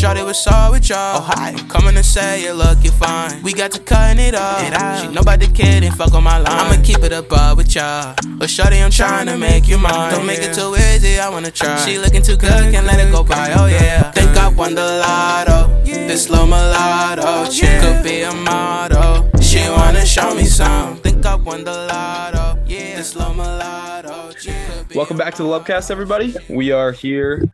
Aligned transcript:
Shorty 0.00 0.22
was 0.22 0.46
all 0.46 0.70
with 0.70 0.88
y'all. 0.88 1.18
Oh, 1.18 1.20
hi. 1.20 1.52
Coming 1.68 1.94
to 1.94 2.02
say 2.02 2.42
you 2.42 2.54
look, 2.54 2.82
you 2.82 2.90
fine. 2.90 3.42
We 3.42 3.52
got 3.52 3.70
to 3.72 3.80
cutting 3.80 4.24
it 4.24 4.34
off. 4.34 4.62
It 4.62 4.72
out. 4.72 5.02
She 5.02 5.12
know 5.12 5.20
about 5.20 5.40
the 5.40 5.92
fuck 5.94 6.14
on 6.14 6.24
my 6.24 6.38
line. 6.38 6.46
I'ma 6.48 6.82
keep 6.82 7.00
it 7.00 7.12
above 7.12 7.58
with 7.58 7.74
y'all. 7.74 8.14
But 8.38 8.48
Shorty, 8.48 8.78
I'm 8.78 8.90
trying 8.90 9.26
to 9.26 9.36
make 9.36 9.68
you 9.68 9.76
mine. 9.76 10.10
Don't 10.12 10.24
make 10.24 10.38
it 10.38 10.54
too 10.54 10.74
easy, 10.74 11.20
I 11.20 11.28
wanna 11.28 11.50
try. 11.50 11.76
She 11.84 11.98
looking 11.98 12.22
too 12.22 12.38
good, 12.38 12.72
can't 12.72 12.86
let 12.86 12.98
it 12.98 13.12
go 13.12 13.22
by. 13.22 13.52
Oh 13.52 13.66
yeah. 13.66 14.10
Think 14.12 14.34
I 14.38 14.48
won 14.48 14.74
the 14.74 14.82
lotto. 14.82 15.68
This 15.84 16.24
slow 16.24 16.46
mulatto. 16.46 17.22
Oh, 17.22 17.50
she 17.50 17.66
could 17.66 18.02
be 18.02 18.22
a 18.22 18.32
model. 18.32 19.28
She 19.42 19.60
wanna 19.68 20.06
show 20.06 20.34
me 20.34 20.44
some. 20.44 20.96
Think 20.96 21.26
I 21.26 21.34
won 21.34 21.64
the 21.64 21.72
lotto. 21.72 22.58
Yeah. 22.66 22.96
This 22.96 23.10
slow 23.10 23.34
mulatto. 23.34 24.30
She 24.38 24.50
could 24.50 24.88
be 24.88 24.96
Welcome 24.96 25.18
back 25.18 25.34
to 25.34 25.42
the 25.42 25.48
Lubcast, 25.50 25.90
everybody. 25.90 26.34
We 26.48 26.72
are 26.72 26.90
here, 26.90 27.52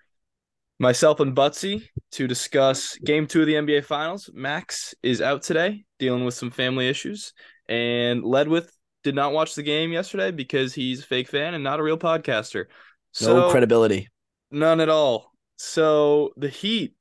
myself 0.78 1.20
and 1.20 1.34
Buttsie, 1.36 1.88
to 2.12 2.26
discuss 2.26 2.96
Game 2.98 3.26
Two 3.26 3.40
of 3.42 3.46
the 3.46 3.54
NBA 3.54 3.84
Finals. 3.84 4.30
Max 4.32 4.94
is 5.02 5.20
out 5.20 5.42
today, 5.42 5.84
dealing 5.98 6.24
with 6.24 6.34
some 6.34 6.50
family 6.50 6.88
issues, 6.88 7.32
and 7.68 8.22
Ledwith 8.22 8.68
did 9.04 9.14
not 9.14 9.32
watch 9.32 9.54
the 9.54 9.62
game 9.62 9.92
yesterday 9.92 10.30
because 10.30 10.74
he's 10.74 11.00
a 11.00 11.06
fake 11.06 11.28
fan 11.28 11.54
and 11.54 11.62
not 11.62 11.78
a 11.80 11.82
real 11.82 11.98
podcaster. 11.98 12.66
So 13.12 13.36
no 13.36 13.50
credibility. 13.50 14.08
none 14.50 14.80
at 14.80 14.88
all. 14.88 15.32
So 15.58 16.32
the 16.36 16.48
Heat 16.48 16.94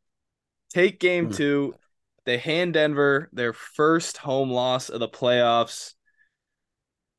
take 0.69 0.99
Game 0.99 1.25
Hmm. 1.25 1.31
Two. 1.31 1.75
They 2.25 2.37
hand 2.39 2.73
Denver 2.73 3.29
their 3.33 3.53
first 3.53 4.17
home 4.17 4.49
loss 4.49 4.89
of 4.89 4.99
the 4.99 5.07
playoffs. 5.07 5.93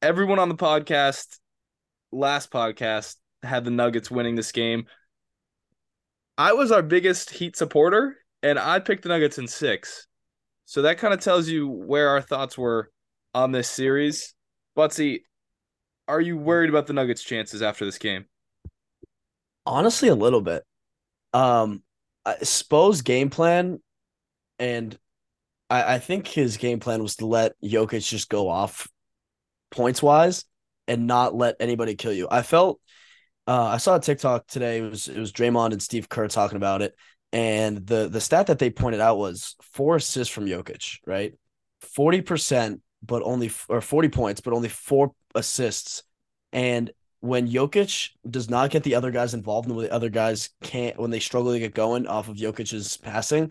Everyone 0.03 0.39
on 0.39 0.49
the 0.49 0.57
podcast, 0.57 1.39
last 2.11 2.51
podcast, 2.51 3.17
had 3.43 3.65
the 3.65 3.71
Nuggets 3.71 4.11
winning 4.11 4.35
this 4.35 4.51
game. 4.51 4.87
I 6.39 6.53
was 6.53 6.71
our 6.71 6.83
biggest 6.83 7.31
Heat 7.31 7.57
supporter, 7.57 8.17
and 8.43 8.59
I 8.59 8.79
picked 8.79 9.03
the 9.03 9.09
Nuggets 9.09 9.39
in 9.39 9.49
six. 9.49 10.07
So 10.67 10.83
that 10.83 10.99
kind 10.99 11.15
of 11.15 11.21
tells 11.21 11.49
you 11.49 11.69
where 11.69 12.09
our 12.11 12.21
thoughts 12.21 12.59
were 12.59 12.91
on 13.35 13.53
this 13.53 13.71
series. 13.71 14.35
Buttsie, 14.77 15.23
are 16.09 16.21
you 16.21 16.37
worried 16.37 16.71
about 16.71 16.87
the 16.87 16.93
Nuggets' 16.93 17.23
chances 17.23 17.63
after 17.63 17.85
this 17.85 17.99
game? 17.99 18.27
Honestly, 19.65 20.09
a 20.09 20.15
little 20.15 20.41
bit. 20.41 20.65
Um, 21.33 21.83
I- 22.25 22.39
Spo's 22.43 23.03
game 23.03 23.31
plan, 23.31 23.81
and 24.59 24.99
I, 25.71 25.95
I 25.95 25.99
think 25.99 26.27
his 26.27 26.57
game 26.57 26.81
plan 26.81 27.03
was 27.03 27.17
to 27.17 27.27
let 27.27 27.55
Jokic 27.63 28.07
just 28.07 28.29
go 28.29 28.49
off 28.49 28.89
points 29.71 30.03
wise 30.03 30.45
and 30.87 31.07
not 31.07 31.35
let 31.35 31.57
anybody 31.61 31.95
kill 31.95 32.13
you. 32.13 32.29
I 32.31 32.43
felt 32.43 32.81
uh, 33.47 33.65
I 33.65 33.77
saw 33.77 33.97
a 33.97 34.01
TikTok 34.01 34.47
today. 34.47 34.79
It 34.79 34.91
was 34.91 35.09
it 35.09 35.19
was 35.19 35.33
Draymond 35.33 35.73
and 35.73 35.83
Steve 35.83 36.09
Kerr 36.09 36.29
talking 36.29 36.57
about 36.57 36.83
it, 36.83 36.95
and 37.33 37.87
the 37.87 38.09
the 38.09 38.21
stat 38.21 38.49
that 38.49 38.59
they 38.59 38.71
pointed 38.71 39.01
out 39.01 39.19
was 39.19 39.57
four 39.63 39.97
assists 39.97 40.33
from 40.33 40.47
Jokic, 40.47 40.99
right? 41.07 41.35
Forty 41.81 42.23
percent, 42.23 42.83
but 43.03 43.23
only 43.23 43.51
or 43.69 43.81
forty 43.81 44.09
points, 44.09 44.41
but 44.41 44.53
only 44.53 44.69
four 44.69 45.13
assists. 45.35 46.03
And 46.53 46.91
when 47.21 47.49
Jokic 47.49 48.11
does 48.29 48.51
not 48.51 48.71
get 48.71 48.83
the 48.83 48.95
other 48.95 49.11
guys 49.11 49.35
involved, 49.35 49.69
and 49.69 49.77
when 49.77 49.87
the 49.87 49.93
other 49.93 50.11
guys 50.11 50.51
can't, 50.63 50.99
when 50.99 51.11
they 51.11 51.21
struggle 51.21 51.53
to 51.53 51.59
get 51.59 51.75
going 51.75 52.07
off 52.07 52.29
of 52.29 52.37
Jokic's 52.37 52.97
passing, 52.97 53.51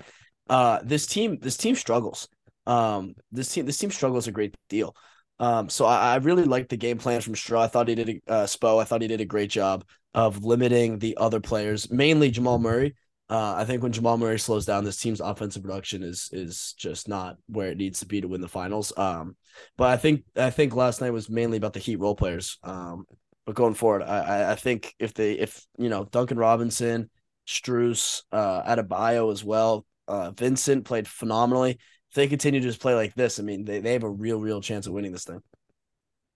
uh, 0.50 0.80
this 0.84 1.08
team 1.08 1.40
this 1.42 1.58
team 1.58 1.76
struggles. 1.76 2.28
Um, 2.68 3.16
this 3.32 3.54
team 3.54 3.66
this 3.66 3.78
team 3.78 3.92
struggles 3.92 4.28
a 4.28 4.32
great 4.32 4.56
deal. 4.70 4.96
Um, 5.40 5.70
so 5.70 5.86
I, 5.86 6.14
I 6.14 6.16
really 6.18 6.44
liked 6.46 6.70
the 6.70 6.78
game 6.78 6.98
plan 6.98 7.22
from 7.22 7.36
Straw. 7.36 7.64
I 7.64 7.68
thought 7.68 7.88
he 7.88 7.96
did 7.96 8.10
a 8.28 8.32
uh, 8.32 8.46
Spo. 8.46 8.82
I 8.82 8.86
thought 8.86 9.02
he 9.02 9.08
did 9.08 9.22
a 9.22 9.26
great 9.26 9.50
job 9.50 9.84
of 10.14 10.44
limiting 10.44 10.98
the 11.00 11.18
other 11.18 11.42
players, 11.42 11.92
mainly 11.92 12.32
Jamal 12.32 12.58
Murray. 12.58 12.96
Uh, 13.28 13.56
I 13.58 13.66
think 13.66 13.82
when 13.82 13.92
Jamal 13.92 14.18
Murray 14.18 14.38
slows 14.40 14.66
down, 14.66 14.84
this 14.84 15.00
team's 15.02 15.20
offensive 15.20 15.64
production 15.64 16.04
is 16.04 16.30
is 16.32 16.74
just 16.78 17.08
not 17.08 17.38
where 17.48 17.70
it 17.70 17.78
needs 17.78 18.00
to 18.00 18.06
be 18.06 18.22
to 18.22 18.28
win 18.28 18.40
the 18.42 18.48
finals. 18.48 18.94
Um, 18.98 19.36
but 19.78 19.90
I 19.90 19.98
think 19.98 20.24
I 20.36 20.52
think 20.52 20.76
last 20.76 21.02
night 21.02 21.12
was 21.12 21.30
mainly 21.30 21.58
about 21.58 21.74
the 21.74 21.80
Heat 21.80 21.98
role 22.00 22.16
players. 22.16 22.58
Um, 22.64 23.06
but 23.46 23.56
going 23.56 23.74
forward, 23.74 24.04
I 24.04 24.52
I- 24.52 24.56
think 24.56 24.94
if 25.00 25.14
they 25.14 25.34
if 25.34 25.66
you 25.78 25.90
know 25.90 26.06
Duncan 26.06 26.38
Robinson, 26.38 27.10
Strus, 27.48 28.24
uh, 28.32 28.64
Adebayo 28.64 29.32
as 29.32 29.44
well, 29.44 29.86
uh, 30.08 30.32
Vincent 30.32 30.86
played 30.86 31.08
phenomenally. 31.08 31.80
If 32.16 32.20
they 32.20 32.28
continue 32.28 32.62
to 32.62 32.66
just 32.66 32.80
play 32.80 32.96
like 32.96 33.14
this, 33.14 33.42
I 33.42 33.44
mean, 33.44 33.66
they, 33.66 33.82
they 33.82 33.92
have 33.92 34.04
a 34.04 34.10
real 34.10 34.40
real 34.40 34.62
chance 34.62 34.88
of 34.88 34.94
winning 34.94 35.12
this 35.12 35.26
thing. 35.26 35.42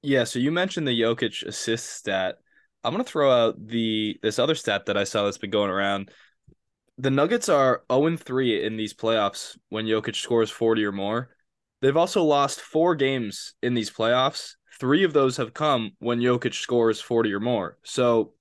Yeah, 0.01 0.25
so 0.25 0.38
you 0.38 0.51
mentioned 0.51 0.85
the 0.85 1.01
Jokic 1.01 1.41
assist 1.47 1.94
stat. 1.94 2.35
I'm 2.84 2.91
gonna 2.91 3.06
throw 3.06 3.31
out 3.31 3.66
the 3.66 4.19
this 4.22 4.39
other 4.39 4.56
stat 4.56 4.88
that 4.88 4.97
I 4.97 5.06
saw 5.06 5.23
that's 5.23 5.38
been 5.38 5.51
going 5.51 5.69
around. 5.69 6.12
The 6.97 7.09
Nuggets 7.09 7.47
are 7.47 7.84
0-3 7.89 8.62
in 8.62 8.75
these 8.75 8.94
playoffs 8.94 9.57
when 9.69 9.85
Jokic 9.85 10.18
scores 10.18 10.51
40 10.51 10.84
or 10.84 10.91
more. 10.91 11.29
They've 11.81 11.95
also 11.95 12.23
lost 12.25 12.59
four 12.59 12.94
games 12.94 13.53
in 13.63 13.73
these 13.73 13.89
playoffs. 13.89 14.56
Three 14.81 15.06
of 15.06 15.13
those 15.13 15.38
have 15.38 15.53
come 15.53 15.91
when 16.00 16.19
Jokic 16.19 16.56
scores 16.56 17.00
40 17.00 17.34
or 17.34 17.39
more. 17.39 17.78
So 17.85 18.34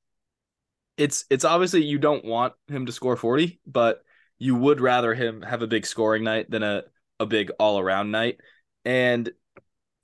it's 0.97 1.25
it's 1.31 1.45
obviously 1.45 1.85
you 1.85 1.99
don't 2.01 2.25
want 2.25 2.55
him 2.67 2.87
to 2.87 2.93
score 2.93 3.15
40, 3.15 3.61
but 3.65 4.03
you 4.39 4.57
would 4.57 4.81
rather 4.81 5.15
him 5.15 5.43
have 5.43 5.63
a 5.63 5.69
big 5.69 5.87
scoring 5.87 6.25
night 6.25 6.51
than 6.51 6.65
a, 6.65 6.83
a 7.21 7.27
big 7.27 7.51
all-around 7.59 8.11
night. 8.11 8.41
And 8.85 9.31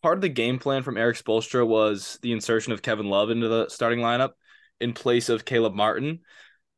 part 0.03 0.19
of 0.19 0.23
the 0.23 0.29
game 0.29 0.59
plan 0.59 0.83
from 0.83 0.97
Erik 0.97 1.17
Spoelstra 1.17 1.67
was 1.67 2.19
the 2.23 2.33
insertion 2.33 2.73
of 2.73 2.83
Kevin 2.83 3.07
Love 3.07 3.31
into 3.31 3.49
the 3.49 3.69
starting 3.69 4.01
lineup 4.01 4.33
in 4.81 4.93
place 4.93 5.29
of 5.29 5.45
Caleb 5.45 5.75
Martin. 5.75 6.21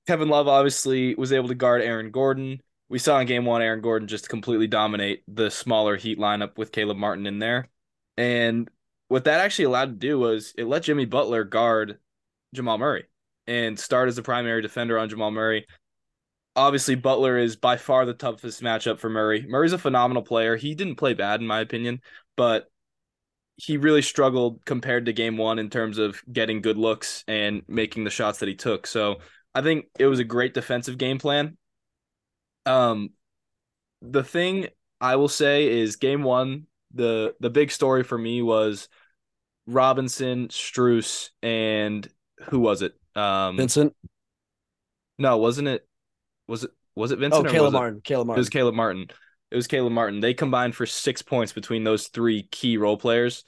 Kevin 0.07 0.29
Love 0.29 0.47
obviously 0.47 1.15
was 1.17 1.33
able 1.33 1.49
to 1.49 1.55
guard 1.55 1.83
Aaron 1.83 2.11
Gordon. 2.11 2.61
We 2.89 3.01
saw 3.01 3.19
in 3.19 3.27
game 3.27 3.45
one 3.45 3.63
Aaron 3.63 3.81
Gordon 3.81 4.07
just 4.07 4.29
completely 4.29 4.69
dominate 4.69 5.25
the 5.27 5.51
smaller 5.51 5.97
Heat 5.97 6.19
lineup 6.19 6.57
with 6.57 6.71
Caleb 6.71 6.99
Martin 6.99 7.27
in 7.27 7.41
there. 7.41 7.69
And 8.17 8.71
what 9.09 9.25
that 9.25 9.41
actually 9.41 9.65
allowed 9.65 9.87
to 9.87 10.07
do 10.07 10.19
was 10.19 10.55
it 10.57 10.65
let 10.65 10.85
Jimmy 10.85 11.05
Butler 11.05 11.43
guard 11.45 11.99
Jamal 12.55 12.79
Murray 12.79 13.07
and 13.49 13.79
start 13.79 14.09
as 14.09 14.17
the 14.17 14.23
primary 14.23 14.63
defender 14.63 14.99
on 14.99 15.09
Jamal 15.09 15.31
Murray. 15.31 15.67
Obviously, 16.57 16.95
Butler 16.95 17.37
is 17.37 17.55
by 17.55 17.77
far 17.77 18.07
the 18.07 18.15
toughest 18.15 18.63
matchup 18.63 18.99
for 18.99 19.11
Murray. 19.11 19.45
Murray's 19.47 19.75
a 19.75 19.79
phenomenal 19.79 20.23
player. 20.23 20.57
He 20.57 20.75
didn't 20.75 20.97
play 20.97 21.13
bad, 21.13 21.41
in 21.41 21.47
my 21.47 21.61
opinion, 21.61 22.01
but 22.35 22.71
he 23.57 23.77
really 23.77 24.03
struggled 24.03 24.65
compared 24.65 25.07
to 25.07 25.13
game 25.13 25.37
one 25.37 25.59
in 25.59 25.71
terms 25.71 25.99
of 25.99 26.23
getting 26.31 26.61
good 26.63 26.77
looks 26.77 27.25
and 27.29 27.63
making 27.69 28.05
the 28.05 28.11
shots 28.11 28.39
that 28.39 28.49
he 28.49 28.55
took. 28.55 28.87
So 28.87 29.17
I 29.55 29.63
think 29.63 29.87
it 29.99 30.07
was 30.07 30.19
a 30.19 30.25
great 30.25 30.55
defensive 30.55 30.99
game 30.99 31.19
plan. 31.19 31.57
Um, 32.67 33.11
the 34.03 34.25
thing 34.25 34.69
I 35.01 35.17
will 35.17 35.29
say 35.29 35.69
is 35.69 35.97
game 35.97 36.23
one, 36.23 36.67
the 36.93 37.35
the 37.41 37.51
big 37.51 37.71
story 37.71 38.03
for 38.03 38.19
me 38.19 38.43
was 38.43 38.89
Robinson, 39.67 40.49
Strus, 40.49 41.31
and 41.43 42.07
who 42.49 42.61
was 42.61 42.83
it? 42.83 42.95
Um, 43.15 43.57
Vincent, 43.57 43.95
no, 45.19 45.39
wasn't 45.39 45.69
it? 45.69 45.86
Was 46.49 46.65
it? 46.65 46.71
Was 46.95 47.13
it 47.13 47.17
oh 47.17 47.21
Vincent? 47.21 47.47
or 47.47 47.51
Caleb 47.51 47.75
it- 47.75 47.77
Martin, 47.77 48.01
Caleb 48.03 48.25
it 48.25 48.29
Martin. 48.29 48.41
was 48.41 48.49
Caleb 48.49 48.75
Martin. 48.75 49.07
It 49.51 49.57
was 49.57 49.67
Caleb 49.67 49.93
Martin. 49.93 50.21
They 50.21 50.35
combined 50.35 50.75
for 50.75 50.87
six 50.87 51.23
points 51.23 51.53
between 51.53 51.85
those 51.85 52.09
three 52.09 52.45
key 52.51 52.77
role 52.79 52.97
players. 52.97 53.45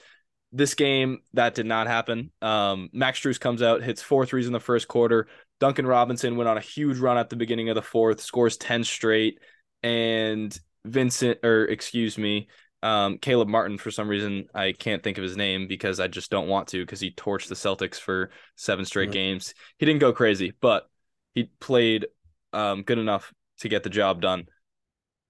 This 0.51 0.73
game, 0.73 1.19
that 1.33 1.55
did 1.55 1.65
not 1.65 1.87
happen. 1.87 2.31
Um, 2.41 2.89
Max 2.93 3.19
Strus 3.19 3.39
comes 3.39 3.61
out, 3.61 3.83
hits 3.83 4.01
four 4.01 4.25
threes 4.25 4.47
in 4.47 4.53
the 4.53 4.59
first 4.59 4.87
quarter. 4.87 5.27
Duncan 5.59 5.85
Robinson 5.85 6.37
went 6.37 6.47
on 6.49 6.57
a 6.57 6.61
huge 6.61 6.97
run 6.99 7.17
at 7.17 7.29
the 7.29 7.35
beginning 7.35 7.69
of 7.69 7.75
the 7.75 7.81
fourth, 7.81 8.21
scores 8.21 8.55
10 8.57 8.83
straight. 8.83 9.39
And 9.83 10.57
Vincent, 10.85 11.39
or 11.43 11.65
excuse 11.65 12.17
me, 12.17 12.47
um, 12.81 13.17
Caleb 13.17 13.49
Martin, 13.49 13.77
for 13.77 13.91
some 13.91 14.07
reason, 14.07 14.47
I 14.55 14.71
can't 14.71 15.03
think 15.03 15.17
of 15.17 15.23
his 15.23 15.35
name 15.37 15.67
because 15.67 15.99
I 15.99 16.07
just 16.07 16.31
don't 16.31 16.47
want 16.47 16.69
to 16.69 16.81
because 16.83 17.01
he 17.01 17.11
torched 17.11 17.47
the 17.49 17.55
Celtics 17.55 17.99
for 17.99 18.31
seven 18.55 18.85
straight 18.85 19.09
Mhm. 19.09 19.13
games. 19.13 19.53
He 19.77 19.85
didn't 19.85 19.99
go 19.99 20.13
crazy, 20.13 20.53
but 20.61 20.89
he 21.35 21.49
played 21.59 22.07
um, 22.53 22.83
good 22.83 22.97
enough 22.97 23.33
to 23.59 23.69
get 23.69 23.83
the 23.83 23.89
job 23.89 24.21
done. 24.21 24.45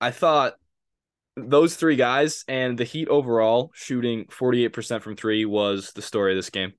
I 0.01 0.12
thought 0.12 0.54
those 1.36 1.75
three 1.75 1.95
guys 1.95 2.44
and 2.48 2.77
the 2.77 2.83
Heat 2.83 3.07
overall 3.07 3.71
shooting 3.74 4.25
48% 4.25 5.01
from 5.01 5.16
three 5.16 5.45
was 5.45 5.92
the 5.94 6.01
story 6.01 6.33
of 6.33 6.38
this 6.38 6.50
game. 6.50 6.74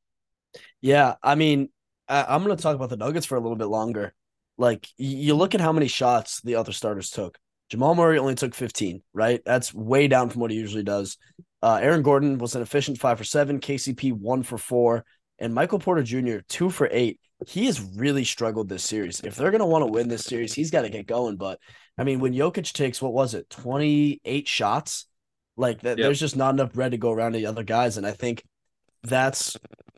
Yeah, 0.81 1.15
I 1.23 1.35
mean, 1.35 1.69
I, 2.09 2.25
I'm 2.29 2.45
going 2.45 2.57
to 2.57 2.63
talk 2.63 2.75
about 2.75 2.91
the 2.91 2.97
Nuggets 2.97 3.27
for 3.27 3.37
a 3.37 3.41
little 3.41 3.57
bit 3.57 3.69
longer. 3.69 4.15
Like, 4.59 4.89
you 4.99 5.35
look 5.35 5.55
at 5.55 5.61
how 5.61 5.73
many 5.73 5.89
shots 5.89 6.41
the 6.43 6.57
other 6.57 6.73
starters 6.73 7.11
took. 7.11 7.39
Jamal 7.71 7.95
Murray 7.95 8.19
only 8.19 8.35
took 8.35 8.55
15, 8.55 9.03
right? 9.15 9.41
That's 9.47 9.73
way 9.73 10.09
down 10.09 10.29
from 10.29 10.41
what 10.41 10.51
he 10.51 10.57
usually 10.57 10.83
does. 10.83 11.17
Uh, 11.63 11.79
Aaron 11.81 12.03
Gordon 12.03 12.39
was 12.39 12.57
an 12.57 12.63
efficient 12.63 12.99
five 12.99 13.19
for 13.19 13.25
seven, 13.25 13.61
KCP 13.61 14.13
one 14.13 14.43
for 14.43 14.59
four, 14.59 15.05
and 15.39 15.55
Michael 15.55 15.79
Porter 15.79 16.03
Jr. 16.03 16.39
two 16.49 16.69
for 16.71 16.89
eight. 16.91 17.21
He 17.47 17.67
has 17.67 17.81
really 17.81 18.25
struggled 18.25 18.69
this 18.69 18.85
series. 18.85 19.21
If 19.21 19.37
they're 19.37 19.51
going 19.51 19.61
to 19.61 19.67
want 19.67 19.83
to 19.87 19.93
win 19.93 20.09
this 20.09 20.25
series, 20.25 20.53
he's 20.53 20.71
got 20.71 20.83
to 20.83 20.91
get 20.91 21.07
going. 21.07 21.37
But 21.37 21.59
I 21.99 22.05
mean, 22.05 22.21
when 22.21 22.35
Jokic 22.35 22.73
takes 22.73 23.01
what 23.01 23.13
was 23.13 23.35
it, 23.35 23.49
28 23.51 24.47
shots, 24.49 25.07
like 25.57 25.81
that, 25.83 25.99
Yep. 25.99 26.05
there's 26.05 26.21
just 26.21 26.37
not 26.37 26.55
enough 26.55 26.73
bread 26.73 26.93
to 26.93 26.99
go 26.99 27.11
around 27.13 27.33
to 27.33 27.39
the 27.39 27.47
other 27.47 27.63
guys. 27.65 27.97
And 27.97 28.07
I 28.07 28.13
think 28.13 28.43
that's 29.03 29.57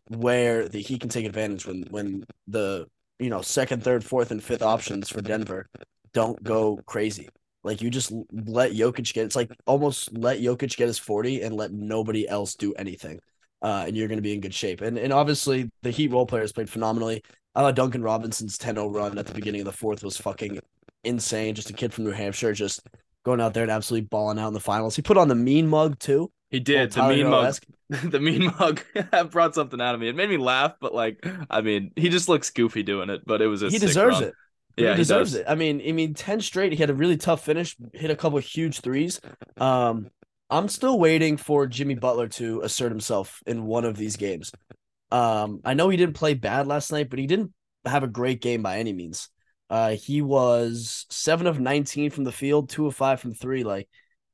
where 0.08 0.68
the 0.68 0.80
he 0.80 0.98
can 0.98 1.08
take 1.08 1.24
advantage 1.26 1.66
when 1.66 1.84
when 1.90 2.24
the 2.46 2.86
you 3.18 3.30
know 3.30 3.42
second, 3.42 3.82
third, 3.82 4.04
fourth, 4.04 4.30
and 4.30 4.42
fifth 4.42 4.62
options 4.62 5.08
for 5.08 5.20
Denver 5.22 5.68
don't 6.12 6.42
go 6.42 6.82
crazy. 6.86 7.28
Like 7.64 7.80
you 7.80 7.90
just 7.90 8.12
let 8.32 8.72
Jokic 8.72 9.12
get 9.14 9.26
it's 9.26 9.36
like 9.36 9.50
almost 9.66 10.12
let 10.16 10.40
Jokic 10.40 10.76
get 10.76 10.88
his 10.88 10.98
40 10.98 11.42
and 11.42 11.54
let 11.56 11.72
nobody 11.72 12.28
else 12.28 12.54
do 12.54 12.74
anything. 12.74 13.20
Uh, 13.62 13.84
and 13.86 13.96
you're 13.96 14.08
going 14.08 14.18
to 14.18 14.22
be 14.22 14.34
in 14.34 14.40
good 14.40 14.54
shape. 14.54 14.80
And 14.80 14.98
and 14.98 15.12
obviously 15.12 15.70
the 15.82 15.90
Heat 15.90 16.10
role 16.10 16.26
players 16.26 16.52
played 16.52 16.68
phenomenally. 16.68 17.22
I 17.54 17.60
thought 17.60 17.76
Duncan 17.76 18.02
Robinson's 18.02 18.56
10-0 18.58 18.94
run 18.94 19.18
at 19.18 19.26
the 19.26 19.34
beginning 19.34 19.60
of 19.60 19.66
the 19.66 19.72
fourth 19.72 20.02
was 20.02 20.16
fucking 20.16 20.58
insane. 21.04 21.54
Just 21.54 21.70
a 21.70 21.74
kid 21.74 21.92
from 21.92 22.04
New 22.04 22.10
Hampshire, 22.10 22.54
just 22.54 22.80
going 23.24 23.40
out 23.40 23.54
there 23.54 23.62
and 23.62 23.70
absolutely 23.70 24.06
balling 24.06 24.38
out 24.38 24.48
in 24.48 24.54
the 24.54 24.60
finals. 24.60 24.96
He 24.96 25.02
put 25.02 25.16
on 25.16 25.28
the 25.28 25.34
mean 25.34 25.68
mug 25.68 25.98
too. 25.98 26.30
He 26.50 26.60
did 26.60 26.92
the 26.92 27.08
mean 27.08 27.28
mug. 27.28 27.56
the 27.88 28.20
mean 28.20 28.52
mug 28.58 28.82
brought 29.30 29.54
something 29.54 29.80
out 29.80 29.94
of 29.94 30.00
me. 30.00 30.08
It 30.08 30.16
made 30.16 30.30
me 30.30 30.36
laugh, 30.36 30.74
but 30.80 30.94
like, 30.94 31.26
I 31.50 31.60
mean, 31.60 31.92
he 31.96 32.08
just 32.08 32.28
looks 32.28 32.50
goofy 32.50 32.82
doing 32.82 33.10
it. 33.10 33.22
But 33.26 33.42
it 33.42 33.46
was 33.46 33.62
a 33.62 33.70
he 33.70 33.78
deserves 33.78 34.20
run. 34.20 34.28
it. 34.28 34.34
Yeah, 34.76 34.90
he 34.92 34.96
deserves 34.96 35.32
he 35.32 35.40
it. 35.40 35.46
I 35.48 35.54
mean, 35.54 35.82
I 35.86 35.92
mean, 35.92 36.14
ten 36.14 36.40
straight. 36.40 36.72
He 36.72 36.78
had 36.78 36.90
a 36.90 36.94
really 36.94 37.16
tough 37.16 37.44
finish. 37.44 37.76
Hit 37.92 38.10
a 38.10 38.16
couple 38.16 38.38
huge 38.38 38.80
threes. 38.80 39.20
Um, 39.58 40.10
I'm 40.52 40.68
still 40.68 40.98
waiting 40.98 41.38
for 41.38 41.66
Jimmy 41.66 41.94
Butler 41.94 42.28
to 42.28 42.60
assert 42.60 42.92
himself 42.92 43.42
in 43.46 43.64
one 43.64 43.86
of 43.86 43.96
these 43.96 44.16
games. 44.16 44.52
Um, 45.10 45.62
I 45.64 45.72
know 45.72 45.88
he 45.88 45.96
didn't 45.96 46.14
play 46.14 46.34
bad 46.34 46.66
last 46.66 46.92
night, 46.92 47.08
but 47.08 47.18
he 47.18 47.26
didn't 47.26 47.54
have 47.86 48.02
a 48.02 48.06
great 48.06 48.42
game 48.42 48.62
by 48.62 48.76
any 48.76 48.92
means. 48.92 49.30
Uh, 49.70 49.92
he 49.92 50.20
was 50.20 51.06
seven 51.08 51.46
of 51.46 51.58
19 51.58 52.10
from 52.10 52.24
the 52.24 52.32
field, 52.32 52.68
two 52.68 52.86
of 52.86 52.94
five 52.94 53.18
from 53.18 53.32
three, 53.32 53.64
like 53.64 53.88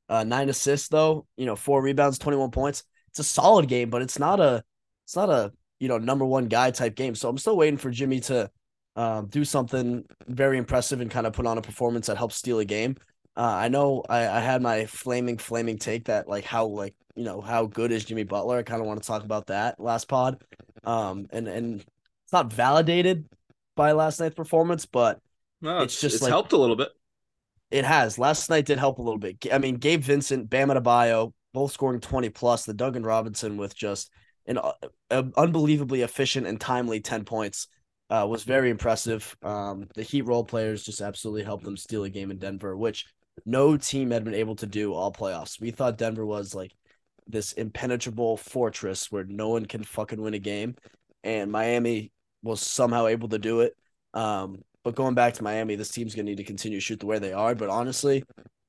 uh, 0.09 0.25
nine 0.25 0.49
assists 0.49 0.89
though, 0.89 1.25
you 1.37 1.45
know, 1.45 1.55
four 1.55 1.81
rebounds, 1.81 2.19
21 2.19 2.51
points. 2.51 2.83
It's 3.07 3.19
a 3.19 3.23
solid 3.23 3.69
game, 3.69 3.89
but 3.89 4.01
it's 4.01 4.19
not 4.19 4.41
a, 4.41 4.61
it's 5.05 5.15
not 5.15 5.29
a, 5.29 5.53
you 5.79 5.87
know, 5.87 5.99
number 5.99 6.25
one 6.25 6.49
guy 6.49 6.71
type 6.71 6.95
game. 6.95 7.15
So 7.15 7.29
I'm 7.29 7.37
still 7.37 7.55
waiting 7.55 7.77
for 7.77 7.91
Jimmy 7.91 8.19
to 8.21 8.51
um, 8.97 9.27
do 9.27 9.45
something 9.45 10.03
very 10.27 10.57
impressive 10.57 10.99
and 10.99 11.09
kind 11.09 11.25
of 11.25 11.31
put 11.31 11.47
on 11.47 11.57
a 11.57 11.61
performance 11.61 12.07
that 12.07 12.17
helps 12.17 12.35
steal 12.35 12.59
a 12.59 12.65
game. 12.65 12.97
Uh, 13.39 13.55
I 13.55 13.69
know 13.69 14.03
I, 14.09 14.27
I 14.27 14.39
had 14.41 14.61
my 14.61 14.85
flaming, 14.85 15.37
flaming 15.37 15.77
take 15.77 16.05
that 16.05 16.27
like 16.27 16.43
how 16.43 16.65
like 16.65 16.93
you 17.15 17.23
know 17.23 17.39
how 17.39 17.67
good 17.67 17.93
is 17.93 18.03
Jimmy 18.03 18.25
Butler. 18.25 18.57
I 18.57 18.63
kind 18.63 18.81
of 18.81 18.87
want 18.87 19.01
to 19.01 19.07
talk 19.07 19.23
about 19.23 19.47
that 19.47 19.79
last 19.79 20.09
pod, 20.09 20.43
um, 20.83 21.25
and 21.29 21.47
and 21.47 21.79
it's 21.79 22.33
not 22.33 22.51
validated 22.51 23.29
by 23.77 23.93
last 23.93 24.19
night's 24.19 24.35
performance, 24.35 24.85
but 24.85 25.21
no, 25.61 25.77
it's, 25.77 25.93
it's 25.93 26.01
just 26.01 26.15
it's 26.15 26.23
like, 26.23 26.31
helped 26.31 26.51
a 26.51 26.57
little 26.57 26.75
bit. 26.75 26.89
It 27.71 27.85
has. 27.85 28.19
Last 28.19 28.49
night 28.49 28.65
did 28.65 28.77
help 28.77 28.97
a 28.97 29.01
little 29.01 29.17
bit. 29.17 29.37
I 29.53 29.57
mean, 29.57 29.75
Gabe 29.75 30.01
Vincent, 30.01 30.49
Bam 30.49 30.67
Adebayo, 30.67 31.31
both 31.53 31.71
scoring 31.71 32.01
twenty 32.01 32.27
plus. 32.27 32.65
The 32.65 32.73
Duncan 32.73 33.03
Robinson 33.03 33.55
with 33.55 33.73
just 33.73 34.11
an 34.47 34.57
uh, 34.57 35.23
unbelievably 35.37 36.01
efficient 36.01 36.45
and 36.45 36.59
timely 36.59 36.99
ten 36.99 37.23
points 37.23 37.69
uh, 38.09 38.27
was 38.29 38.43
very 38.43 38.69
impressive. 38.69 39.37
Um, 39.41 39.87
the 39.95 40.03
Heat 40.03 40.23
role 40.23 40.43
players 40.43 40.83
just 40.83 40.99
absolutely 40.99 41.43
helped 41.43 41.63
them 41.63 41.77
steal 41.77 42.03
a 42.03 42.09
game 42.09 42.31
in 42.31 42.37
Denver, 42.37 42.75
which 42.75 43.05
no 43.45 43.77
team 43.77 44.11
had 44.11 44.23
been 44.23 44.33
able 44.33 44.55
to 44.57 44.65
do 44.65 44.93
all 44.93 45.11
playoffs. 45.11 45.59
We 45.59 45.71
thought 45.71 45.97
Denver 45.97 46.25
was 46.25 46.53
like 46.53 46.73
this 47.27 47.53
impenetrable 47.53 48.37
fortress 48.37 49.11
where 49.11 49.23
no 49.23 49.49
one 49.49 49.65
can 49.65 49.83
fucking 49.83 50.21
win 50.21 50.33
a 50.33 50.39
game, 50.39 50.75
and 51.23 51.51
Miami 51.51 52.11
was 52.43 52.61
somehow 52.61 53.07
able 53.07 53.29
to 53.29 53.39
do 53.39 53.61
it. 53.61 53.75
Um, 54.13 54.63
but 54.83 54.95
going 54.95 55.13
back 55.13 55.35
to 55.35 55.43
Miami, 55.43 55.75
this 55.75 55.91
team's 55.91 56.15
gonna 56.15 56.25
need 56.25 56.37
to 56.37 56.43
continue 56.43 56.77
to 56.77 56.83
shoot 56.83 56.99
the 56.99 57.05
way 57.05 57.19
they 57.19 57.33
are. 57.33 57.55
But 57.55 57.69
honestly, 57.69 58.23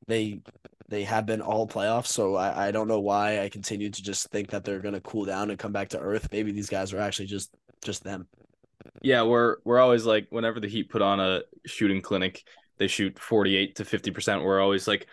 they 0.06 0.40
they 0.88 1.04
have 1.04 1.24
been 1.24 1.40
all 1.40 1.68
playoffs, 1.68 2.08
so 2.08 2.34
I, 2.34 2.68
I 2.68 2.70
don't 2.72 2.88
know 2.88 3.00
why 3.00 3.40
I 3.40 3.48
continue 3.48 3.90
to 3.90 4.02
just 4.02 4.28
think 4.30 4.50
that 4.50 4.64
they're 4.64 4.80
gonna 4.80 5.00
cool 5.00 5.24
down 5.24 5.50
and 5.50 5.58
come 5.58 5.72
back 5.72 5.90
to 5.90 6.00
earth. 6.00 6.28
Maybe 6.32 6.52
these 6.52 6.68
guys 6.68 6.92
are 6.92 7.00
actually 7.00 7.26
just 7.26 7.54
just 7.82 8.04
them. 8.04 8.26
Yeah, 9.02 9.22
we're 9.22 9.56
we're 9.64 9.78
always 9.78 10.04
like 10.04 10.26
whenever 10.30 10.60
the 10.60 10.68
Heat 10.68 10.90
put 10.90 11.02
on 11.02 11.20
a 11.20 11.42
shooting 11.64 12.02
clinic, 12.02 12.42
they 12.80 12.88
shoot 12.88 13.18
48 13.18 13.76
to 13.76 13.84
50%. 13.84 14.42
We're 14.42 14.60
always 14.60 14.88
like, 14.88 15.06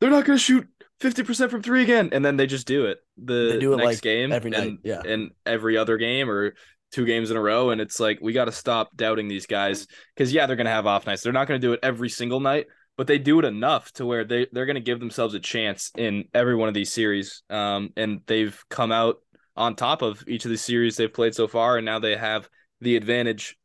they're 0.00 0.10
not 0.10 0.24
gonna 0.24 0.38
shoot 0.38 0.68
50% 1.00 1.50
from 1.50 1.62
three 1.62 1.82
again. 1.82 2.10
And 2.12 2.24
then 2.24 2.36
they 2.36 2.46
just 2.46 2.66
do 2.66 2.86
it. 2.86 2.98
The 3.16 3.58
do 3.60 3.72
it 3.72 3.76
next 3.76 3.86
like 3.86 4.00
game 4.02 4.32
every 4.32 4.50
night. 4.50 4.66
And, 4.66 4.78
yeah. 4.82 5.00
And 5.06 5.30
every 5.46 5.78
other 5.78 5.96
game 5.96 6.28
or 6.28 6.54
two 6.90 7.06
games 7.06 7.30
in 7.30 7.36
a 7.36 7.40
row. 7.40 7.70
And 7.70 7.80
it's 7.80 8.00
like 8.00 8.18
we 8.20 8.32
gotta 8.32 8.50
stop 8.50 8.96
doubting 8.96 9.28
these 9.28 9.46
guys. 9.46 9.86
Cause 10.18 10.32
yeah, 10.32 10.46
they're 10.46 10.56
gonna 10.56 10.70
have 10.70 10.86
off 10.86 11.06
nights. 11.06 11.22
They're 11.22 11.32
not 11.32 11.46
gonna 11.46 11.60
do 11.60 11.72
it 11.72 11.80
every 11.84 12.08
single 12.08 12.40
night, 12.40 12.66
but 12.96 13.06
they 13.06 13.18
do 13.18 13.38
it 13.38 13.44
enough 13.44 13.92
to 13.92 14.04
where 14.04 14.24
they, 14.24 14.48
they're 14.50 14.66
gonna 14.66 14.80
give 14.80 14.98
themselves 14.98 15.34
a 15.34 15.40
chance 15.40 15.92
in 15.96 16.24
every 16.34 16.56
one 16.56 16.66
of 16.66 16.74
these 16.74 16.92
series. 16.92 17.44
Um, 17.48 17.90
and 17.96 18.22
they've 18.26 18.60
come 18.68 18.90
out 18.90 19.18
on 19.56 19.76
top 19.76 20.02
of 20.02 20.24
each 20.26 20.44
of 20.44 20.50
the 20.50 20.58
series 20.58 20.96
they've 20.96 21.12
played 21.12 21.36
so 21.36 21.46
far, 21.46 21.76
and 21.76 21.84
now 21.84 22.00
they 22.00 22.16
have 22.16 22.48
the 22.80 22.96
advantage. 22.96 23.56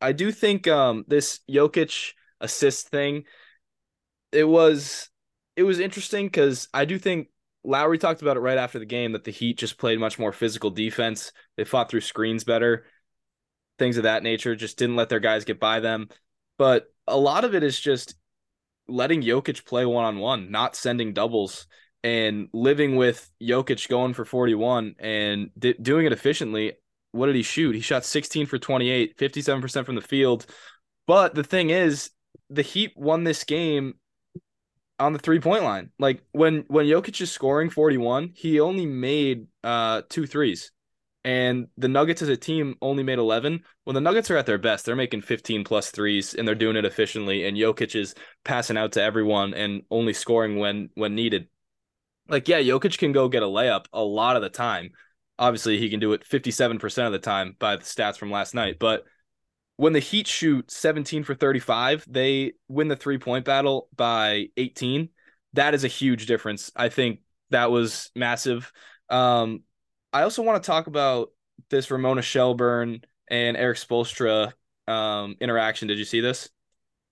I 0.00 0.12
do 0.12 0.32
think 0.32 0.66
um 0.66 1.04
this 1.06 1.40
Jokic 1.50 2.12
assist 2.40 2.88
thing, 2.88 3.24
it 4.32 4.44
was 4.44 5.08
it 5.56 5.62
was 5.62 5.80
interesting 5.80 6.26
because 6.26 6.68
I 6.72 6.84
do 6.84 6.98
think 6.98 7.28
Lowry 7.64 7.98
talked 7.98 8.22
about 8.22 8.36
it 8.36 8.40
right 8.40 8.58
after 8.58 8.78
the 8.78 8.86
game 8.86 9.12
that 9.12 9.24
the 9.24 9.32
Heat 9.32 9.58
just 9.58 9.78
played 9.78 9.98
much 9.98 10.18
more 10.18 10.32
physical 10.32 10.70
defense. 10.70 11.32
They 11.56 11.64
fought 11.64 11.90
through 11.90 12.02
screens 12.02 12.44
better, 12.44 12.84
things 13.78 13.96
of 13.96 14.04
that 14.04 14.22
nature. 14.22 14.54
Just 14.54 14.78
didn't 14.78 14.96
let 14.96 15.08
their 15.08 15.20
guys 15.20 15.44
get 15.44 15.58
by 15.58 15.80
them. 15.80 16.08
But 16.58 16.86
a 17.06 17.16
lot 17.16 17.44
of 17.44 17.54
it 17.54 17.62
is 17.62 17.78
just 17.78 18.14
letting 18.86 19.22
Jokic 19.22 19.64
play 19.64 19.84
one 19.84 20.04
on 20.04 20.18
one, 20.18 20.50
not 20.50 20.76
sending 20.76 21.12
doubles, 21.12 21.66
and 22.04 22.48
living 22.52 22.96
with 22.96 23.28
Jokic 23.42 23.88
going 23.88 24.14
for 24.14 24.24
41 24.24 24.94
and 24.98 25.50
doing 25.82 26.06
it 26.06 26.12
efficiently 26.12 26.74
what 27.12 27.26
did 27.26 27.36
he 27.36 27.42
shoot? 27.42 27.74
He 27.74 27.80
shot 27.80 28.04
16 28.04 28.46
for 28.46 28.58
28, 28.58 29.16
57% 29.18 29.86
from 29.86 29.94
the 29.94 30.00
field. 30.00 30.46
But 31.06 31.34
the 31.34 31.44
thing 31.44 31.70
is, 31.70 32.10
the 32.50 32.62
Heat 32.62 32.92
won 32.96 33.24
this 33.24 33.44
game 33.44 33.94
on 34.98 35.12
the 35.12 35.18
three 35.18 35.40
point 35.40 35.64
line. 35.64 35.90
Like 35.98 36.22
when 36.32 36.64
when 36.68 36.86
Jokic 36.86 37.20
is 37.20 37.30
scoring 37.30 37.70
41, 37.70 38.32
he 38.34 38.60
only 38.60 38.86
made 38.86 39.46
uh 39.62 40.02
two 40.08 40.26
threes. 40.26 40.70
And 41.24 41.66
the 41.76 41.88
Nuggets 41.88 42.22
as 42.22 42.28
a 42.28 42.36
team 42.36 42.76
only 42.80 43.02
made 43.02 43.18
11. 43.18 43.62
When 43.84 43.94
the 43.94 44.00
Nuggets 44.00 44.30
are 44.30 44.36
at 44.36 44.46
their 44.46 44.56
best, 44.56 44.86
they're 44.86 44.96
making 44.96 45.22
15 45.22 45.62
plus 45.64 45.90
threes 45.90 46.32
and 46.32 46.46
they're 46.46 46.54
doing 46.54 46.76
it 46.76 46.86
efficiently. 46.86 47.46
And 47.46 47.56
Jokic 47.56 47.94
is 47.94 48.14
passing 48.44 48.78
out 48.78 48.92
to 48.92 49.02
everyone 49.02 49.52
and 49.52 49.82
only 49.90 50.12
scoring 50.12 50.58
when 50.58 50.90
when 50.94 51.14
needed. 51.14 51.48
Like, 52.28 52.48
yeah, 52.48 52.60
Jokic 52.60 52.98
can 52.98 53.12
go 53.12 53.28
get 53.28 53.42
a 53.42 53.46
layup 53.46 53.86
a 53.92 54.02
lot 54.02 54.36
of 54.36 54.42
the 54.42 54.50
time, 54.50 54.90
obviously 55.38 55.78
he 55.78 55.88
can 55.88 56.00
do 56.00 56.12
it 56.12 56.24
57% 56.24 57.06
of 57.06 57.12
the 57.12 57.18
time 57.18 57.54
by 57.58 57.76
the 57.76 57.84
stats 57.84 58.16
from 58.16 58.30
last 58.30 58.54
night 58.54 58.76
but 58.78 59.04
when 59.78 59.94
the 59.94 59.98
heat 59.98 60.26
shoot 60.26 60.70
17 60.70 61.24
for 61.24 61.34
35 61.34 62.04
they 62.06 62.52
win 62.68 62.88
the 62.88 62.96
three 62.96 63.18
point 63.18 63.44
battle 63.44 63.88
by 63.96 64.48
18 64.56 65.08
that 65.54 65.74
is 65.74 65.84
a 65.84 65.88
huge 65.88 66.26
difference. 66.26 66.70
I 66.76 66.88
think 66.88 67.20
that 67.50 67.70
was 67.70 68.10
massive. 68.14 68.70
Um, 69.08 69.62
i 70.12 70.22
also 70.22 70.42
want 70.42 70.62
to 70.62 70.66
talk 70.66 70.86
about 70.86 71.30
this 71.70 71.90
ramona 71.90 72.22
shelburne 72.22 73.00
and 73.30 73.56
Erik 73.56 73.78
Spoelstra 73.78 74.52
um, 74.86 75.36
interaction. 75.40 75.88
Did 75.88 75.98
you 75.98 76.04
see 76.04 76.20
this? 76.20 76.48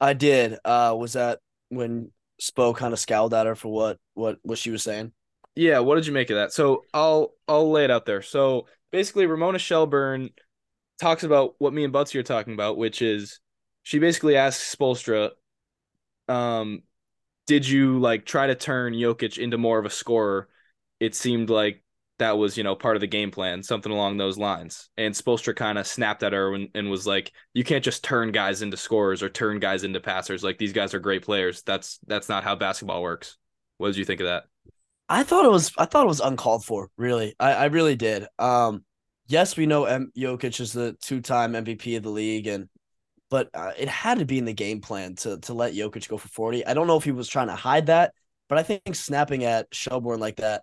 I 0.00 0.12
did. 0.12 0.58
Uh, 0.64 0.94
was 0.98 1.14
that 1.14 1.40
when 1.68 2.10
spo 2.40 2.76
kind 2.76 2.92
of 2.92 2.98
scowled 2.98 3.32
at 3.32 3.46
her 3.46 3.54
for 3.54 3.72
what 3.72 3.98
what 4.14 4.38
what 4.42 4.58
she 4.58 4.70
was 4.70 4.82
saying? 4.82 5.12
Yeah, 5.54 5.78
what 5.78 5.94
did 5.96 6.06
you 6.06 6.12
make 6.12 6.30
of 6.30 6.36
that? 6.36 6.52
So 6.52 6.84
I'll 6.92 7.32
I'll 7.48 7.70
lay 7.70 7.84
it 7.84 7.90
out 7.90 8.04
there. 8.06 8.22
So 8.22 8.66
basically, 8.92 9.26
Ramona 9.26 9.58
Shelburne 9.58 10.30
talks 11.00 11.22
about 11.22 11.54
what 11.58 11.72
me 11.72 11.84
and 11.84 11.92
Buttsie 11.92 12.16
are 12.16 12.22
talking 12.22 12.54
about, 12.54 12.76
which 12.76 13.02
is 13.02 13.40
she 13.82 13.98
basically 13.98 14.36
asks 14.36 14.74
Spoelstra, 14.74 15.30
um, 16.28 16.82
did 17.46 17.68
you 17.68 17.98
like 17.98 18.24
try 18.24 18.48
to 18.48 18.54
turn 18.54 18.94
Jokic 18.94 19.38
into 19.38 19.58
more 19.58 19.78
of 19.78 19.86
a 19.86 19.90
scorer? 19.90 20.48
It 20.98 21.14
seemed 21.14 21.50
like 21.50 21.82
that 22.18 22.38
was, 22.38 22.56
you 22.56 22.64
know, 22.64 22.74
part 22.74 22.96
of 22.96 23.00
the 23.00 23.06
game 23.06 23.30
plan, 23.30 23.62
something 23.62 23.92
along 23.92 24.16
those 24.16 24.38
lines. 24.38 24.88
And 24.96 25.14
Spoelstra 25.14 25.54
kind 25.54 25.78
of 25.78 25.86
snapped 25.86 26.22
at 26.22 26.32
her 26.32 26.54
and, 26.54 26.68
and 26.74 26.90
was 26.90 27.06
like, 27.06 27.32
you 27.52 27.62
can't 27.62 27.84
just 27.84 28.02
turn 28.02 28.32
guys 28.32 28.62
into 28.62 28.76
scorers 28.76 29.22
or 29.22 29.28
turn 29.28 29.60
guys 29.60 29.84
into 29.84 30.00
passers. 30.00 30.42
Like 30.42 30.58
these 30.58 30.72
guys 30.72 30.94
are 30.94 30.98
great 30.98 31.24
players. 31.24 31.62
That's 31.62 31.98
that's 32.06 32.28
not 32.28 32.42
how 32.42 32.56
basketball 32.56 33.02
works. 33.02 33.36
What 33.78 33.88
did 33.88 33.98
you 33.98 34.04
think 34.04 34.20
of 34.20 34.26
that? 34.26 34.44
I 35.08 35.22
thought 35.22 35.44
it 35.44 35.50
was 35.50 35.70
I 35.78 35.84
thought 35.84 36.04
it 36.04 36.08
was 36.08 36.20
uncalled 36.20 36.64
for. 36.64 36.88
Really, 36.96 37.36
I, 37.38 37.52
I 37.52 37.64
really 37.66 37.96
did. 37.96 38.26
Um, 38.38 38.84
yes, 39.26 39.56
we 39.56 39.66
know 39.66 39.84
M- 39.84 40.12
Jokic 40.16 40.60
is 40.60 40.72
the 40.72 40.96
two 41.00 41.20
time 41.20 41.52
MVP 41.52 41.96
of 41.96 42.02
the 42.02 42.10
league, 42.10 42.46
and 42.46 42.68
but 43.30 43.50
uh, 43.54 43.72
it 43.76 43.88
had 43.88 44.18
to 44.18 44.24
be 44.24 44.38
in 44.38 44.44
the 44.44 44.52
game 44.52 44.80
plan 44.80 45.14
to 45.16 45.38
to 45.40 45.54
let 45.54 45.74
Jokic 45.74 46.08
go 46.08 46.16
for 46.16 46.28
forty. 46.28 46.64
I 46.66 46.74
don't 46.74 46.86
know 46.86 46.96
if 46.96 47.04
he 47.04 47.12
was 47.12 47.28
trying 47.28 47.48
to 47.48 47.54
hide 47.54 47.86
that, 47.86 48.12
but 48.48 48.58
I 48.58 48.62
think 48.62 48.94
snapping 48.94 49.44
at 49.44 49.68
Shelburne 49.72 50.20
like 50.20 50.36
that 50.36 50.62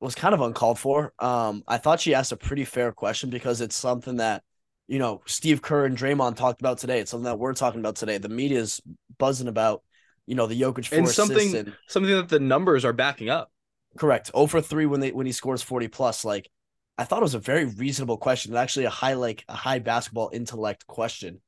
was 0.00 0.14
kind 0.14 0.34
of 0.34 0.40
uncalled 0.40 0.78
for. 0.78 1.12
Um, 1.18 1.62
I 1.66 1.78
thought 1.78 2.00
she 2.00 2.14
asked 2.14 2.32
a 2.32 2.36
pretty 2.36 2.64
fair 2.64 2.92
question 2.92 3.30
because 3.30 3.60
it's 3.60 3.76
something 3.76 4.16
that 4.16 4.42
you 4.86 4.98
know 4.98 5.22
Steve 5.26 5.62
Kerr 5.62 5.86
and 5.86 5.96
Draymond 5.96 6.36
talked 6.36 6.60
about 6.60 6.78
today. 6.78 7.00
It's 7.00 7.10
something 7.10 7.24
that 7.24 7.38
we're 7.38 7.54
talking 7.54 7.80
about 7.80 7.96
today. 7.96 8.18
The 8.18 8.28
media 8.28 8.60
is 8.60 8.80
buzzing 9.18 9.48
about 9.48 9.82
you 10.26 10.34
know 10.34 10.46
the 10.46 10.60
Jokic 10.60 10.86
force 10.86 10.92
and 10.92 11.08
something 11.08 11.56
and, 11.56 11.72
something 11.88 12.12
that 12.12 12.28
the 12.28 12.40
numbers 12.40 12.84
are 12.84 12.92
backing 12.92 13.28
up. 13.28 13.50
Correct. 13.96 14.30
Oh 14.34 14.46
for 14.46 14.60
three 14.60 14.86
when 14.86 15.00
they 15.00 15.12
when 15.12 15.26
he 15.26 15.32
scores 15.32 15.62
40 15.62 15.88
plus. 15.88 16.24
Like 16.24 16.50
I 16.96 17.04
thought 17.04 17.18
it 17.18 17.22
was 17.22 17.34
a 17.34 17.40
very 17.40 17.64
reasonable 17.64 18.18
question. 18.18 18.54
Actually 18.54 18.86
a 18.86 18.90
high 18.90 19.14
like 19.14 19.44
a 19.48 19.54
high 19.54 19.78
basketball 19.78 20.30
intellect 20.32 20.86
question. 20.86 21.40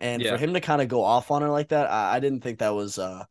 And 0.00 0.22
yeah. 0.22 0.32
for 0.32 0.38
him 0.38 0.54
to 0.54 0.60
kind 0.60 0.82
of 0.82 0.88
go 0.88 1.02
off 1.02 1.30
on 1.30 1.42
her 1.42 1.48
like 1.48 1.68
that, 1.68 1.90
I, 1.90 2.16
I, 2.16 2.20
didn't 2.20 2.40
think 2.40 2.58
that 2.58 2.74
was 2.74 2.98
uh 2.98 3.24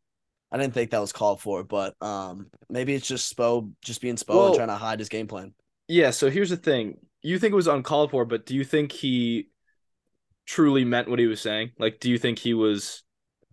I 0.52 0.58
didn't 0.58 0.74
think 0.74 0.92
that 0.92 1.02
was 1.02 1.12
called 1.12 1.42
for, 1.42 1.64
but 1.64 1.96
um, 2.02 2.48
maybe 2.70 2.94
it's 2.94 3.08
just 3.08 3.36
Spo 3.36 3.72
just 3.82 4.02
being 4.02 4.16
Spo 4.16 4.36
Well- 4.36 4.48
and 4.48 4.56
trying 4.56 4.68
to 4.68 4.76
hide 4.76 5.00
his 5.00 5.10
game 5.10 5.28
plan. 5.28 5.54
Yeah, 5.88 6.12
so 6.12 6.30
here's 6.30 6.50
the 6.50 6.58
thing. 6.58 6.98
You 7.22 7.40
think 7.40 7.52
it 7.52 7.58
was 7.58 7.68
uncalled 7.68 8.12
for, 8.12 8.24
but 8.24 8.46
do 8.46 8.56
you 8.56 8.64
think 8.64 8.92
he 8.92 9.50
truly 10.46 10.86
meant 10.86 11.10
what 11.10 11.20
he 11.20 11.26
was 11.26 11.42
saying? 11.42 11.72
Like, 11.78 12.00
do 12.00 12.10
you 12.10 12.18
think 12.18 12.40
he 12.40 12.54
was 12.54 13.04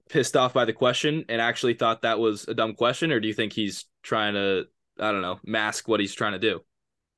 pissed 0.09 0.37
off 0.37 0.53
by 0.53 0.65
the 0.65 0.73
question 0.73 1.25
and 1.29 1.41
actually 1.41 1.75
thought 1.75 2.03
that 2.03 2.19
was 2.19 2.47
a 2.47 2.55
dumb 2.55 2.75
question, 2.75 3.13
or 3.13 3.19
do 3.19 3.29
you 3.29 3.35
think 3.35 3.53
he's 3.53 3.87
trying 4.03 4.35
to, 4.35 4.65
I 4.99 5.11
don't 5.11 5.23
know, 5.23 5.41
mask 5.45 5.89
what 5.89 6.01
he's 6.01 6.15
trying 6.15 6.33
to 6.33 6.39
do? 6.39 6.61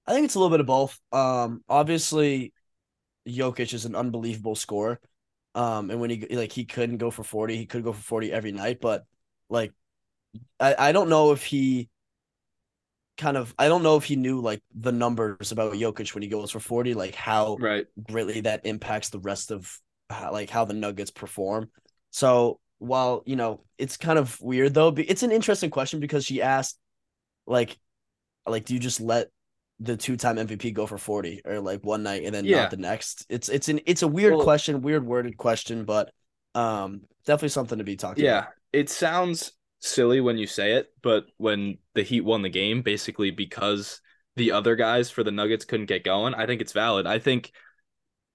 I 0.06 0.12
think 0.12 0.24
it's 0.24 0.34
a 0.34 0.38
little 0.38 0.50
bit 0.50 0.60
of 0.60 0.66
both. 0.66 0.98
Um, 1.12 1.62
obviously, 1.68 2.52
Jokic 3.26 3.72
is 3.72 3.84
an 3.84 3.94
unbelievable 3.94 4.54
scorer. 4.54 5.00
Um, 5.54 5.90
and 5.90 6.00
when 6.00 6.10
he 6.10 6.26
like 6.34 6.52
he 6.52 6.64
couldn't 6.64 6.98
go 6.98 7.10
for 7.10 7.24
40, 7.24 7.56
he 7.56 7.66
could 7.66 7.84
go 7.84 7.92
for 7.92 8.02
40 8.02 8.32
every 8.32 8.52
night, 8.52 8.80
but 8.80 9.04
like 9.48 9.72
I, 10.58 10.74
I 10.78 10.92
don't 10.92 11.10
know 11.10 11.32
if 11.32 11.44
he 11.44 11.88
kind 13.18 13.36
of 13.36 13.54
I 13.58 13.68
don't 13.68 13.82
know 13.82 13.96
if 13.96 14.04
he 14.04 14.16
knew 14.16 14.40
like 14.40 14.62
the 14.74 14.92
numbers 14.92 15.52
about 15.52 15.74
Jokic 15.74 16.14
when 16.14 16.22
he 16.22 16.28
goes 16.28 16.50
for 16.50 16.60
40, 16.60 16.94
like 16.94 17.14
how 17.14 17.56
Right. 17.60 17.86
greatly 18.02 18.40
that 18.42 18.64
impacts 18.66 19.10
the 19.10 19.20
rest 19.20 19.50
of 19.50 19.78
how, 20.08 20.32
like 20.32 20.50
how 20.50 20.64
the 20.64 20.74
Nuggets 20.74 21.10
perform. 21.10 21.70
So 22.10 22.58
while 22.78 23.22
you 23.26 23.36
know 23.36 23.64
it's 23.78 23.96
kind 23.96 24.18
of 24.18 24.40
weird 24.40 24.74
though, 24.74 24.90
but 24.90 25.04
it's 25.08 25.22
an 25.22 25.32
interesting 25.32 25.70
question 25.70 26.00
because 26.00 26.24
she 26.24 26.42
asked, 26.42 26.78
like, 27.46 27.78
like 28.46 28.64
do 28.64 28.74
you 28.74 28.80
just 28.80 29.00
let 29.00 29.30
the 29.82 29.96
two-time 29.96 30.36
MVP 30.36 30.72
go 30.72 30.86
for 30.86 30.98
forty 30.98 31.40
or 31.44 31.60
like 31.60 31.84
one 31.84 32.02
night 32.02 32.24
and 32.24 32.34
then 32.34 32.44
Yeah. 32.44 32.62
not 32.62 32.70
the 32.70 32.76
next? 32.76 33.26
It's 33.28 33.48
it's 33.48 33.68
an 33.68 33.80
it's 33.86 34.02
a 34.02 34.08
weird 34.08 34.34
Well- 34.34 34.44
question, 34.44 34.82
weird 34.82 35.04
worded 35.04 35.36
question, 35.36 35.84
but 35.84 36.12
um 36.54 37.02
definitely 37.26 37.48
something 37.50 37.78
to 37.78 37.84
be 37.84 37.96
talking 37.96 38.24
Yeah, 38.24 38.38
about. 38.40 38.52
it 38.72 38.90
sounds 38.90 39.52
silly 39.80 40.20
when 40.20 40.38
you 40.38 40.46
say 40.46 40.72
it, 40.74 40.92
but 41.02 41.24
when 41.38 41.78
the 41.94 42.02
Heat 42.02 42.20
won 42.22 42.42
the 42.42 42.48
game, 42.48 42.82
basically 42.82 43.30
because 43.30 44.00
the 44.36 44.52
other 44.52 44.76
guys 44.76 45.10
for 45.10 45.24
the 45.24 45.30
Nuggets 45.30 45.64
couldn't 45.64 45.86
get 45.86 46.04
going, 46.04 46.34
I 46.34 46.46
think 46.46 46.60
it's 46.60 46.72
valid. 46.72 47.06
I 47.06 47.18
think 47.18 47.52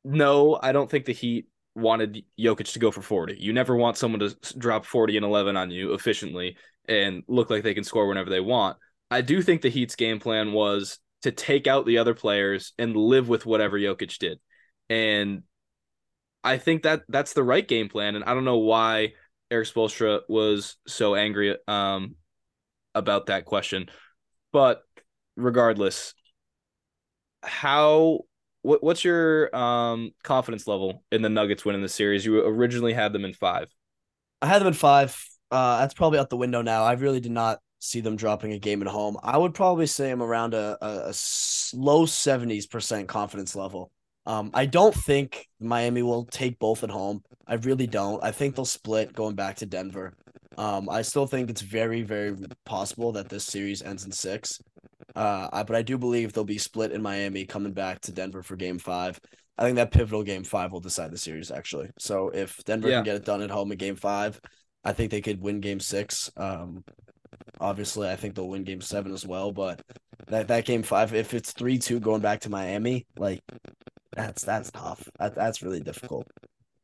no, 0.03 0.59
I 0.61 0.71
don't 0.71 0.89
think 0.89 1.05
the 1.05 1.13
Heat 1.13 1.47
wanted 1.75 2.23
Jokic 2.39 2.73
to 2.73 2.79
go 2.79 2.91
for 2.91 3.01
40. 3.01 3.37
You 3.39 3.53
never 3.53 3.75
want 3.75 3.97
someone 3.97 4.19
to 4.21 4.35
drop 4.57 4.85
40 4.85 5.17
and 5.17 5.25
11 5.25 5.55
on 5.57 5.69
you 5.69 5.93
efficiently 5.93 6.57
and 6.87 7.23
look 7.27 7.49
like 7.49 7.63
they 7.63 7.73
can 7.73 7.83
score 7.83 8.07
whenever 8.07 8.29
they 8.29 8.39
want. 8.39 8.77
I 9.11 9.21
do 9.21 9.41
think 9.41 9.61
the 9.61 9.69
Heat's 9.69 9.95
game 9.95 10.19
plan 10.19 10.53
was 10.53 10.99
to 11.27 11.31
take 11.33 11.67
out 11.67 11.85
the 11.85 11.97
other 11.97 12.13
players 12.13 12.71
and 12.79 12.95
live 12.95 13.27
with 13.27 13.45
whatever 13.45 13.77
Jokic 13.77 14.17
did. 14.17 14.39
And 14.89 15.43
I 16.41 16.57
think 16.57 16.83
that 16.83 17.01
that's 17.09 17.33
the 17.33 17.43
right 17.43 17.67
game 17.67 17.89
plan. 17.89 18.15
And 18.15 18.23
I 18.23 18.33
don't 18.33 18.45
know 18.45 18.59
why 18.59 19.13
Erik 19.51 19.67
Spoelstra 19.67 20.21
was 20.29 20.77
so 20.87 21.15
angry 21.15 21.57
um, 21.67 22.15
about 22.95 23.25
that 23.25 23.43
question. 23.43 23.89
But 24.53 24.83
regardless, 25.35 26.13
how 27.43 28.21
what 28.61 28.81
what's 28.81 29.03
your 29.03 29.53
um 29.53 30.11
confidence 30.23 30.65
level 30.65 31.03
in 31.11 31.21
the 31.21 31.29
Nuggets 31.29 31.65
winning 31.65 31.81
the 31.81 31.89
series? 31.89 32.25
You 32.25 32.39
originally 32.45 32.93
had 32.93 33.11
them 33.11 33.25
in 33.25 33.33
five. 33.33 33.67
I 34.41 34.47
had 34.47 34.61
them 34.61 34.69
in 34.69 34.73
five. 34.73 35.21
Uh, 35.51 35.79
that's 35.81 35.93
probably 35.93 36.19
out 36.19 36.29
the 36.29 36.37
window 36.37 36.61
now. 36.61 36.85
I 36.85 36.93
really 36.93 37.19
did 37.19 37.31
not 37.33 37.59
see 37.79 38.01
them 38.01 38.15
dropping 38.15 38.53
a 38.53 38.59
game 38.59 38.81
at 38.81 38.87
home. 38.87 39.17
I 39.23 39.37
would 39.37 39.53
probably 39.53 39.87
say 39.87 40.11
I'm 40.11 40.23
around 40.23 40.53
a 40.53 40.77
a 40.81 41.13
low 41.73 42.05
70s 42.05 42.67
percent 42.67 43.07
confidence 43.07 43.55
level. 43.55 43.91
Um, 44.25 44.51
I 44.53 44.65
don't 44.65 44.93
think 44.95 45.47
Miami 45.59 46.01
will 46.03 46.25
take 46.25 46.59
both 46.59 46.83
at 46.83 46.89
home. 46.89 47.23
I 47.47 47.55
really 47.55 47.87
don't. 47.87 48.21
I 48.23 48.31
think 48.31 48.55
they'll 48.55 48.65
split 48.65 49.13
going 49.13 49.35
back 49.35 49.57
to 49.57 49.65
Denver. 49.65 50.13
Um, 50.57 50.89
I 50.89 51.01
still 51.03 51.27
think 51.27 51.49
it's 51.49 51.61
very, 51.61 52.01
very 52.01 52.35
possible 52.65 53.13
that 53.13 53.29
this 53.29 53.45
series 53.45 53.81
ends 53.81 54.03
in 54.05 54.11
six. 54.11 54.59
Uh, 55.15 55.47
I, 55.51 55.63
but 55.63 55.75
I 55.75 55.81
do 55.81 55.97
believe 55.97 56.33
they'll 56.33 56.43
be 56.43 56.57
split 56.57 56.91
in 56.91 57.01
Miami 57.01 57.45
coming 57.45 57.73
back 57.73 58.01
to 58.01 58.11
Denver 58.11 58.43
for 58.43 58.55
game 58.55 58.79
five. 58.79 59.19
I 59.57 59.63
think 59.63 59.77
that 59.77 59.91
pivotal 59.91 60.23
game 60.23 60.43
five 60.43 60.71
will 60.71 60.79
decide 60.79 61.11
the 61.11 61.17
series, 61.17 61.49
actually. 61.49 61.89
So 61.97 62.29
if 62.29 62.63
Denver 62.65 62.89
Yeah. 62.89 62.97
can 62.97 63.03
get 63.03 63.15
it 63.15 63.25
done 63.25 63.41
at 63.41 63.49
home 63.49 63.71
in 63.71 63.77
game 63.77 63.95
five, 63.95 64.39
I 64.83 64.93
think 64.93 65.09
they 65.11 65.21
could 65.21 65.41
win 65.41 65.59
game 65.59 65.79
six. 65.79 66.29
Um, 66.37 66.83
obviously, 67.59 68.09
I 68.09 68.15
think 68.15 68.35
they'll 68.35 68.47
win 68.47 68.63
game 68.63 68.81
seven 68.81 69.13
as 69.13 69.25
well. 69.25 69.51
But 69.51 69.81
that, 70.27 70.47
that 70.47 70.65
game 70.65 70.83
five, 70.83 71.13
if 71.13 71.33
it's 71.33 71.51
3 71.51 71.77
2 71.77 71.99
going 71.99 72.21
back 72.21 72.41
to 72.41 72.49
Miami, 72.49 73.05
like 73.17 73.41
that's 74.15 74.43
that's 74.43 74.71
tough. 74.71 75.07
That, 75.19 75.35
that's 75.35 75.61
really 75.61 75.81
difficult. 75.81 76.27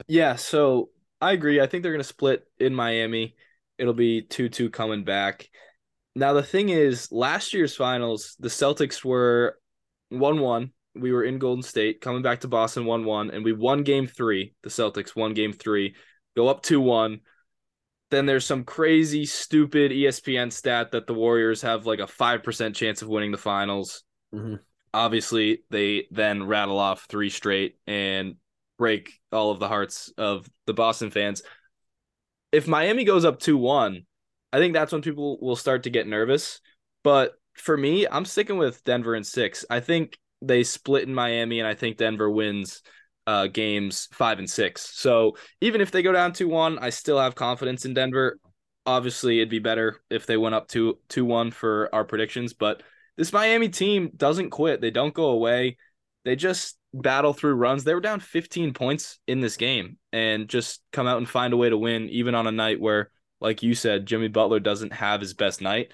Yeah, 0.07 0.35
so 0.35 0.89
I 1.21 1.31
agree. 1.31 1.61
I 1.61 1.67
think 1.67 1.83
they're 1.83 1.91
gonna 1.91 2.03
split 2.03 2.45
in 2.59 2.75
Miami. 2.75 3.35
It'll 3.77 3.93
be 3.93 4.21
two 4.21 4.49
two 4.49 4.69
coming 4.69 5.03
back. 5.03 5.49
Now 6.15 6.33
the 6.33 6.43
thing 6.43 6.69
is, 6.69 7.11
last 7.11 7.53
year's 7.53 7.75
finals, 7.75 8.35
the 8.39 8.49
Celtics 8.49 9.03
were 9.03 9.57
one 10.09 10.39
one. 10.39 10.71
We 10.95 11.11
were 11.11 11.23
in 11.23 11.39
Golden 11.39 11.63
State, 11.63 12.01
coming 12.01 12.21
back 12.21 12.41
to 12.41 12.47
Boston 12.47 12.85
one 12.85 13.03
one, 13.03 13.31
and 13.31 13.43
we 13.43 13.51
won 13.51 13.83
game 13.83 14.05
three. 14.05 14.53
The 14.61 14.69
Celtics 14.69 15.15
won 15.15 15.33
game 15.33 15.53
three, 15.53 15.95
go 16.35 16.47
up 16.47 16.61
two 16.61 16.81
one. 16.81 17.21
Then 18.13 18.27
there's 18.27 18.45
some 18.45 18.63
crazy, 18.63 19.25
stupid 19.25 19.91
ESPN 19.91 20.53
stat 20.53 20.91
that 20.91 21.07
the 21.07 21.15
Warriors 21.15 21.63
have 21.63 21.87
like 21.87 21.97
a 21.97 22.05
five 22.05 22.43
percent 22.43 22.75
chance 22.75 23.01
of 23.01 23.07
winning 23.07 23.31
the 23.31 23.39
finals. 23.39 24.03
Mhm. 24.31 24.59
Obviously, 24.93 25.63
they 25.71 26.07
then 26.11 26.45
rattle 26.45 26.77
off 26.77 27.07
three 27.09 27.31
straight 27.31 27.75
and 27.87 28.35
break 28.77 29.19
all 29.31 29.49
of 29.49 29.57
the 29.57 29.67
hearts 29.67 30.13
of 30.15 30.47
the 30.67 30.75
Boston 30.75 31.09
fans. 31.09 31.41
If 32.51 32.67
Miami 32.67 33.03
goes 33.03 33.25
up 33.25 33.39
2 33.39 33.57
1, 33.57 34.05
I 34.51 34.59
think 34.59 34.75
that's 34.75 34.91
when 34.91 35.01
people 35.01 35.39
will 35.41 35.55
start 35.55 35.81
to 35.83 35.89
get 35.89 36.05
nervous. 36.05 36.61
But 37.03 37.33
for 37.55 37.75
me, 37.75 38.05
I'm 38.07 38.25
sticking 38.25 38.59
with 38.59 38.83
Denver 38.83 39.15
in 39.15 39.23
six. 39.23 39.65
I 39.71 39.79
think 39.79 40.19
they 40.39 40.63
split 40.63 41.07
in 41.07 41.15
Miami, 41.15 41.59
and 41.59 41.67
I 41.67 41.73
think 41.73 41.97
Denver 41.97 42.29
wins 42.29 42.83
uh, 43.27 43.47
games 43.47 44.07
five 44.11 44.39
and 44.39 44.49
six. 44.49 44.81
So 44.95 45.37
even 45.61 45.81
if 45.81 45.91
they 45.91 46.01
go 46.01 46.11
down 46.11 46.33
2 46.33 46.47
1, 46.47 46.79
I 46.79 46.89
still 46.89 47.19
have 47.19 47.35
confidence 47.35 47.85
in 47.85 47.93
Denver. 47.93 48.39
Obviously, 48.85 49.37
it'd 49.37 49.49
be 49.49 49.59
better 49.59 50.01
if 50.09 50.25
they 50.25 50.37
went 50.37 50.55
up 50.55 50.67
2 50.67 50.97
2 51.09 51.25
1 51.25 51.51
for 51.51 51.89
our 51.93 52.03
predictions. 52.03 52.53
But 52.53 52.83
this 53.17 53.33
Miami 53.33 53.69
team 53.69 54.11
doesn't 54.15 54.49
quit, 54.49 54.81
they 54.81 54.91
don't 54.91 55.13
go 55.13 55.27
away. 55.27 55.77
They 56.25 56.35
just 56.35 56.77
battle 56.93 57.33
through 57.33 57.55
runs. 57.55 57.83
They 57.83 57.93
were 57.93 58.01
down 58.01 58.19
15 58.19 58.73
points 58.73 59.19
in 59.27 59.41
this 59.41 59.57
game 59.57 59.97
and 60.11 60.47
just 60.47 60.81
come 60.91 61.07
out 61.07 61.17
and 61.17 61.27
find 61.27 61.53
a 61.53 61.57
way 61.57 61.69
to 61.69 61.77
win, 61.77 62.09
even 62.09 62.35
on 62.35 62.47
a 62.47 62.51
night 62.51 62.79
where, 62.79 63.11
like 63.41 63.63
you 63.63 63.75
said, 63.75 64.05
Jimmy 64.05 64.27
Butler 64.29 64.59
doesn't 64.59 64.93
have 64.93 65.19
his 65.19 65.33
best 65.33 65.61
night. 65.61 65.91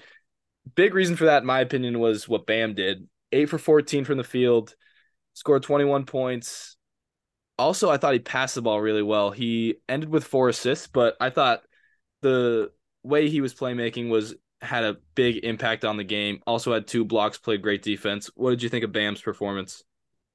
Big 0.74 0.94
reason 0.94 1.16
for 1.16 1.24
that, 1.24 1.42
in 1.42 1.46
my 1.46 1.60
opinion, 1.60 1.98
was 1.98 2.28
what 2.28 2.46
Bam 2.46 2.74
did. 2.74 3.08
Eight 3.32 3.48
for 3.48 3.58
14 3.58 4.04
from 4.04 4.18
the 4.18 4.24
field, 4.24 4.74
scored 5.34 5.62
21 5.62 6.04
points. 6.04 6.76
Also, 7.60 7.90
I 7.90 7.98
thought 7.98 8.14
he 8.14 8.18
passed 8.18 8.54
the 8.54 8.62
ball 8.62 8.80
really 8.80 9.02
well. 9.02 9.30
He 9.30 9.76
ended 9.86 10.08
with 10.08 10.24
four 10.24 10.48
assists, 10.48 10.86
but 10.86 11.16
I 11.20 11.28
thought 11.28 11.62
the 12.22 12.72
way 13.02 13.28
he 13.28 13.42
was 13.42 13.54
playmaking 13.54 14.08
was 14.08 14.34
had 14.62 14.84
a 14.84 14.96
big 15.14 15.44
impact 15.44 15.84
on 15.84 15.98
the 15.98 16.04
game. 16.04 16.40
Also 16.46 16.72
had 16.72 16.86
two 16.86 17.04
blocks, 17.04 17.36
played 17.36 17.62
great 17.62 17.82
defense. 17.82 18.30
What 18.34 18.50
did 18.50 18.62
you 18.62 18.70
think 18.70 18.84
of 18.84 18.92
Bam's 18.92 19.20
performance? 19.20 19.84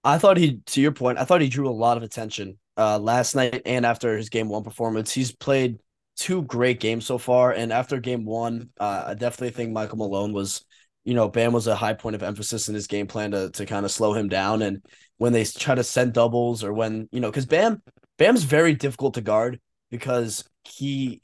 I 0.03 0.19
thought 0.19 0.37
he, 0.37 0.59
to 0.67 0.81
your 0.81 0.91
point, 0.91 1.17
I 1.17 1.25
thought 1.25 1.41
he 1.41 1.49
drew 1.49 1.67
a 1.67 1.71
lot 1.71 1.97
of 1.97 2.03
attention 2.03 2.59
uh, 2.77 2.99
last 2.99 3.35
night 3.35 3.63
and 3.65 3.87
after 3.87 4.15
his 4.15 4.29
game 4.29 4.47
one 4.47 4.63
performance. 4.63 5.11
He's 5.11 5.31
played 5.31 5.79
two 6.15 6.43
great 6.43 6.79
games 6.79 7.07
so 7.07 7.17
far, 7.17 7.51
and 7.51 7.73
after 7.73 7.99
game 7.99 8.25
one, 8.25 8.69
uh, 8.79 9.05
I 9.07 9.13
definitely 9.15 9.49
think 9.49 9.71
Michael 9.71 9.97
Malone 9.97 10.31
was, 10.31 10.63
you 11.05 11.13
know, 11.13 11.29
Bam 11.29 11.53
was 11.53 11.67
a 11.67 11.75
high 11.75 11.93
point 11.93 12.15
of 12.15 12.23
emphasis 12.23 12.67
in 12.67 12.75
his 12.75 12.87
game 12.87 13.07
plan 13.07 13.31
to 13.31 13.49
to 13.51 13.65
kind 13.65 13.85
of 13.85 13.91
slow 13.91 14.13
him 14.13 14.27
down. 14.27 14.61
And 14.61 14.83
when 15.17 15.33
they 15.33 15.45
try 15.45 15.75
to 15.75 15.83
send 15.83 16.13
doubles 16.13 16.63
or 16.63 16.73
when 16.73 17.07
you 17.11 17.19
know, 17.21 17.29
because 17.29 17.45
Bam, 17.45 17.81
Bam's 18.17 18.43
very 18.43 18.73
difficult 18.73 19.13
to 19.13 19.21
guard 19.21 19.59
because 19.91 20.43
he 20.63 21.21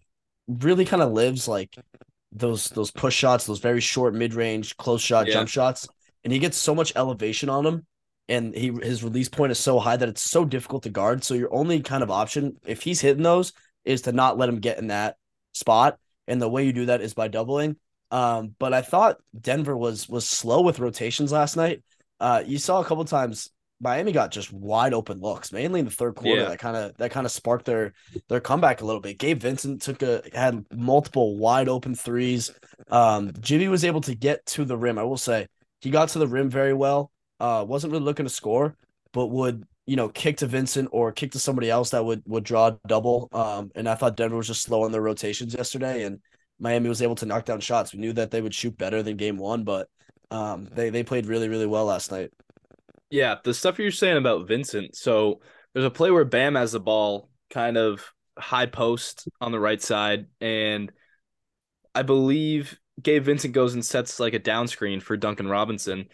really 0.47 0.85
kind 0.85 1.01
of 1.01 1.11
lives 1.11 1.47
like 1.47 1.75
those 2.31 2.67
those 2.69 2.91
push 2.91 3.15
shots, 3.15 3.45
those 3.45 3.59
very 3.59 3.81
short 3.81 4.13
mid 4.13 4.33
range 4.33 4.77
close 4.77 5.01
shot 5.01 5.27
Yeah. 5.27 5.33
jump 5.33 5.50
shots, 5.50 5.88
and 6.23 6.31
he 6.31 6.39
gets 6.39 6.57
so 6.57 6.73
much 6.75 6.93
elevation 6.95 7.50
on 7.50 7.65
him 7.65 7.85
and 8.29 8.55
he 8.55 8.71
his 8.81 9.03
release 9.03 9.29
point 9.29 9.51
is 9.51 9.59
so 9.59 9.79
high 9.79 9.97
that 9.97 10.07
it's 10.09 10.21
so 10.21 10.45
difficult 10.45 10.83
to 10.83 10.89
guard. 10.89 11.23
So 11.23 11.33
your 11.33 11.53
only 11.53 11.81
kind 11.81 12.03
of 12.03 12.11
option, 12.11 12.57
if 12.65 12.81
he's 12.83 13.01
hitting 13.01 13.23
those, 13.23 13.51
is 13.83 14.03
to 14.03 14.11
not 14.11 14.38
let 14.38 14.47
him 14.47 14.59
get 14.59 14.77
in 14.77 14.88
that 14.88 15.17
spot. 15.53 15.97
And 16.27 16.41
the 16.41 16.47
way 16.50 16.65
you 16.65 16.71
do 16.71 16.85
that 16.85 17.01
is 17.01 17.13
by 17.13 17.27
doubling. 17.27 17.75
Um, 18.12 18.56
but 18.60 18.74
I 18.74 18.82
thought 18.82 19.18
Denver 19.39 19.75
was 19.75 20.08
was 20.08 20.30
slow 20.30 20.62
with 20.62 20.80
rotations 20.80 21.32
last 21.32 21.56
night. 21.56 21.82
Uh, 22.20 22.44
you 22.46 22.58
saw 22.58 22.82
a 22.82 22.86
couple 22.86 23.03
times 23.06 23.50
Miami 23.82 24.12
got 24.12 24.32
just 24.32 24.53
wide 24.53 24.94
open 24.94 25.20
looks, 25.20 25.51
mainly 25.51 25.80
in 25.80 25.86
the 25.86 25.91
third 25.91 26.15
quarter. 26.15 26.41
Yeah. 26.41 26.50
That 26.50 26.60
kind 26.60 26.77
of 26.77 26.96
that 26.98 27.10
kind 27.12 27.25
of 27.25 27.32
sparked 27.32 27.65
their 27.65 27.94
their 28.30 28.39
comeback 28.39 28.82
a 28.82 28.86
little 28.86 29.01
bit. 29.01 29.18
Gabe 29.18 29.39
Vincent 29.39 29.82
took 29.82 30.03
a 30.03 30.22
had 30.34 30.63
multiple 30.72 31.38
wide 31.38 31.68
open 31.68 31.96
threes. 31.96 32.51
Um, 32.89 33.32
Jimmy 33.39 33.70
was 33.70 33.84
able 33.84 34.01
to 34.01 34.13
get 34.13 34.46
to 34.48 34.65
the 34.65 34.77
rim. 34.77 35.00
I 35.00 35.03
will 35.03 35.18
say 35.18 35.48
he 35.80 35.89
got 35.89 36.10
to 36.10 36.20
the 36.20 36.27
rim 36.27 36.50
very 36.50 36.74
well. 36.74 37.12
Uh, 37.39 37.65
wasn't 37.68 37.91
really 37.91 38.06
looking 38.06 38.25
to 38.25 38.30
score, 38.30 38.75
but 39.13 39.27
would 39.27 39.65
you 39.88 39.96
know 39.96 40.10
kick 40.10 40.38
to 40.38 40.48
Vincent 40.48 40.89
or 40.91 41.12
kick 41.12 41.32
to 41.32 41.39
somebody 41.39 41.72
else 41.72 41.89
that 41.89 42.06
would 42.06 42.22
would 42.27 42.44
draw 42.44 42.68
a 42.68 42.80
double. 42.88 43.30
Um, 43.32 43.72
and 43.74 43.89
I 43.89 43.96
thought 43.96 44.15
Denver 44.15 44.38
was 44.38 44.48
just 44.48 44.62
slow 44.62 44.84
on 44.84 44.91
their 44.91 45.01
rotations 45.01 45.56
yesterday, 45.56 46.03
and 46.03 46.20
Miami 46.62 46.88
was 46.88 47.01
able 47.01 47.15
to 47.15 47.25
knock 47.25 47.46
down 47.46 47.60
shots. 47.60 47.91
We 47.91 48.00
knew 48.00 48.13
that 48.13 48.30
they 48.30 48.41
would 48.41 48.53
shoot 48.53 48.77
better 48.77 49.01
than 49.01 49.18
game 49.18 49.38
one, 49.38 49.63
but 49.63 49.89
um, 50.30 50.70
they 50.72 50.91
they 50.91 51.03
played 51.03 51.25
really 51.25 51.50
really 51.50 51.65
well 51.65 51.86
last 51.86 52.12
night. 52.12 52.32
Yeah, 53.10 53.36
the 53.44 53.53
stuff 53.53 53.80
you're 53.80 53.91
saying 53.91 54.18
about 54.18 54.48
Vincent. 54.48 54.96
So 54.96 55.41
there's 55.74 55.86
a 55.86 55.89
play 55.89 56.12
where 56.12 56.24
Bam 56.24 56.56
has 56.56 56.72
the 56.72 56.80
ball, 56.80 57.30
kind 57.50 57.77
of 57.77 58.06
high 58.38 58.68
post 58.68 59.27
on 59.41 59.51
the 59.51 59.60
right 59.60 59.82
side, 59.82 60.27
and 60.39 60.91
I 61.96 62.03
believe 62.03 62.80
Gabe 63.01 63.24
Vincent 63.24 63.53
goes 63.53 63.74
and 63.74 63.84
sets 63.84 64.20
like 64.20 64.36
a 64.36 64.39
down 64.39 64.68
screen 64.68 65.00
for 65.01 65.18
Duncan 65.18 65.48
Robinson. 65.48 66.06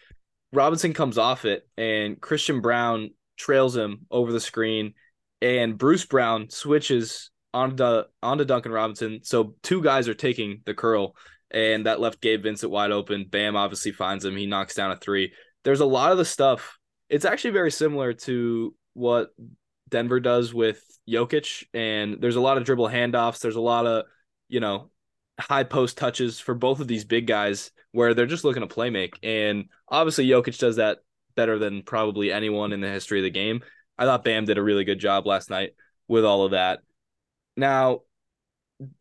Robinson 0.54 0.94
comes 0.94 1.18
off 1.18 1.44
it, 1.44 1.68
and 1.78 2.20
Christian 2.22 2.62
Braun 2.62 3.12
trails 3.36 3.76
him 3.76 4.06
over 4.10 4.32
the 4.32 4.40
screen, 4.40 4.94
and 5.42 5.78
Bruce 5.78 6.06
Brown 6.06 6.50
switches 6.50 7.32
onto 7.54 8.04
onto 8.22 8.46
Duncan 8.46 8.72
Robinson. 8.72 9.22
So 9.24 9.56
two 9.64 9.82
guys 9.82 10.08
are 10.08 10.14
taking 10.14 10.62
the 10.66 10.74
curl, 10.74 11.16
and 11.52 11.86
that 11.86 12.00
left 12.00 12.22
Gabe 12.22 12.44
Vincent 12.44 12.72
wide 12.72 12.92
open. 12.92 13.26
Bam 13.30 13.56
obviously 13.56 13.92
finds 13.92 14.26
him. 14.26 14.36
He 14.36 14.46
knocks 14.46 14.76
down 14.76 14.92
a 14.92 14.98
three. 14.98 15.34
There's 15.64 15.80
a 15.80 15.86
lot 15.86 16.12
of 16.12 16.18
the 16.18 16.26
stuff. 16.26 16.78
It's 17.10 17.26
actually 17.26 17.52
very 17.52 17.72
similar 17.72 18.14
to 18.14 18.76
what 18.94 19.30
Denver 19.90 20.20
does 20.20 20.54
with 20.54 20.82
Jokic, 21.10 21.64
and 21.74 22.22
there's 22.22 22.36
a 22.36 22.42
lot 22.42 22.58
of 22.58 22.64
dribble 22.64 22.90
handoffs. 22.90 23.40
There's 23.40 23.56
a 23.56 23.62
lot 23.62 23.86
of, 23.86 24.06
you 24.50 24.60
know, 24.60 24.92
high 25.40 25.64
post 25.64 25.98
touches 25.98 26.40
for 26.40 26.54
both 26.54 26.80
of 26.80 26.88
these 26.88 27.06
big 27.06 27.28
guys 27.28 27.72
where 27.92 28.14
they're 28.14 28.26
just 28.26 28.44
looking 28.44 28.62
to 28.62 28.68
play 28.68 28.90
make. 28.90 29.18
And 29.24 29.66
obviously, 29.88 30.28
Jokic 30.28 30.60
does 30.60 30.76
that 30.78 31.00
better 31.36 31.58
than 31.60 31.84
probably 31.84 32.32
anyone 32.32 32.74
in 32.74 32.82
the 32.82 32.90
history 32.90 33.20
of 33.20 33.24
the 33.24 33.30
game. 33.30 33.62
I 33.98 34.06
thought 34.06 34.24
Bam 34.24 34.46
did 34.46 34.58
a 34.58 34.64
really 34.64 34.84
good 34.84 35.00
job 35.00 35.26
last 35.26 35.50
night 35.50 35.72
with 36.08 36.26
all 36.26 36.44
of 36.44 36.52
that. 36.52 36.80
Now, 37.58 38.02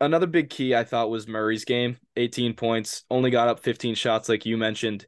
another 0.00 0.26
big 0.26 0.50
key 0.50 0.74
I 0.74 0.84
thought 0.84 1.10
was 1.10 1.28
Murray's 1.28 1.64
game 1.64 1.98
18 2.16 2.54
points, 2.54 3.04
only 3.10 3.30
got 3.30 3.48
up 3.48 3.60
15 3.60 3.94
shots, 3.94 4.28
like 4.28 4.46
you 4.46 4.56
mentioned. 4.56 5.06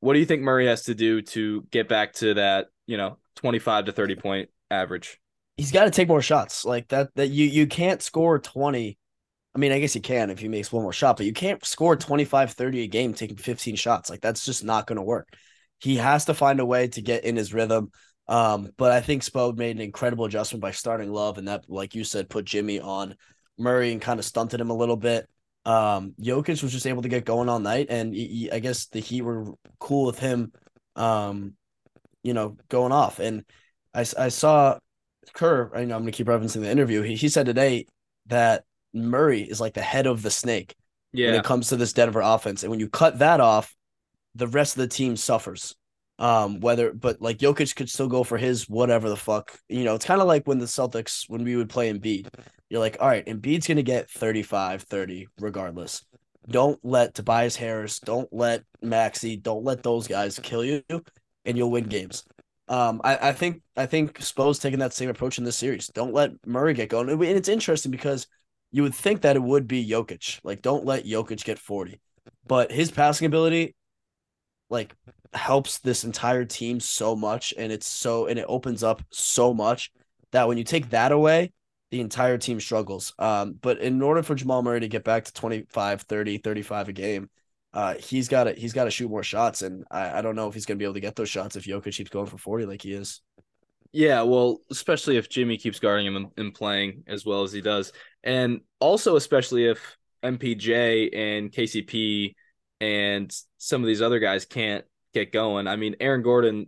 What 0.00 0.12
do 0.12 0.18
you 0.18 0.26
think 0.26 0.42
Murray 0.42 0.66
has 0.66 0.84
to 0.84 0.94
do 0.94 1.22
to 1.22 1.62
get 1.70 1.88
back 1.88 2.12
to 2.14 2.34
that, 2.34 2.66
you 2.86 2.96
know, 2.96 3.18
25 3.36 3.86
to 3.86 3.92
30 3.92 4.16
point 4.16 4.50
average? 4.70 5.20
He's 5.56 5.72
got 5.72 5.84
to 5.84 5.90
take 5.90 6.08
more 6.08 6.22
shots 6.22 6.64
like 6.64 6.88
that. 6.88 7.14
That 7.16 7.28
you 7.28 7.46
you 7.46 7.66
can't 7.66 8.02
score 8.02 8.38
20. 8.38 8.98
I 9.54 9.58
mean, 9.58 9.72
I 9.72 9.80
guess 9.80 9.94
you 9.94 10.00
can 10.00 10.30
if 10.30 10.38
he 10.38 10.48
makes 10.48 10.70
one 10.70 10.82
more 10.82 10.92
shot, 10.92 11.16
but 11.16 11.26
you 11.26 11.32
can't 11.32 11.64
score 11.64 11.96
25, 11.96 12.52
30 12.52 12.82
a 12.82 12.86
game 12.86 13.14
taking 13.14 13.36
15 13.36 13.74
shots. 13.76 14.10
Like 14.10 14.20
that's 14.20 14.44
just 14.44 14.62
not 14.62 14.86
going 14.86 14.98
to 14.98 15.02
work. 15.02 15.28
He 15.80 15.96
has 15.96 16.26
to 16.26 16.34
find 16.34 16.60
a 16.60 16.66
way 16.66 16.88
to 16.88 17.02
get 17.02 17.24
in 17.24 17.36
his 17.36 17.54
rhythm. 17.54 17.90
Um, 18.28 18.70
but 18.76 18.92
I 18.92 19.00
think 19.00 19.22
Spo 19.22 19.56
made 19.56 19.76
an 19.76 19.82
incredible 19.82 20.26
adjustment 20.26 20.60
by 20.60 20.72
starting 20.72 21.10
Love, 21.10 21.38
and 21.38 21.48
that, 21.48 21.64
like 21.68 21.94
you 21.94 22.04
said, 22.04 22.28
put 22.28 22.44
Jimmy 22.44 22.78
on 22.78 23.16
Murray 23.58 23.90
and 23.92 24.02
kind 24.02 24.18
of 24.18 24.26
stunted 24.26 24.60
him 24.60 24.70
a 24.70 24.76
little 24.76 24.96
bit. 24.96 25.28
Um, 25.64 26.14
Jokic 26.20 26.62
was 26.62 26.72
just 26.72 26.86
able 26.86 27.02
to 27.02 27.08
get 27.08 27.24
going 27.24 27.48
all 27.48 27.58
night, 27.58 27.86
and 27.90 28.14
he, 28.14 28.26
he, 28.26 28.52
I 28.52 28.58
guess 28.58 28.86
the 28.86 29.00
Heat 29.00 29.22
were 29.22 29.52
cool 29.78 30.06
with 30.06 30.18
him, 30.18 30.52
um, 30.96 31.54
you 32.22 32.34
know, 32.34 32.56
going 32.68 32.92
off. 32.92 33.18
And 33.18 33.44
I, 33.94 34.00
I 34.00 34.28
saw 34.28 34.78
Kerr. 35.34 35.70
I 35.74 35.84
know 35.84 35.96
I'm 35.96 36.02
going 36.02 36.12
to 36.12 36.16
keep 36.16 36.26
referencing 36.26 36.60
the 36.60 36.70
interview. 36.70 37.02
He, 37.02 37.16
he 37.16 37.28
said 37.28 37.46
today 37.46 37.86
that 38.26 38.64
Murray 38.94 39.42
is 39.42 39.60
like 39.60 39.74
the 39.74 39.82
head 39.82 40.06
of 40.06 40.22
the 40.22 40.30
snake 40.30 40.74
Yeah. 41.12 41.30
when 41.30 41.40
it 41.40 41.44
comes 41.44 41.68
to 41.68 41.76
this 41.76 41.92
Denver 41.92 42.20
offense, 42.20 42.62
and 42.62 42.70
when 42.70 42.80
you 42.80 42.88
cut 42.88 43.18
that 43.20 43.40
off, 43.40 43.74
the 44.34 44.46
rest 44.46 44.76
of 44.76 44.80
the 44.80 44.88
team 44.88 45.16
suffers. 45.16 45.74
Um, 46.20 46.58
whether 46.58 46.92
but 46.92 47.22
like 47.22 47.38
Jokic 47.38 47.76
could 47.76 47.88
still 47.88 48.08
go 48.08 48.24
for 48.24 48.38
his 48.38 48.68
whatever 48.68 49.08
the 49.08 49.16
fuck. 49.16 49.56
You 49.68 49.84
know, 49.84 49.94
it's 49.94 50.04
kind 50.04 50.20
of 50.20 50.26
like 50.26 50.46
when 50.46 50.58
the 50.58 50.66
Celtics 50.66 51.24
when 51.28 51.44
we 51.44 51.56
would 51.56 51.68
play 51.68 51.92
Embiid. 51.92 52.28
You're 52.68 52.80
like, 52.80 52.96
all 53.00 53.08
right, 53.08 53.24
Embiid's 53.24 53.66
gonna 53.68 53.82
get 53.82 54.10
35, 54.10 54.82
30 54.82 55.28
regardless. 55.40 56.04
Don't 56.48 56.78
let 56.82 57.14
Tobias 57.14 57.56
Harris, 57.56 58.00
don't 58.00 58.28
let 58.32 58.64
Maxey, 58.82 59.36
don't 59.36 59.64
let 59.64 59.82
those 59.82 60.08
guys 60.08 60.40
kill 60.42 60.64
you, 60.64 60.82
and 61.44 61.56
you'll 61.56 61.70
win 61.70 61.84
games. 61.84 62.24
Um, 62.68 63.00
I, 63.02 63.28
I 63.28 63.32
think 63.32 63.62
I 63.76 63.86
think 63.86 64.20
Spo's 64.20 64.58
taking 64.58 64.80
that 64.80 64.92
same 64.92 65.08
approach 65.08 65.38
in 65.38 65.44
this 65.44 65.56
series. 65.56 65.88
Don't 65.88 66.12
let 66.12 66.32
Murray 66.46 66.74
get 66.74 66.90
going. 66.90 67.08
And 67.08 67.22
it's 67.22 67.48
interesting 67.48 67.90
because 67.90 68.26
you 68.70 68.82
would 68.82 68.94
think 68.94 69.22
that 69.22 69.36
it 69.36 69.42
would 69.42 69.66
be 69.66 69.88
Jokic. 69.88 70.40
Like, 70.44 70.62
don't 70.62 70.84
let 70.84 71.06
Jokic 71.06 71.44
get 71.44 71.58
40. 71.58 72.00
But 72.46 72.70
his 72.70 72.90
passing 72.90 73.26
ability, 73.26 73.74
like, 74.70 74.94
helps 75.32 75.78
this 75.78 76.04
entire 76.04 76.44
team 76.44 76.80
so 76.80 77.14
much. 77.14 77.54
And 77.56 77.72
it's 77.72 77.86
so, 77.86 78.26
and 78.26 78.38
it 78.38 78.46
opens 78.48 78.82
up 78.82 79.02
so 79.10 79.52
much 79.52 79.90
that 80.32 80.48
when 80.48 80.58
you 80.58 80.64
take 80.64 80.90
that 80.90 81.12
away, 81.12 81.52
the 81.90 82.00
entire 82.00 82.38
team 82.38 82.60
struggles. 82.60 83.14
Um, 83.18 83.54
but 83.60 83.80
in 83.80 84.02
order 84.02 84.22
for 84.22 84.34
Jamal 84.34 84.62
Murray 84.62 84.80
to 84.80 84.88
get 84.88 85.04
back 85.04 85.24
to 85.24 85.32
25, 85.32 86.02
30, 86.02 86.38
35 86.38 86.88
a 86.88 86.92
game, 86.92 87.30
uh, 87.72 87.94
he's 87.94 88.28
got 88.28 88.44
to 88.44 88.52
he's 88.54 88.72
got 88.72 88.84
to 88.84 88.90
shoot 88.90 89.10
more 89.10 89.22
shots, 89.22 89.62
and 89.62 89.84
I, 89.90 90.18
I 90.18 90.22
don't 90.22 90.34
know 90.34 90.48
if 90.48 90.54
he's 90.54 90.64
gonna 90.64 90.78
be 90.78 90.84
able 90.84 90.94
to 90.94 91.00
get 91.00 91.16
those 91.16 91.28
shots 91.28 91.54
if 91.54 91.64
Jokic 91.64 91.94
keeps 91.94 92.10
going 92.10 92.26
for 92.26 92.38
forty 92.38 92.64
like 92.64 92.82
he 92.82 92.92
is. 92.92 93.20
Yeah, 93.92 94.22
well, 94.22 94.60
especially 94.70 95.16
if 95.16 95.28
Jimmy 95.28 95.56
keeps 95.56 95.78
guarding 95.78 96.06
him 96.06 96.30
and 96.36 96.54
playing 96.54 97.04
as 97.06 97.24
well 97.24 97.42
as 97.42 97.52
he 97.52 97.60
does. 97.60 97.92
And 98.22 98.60
also, 98.80 99.16
especially 99.16 99.66
if 99.66 99.96
MPJ 100.22 101.16
and 101.16 101.50
KCP 101.50 102.34
and 102.80 103.34
some 103.58 103.82
of 103.82 103.86
these 103.86 104.02
other 104.02 104.18
guys 104.18 104.44
can't 104.44 104.84
get 105.14 105.32
going. 105.32 105.66
I 105.66 105.76
mean, 105.76 105.96
Aaron 106.00 106.22
Gordon 106.22 106.66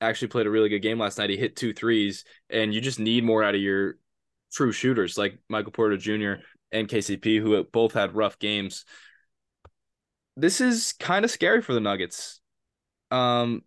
actually 0.00 0.28
played 0.28 0.46
a 0.46 0.50
really 0.50 0.68
good 0.68 0.80
game 0.80 0.98
last 0.98 1.18
night. 1.18 1.30
He 1.30 1.36
hit 1.36 1.56
two 1.56 1.72
threes, 1.72 2.24
and 2.50 2.74
you 2.74 2.80
just 2.80 2.98
need 2.98 3.24
more 3.24 3.42
out 3.42 3.54
of 3.54 3.60
your 3.60 3.96
true 4.52 4.72
shooters 4.72 5.16
like 5.16 5.38
Michael 5.48 5.72
Porter 5.72 5.96
Jr. 5.96 6.42
and 6.70 6.88
KCP, 6.88 7.40
who 7.40 7.62
both 7.64 7.94
had 7.94 8.14
rough 8.14 8.38
games. 8.38 8.84
This 10.36 10.60
is 10.60 10.94
kind 10.98 11.24
of 11.24 11.30
scary 11.30 11.62
for 11.62 11.74
the 11.74 11.80
Nuggets. 11.80 12.40
Um, 13.10 13.62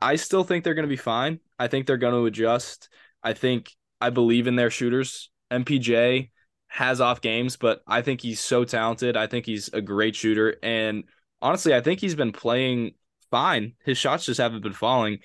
I 0.00 0.16
still 0.16 0.44
think 0.44 0.64
they're 0.64 0.74
going 0.74 0.84
to 0.84 0.88
be 0.88 0.96
fine. 0.96 1.40
I 1.58 1.68
think 1.68 1.86
they're 1.86 1.96
going 1.96 2.14
to 2.14 2.26
adjust. 2.26 2.88
I 3.22 3.32
think 3.32 3.72
I 4.00 4.10
believe 4.10 4.46
in 4.46 4.56
their 4.56 4.70
shooters. 4.70 5.30
MPJ 5.50 6.30
has 6.74 7.00
off 7.00 7.20
games, 7.20 7.56
but 7.56 7.82
I 7.86 8.02
think 8.02 8.20
he's 8.20 8.40
so 8.40 8.64
talented. 8.64 9.16
I 9.16 9.28
think 9.28 9.46
he's 9.46 9.68
a 9.72 9.80
great 9.80 10.16
shooter. 10.16 10.56
And 10.60 11.04
honestly, 11.40 11.72
I 11.72 11.80
think 11.80 12.00
he's 12.00 12.16
been 12.16 12.32
playing 12.32 12.94
fine. 13.30 13.74
His 13.84 13.96
shots 13.96 14.24
just 14.24 14.40
haven't 14.40 14.64
been 14.64 14.72
falling. 14.72 15.18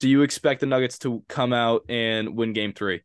Do 0.00 0.08
you 0.08 0.22
expect 0.22 0.60
the 0.60 0.66
Nuggets 0.66 0.98
to 1.00 1.22
come 1.28 1.52
out 1.52 1.82
and 1.90 2.34
win 2.36 2.54
game 2.54 2.72
three? 2.72 3.02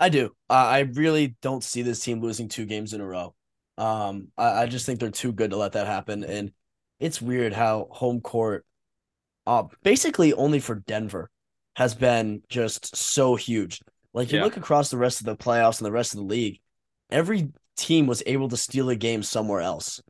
I 0.00 0.08
do. 0.08 0.34
Uh, 0.48 0.54
I 0.54 0.78
really 0.80 1.36
don't 1.42 1.62
see 1.62 1.82
this 1.82 2.00
team 2.00 2.22
losing 2.22 2.48
two 2.48 2.64
games 2.64 2.94
in 2.94 3.02
a 3.02 3.06
row. 3.06 3.34
Um, 3.76 4.28
I, 4.38 4.62
I 4.62 4.66
just 4.66 4.86
think 4.86 4.98
they're 4.98 5.10
too 5.10 5.32
good 5.32 5.50
to 5.50 5.58
let 5.58 5.72
that 5.72 5.86
happen. 5.86 6.24
And 6.24 6.52
it's 7.00 7.20
weird 7.20 7.52
how 7.52 7.88
home 7.90 8.22
court, 8.22 8.64
uh, 9.46 9.64
basically 9.82 10.32
only 10.32 10.58
for 10.58 10.76
Denver, 10.76 11.30
has 11.76 11.94
been 11.94 12.42
just 12.48 12.96
so 12.96 13.36
huge. 13.36 13.80
Like 14.14 14.32
you 14.32 14.38
Yeah. 14.38 14.44
look 14.44 14.56
across 14.56 14.90
the 14.90 14.98
rest 14.98 15.20
of 15.20 15.26
the 15.26 15.36
playoffs 15.36 15.78
and 15.78 15.86
the 15.86 15.92
rest 15.92 16.14
of 16.14 16.18
the 16.20 16.26
league, 16.26 16.60
every 17.12 17.50
team 17.76 18.06
was 18.06 18.22
able 18.26 18.48
to 18.48 18.56
steal 18.56 18.90
a 18.90 18.96
game 18.96 19.22
somewhere 19.22 19.60
else. 19.60 20.02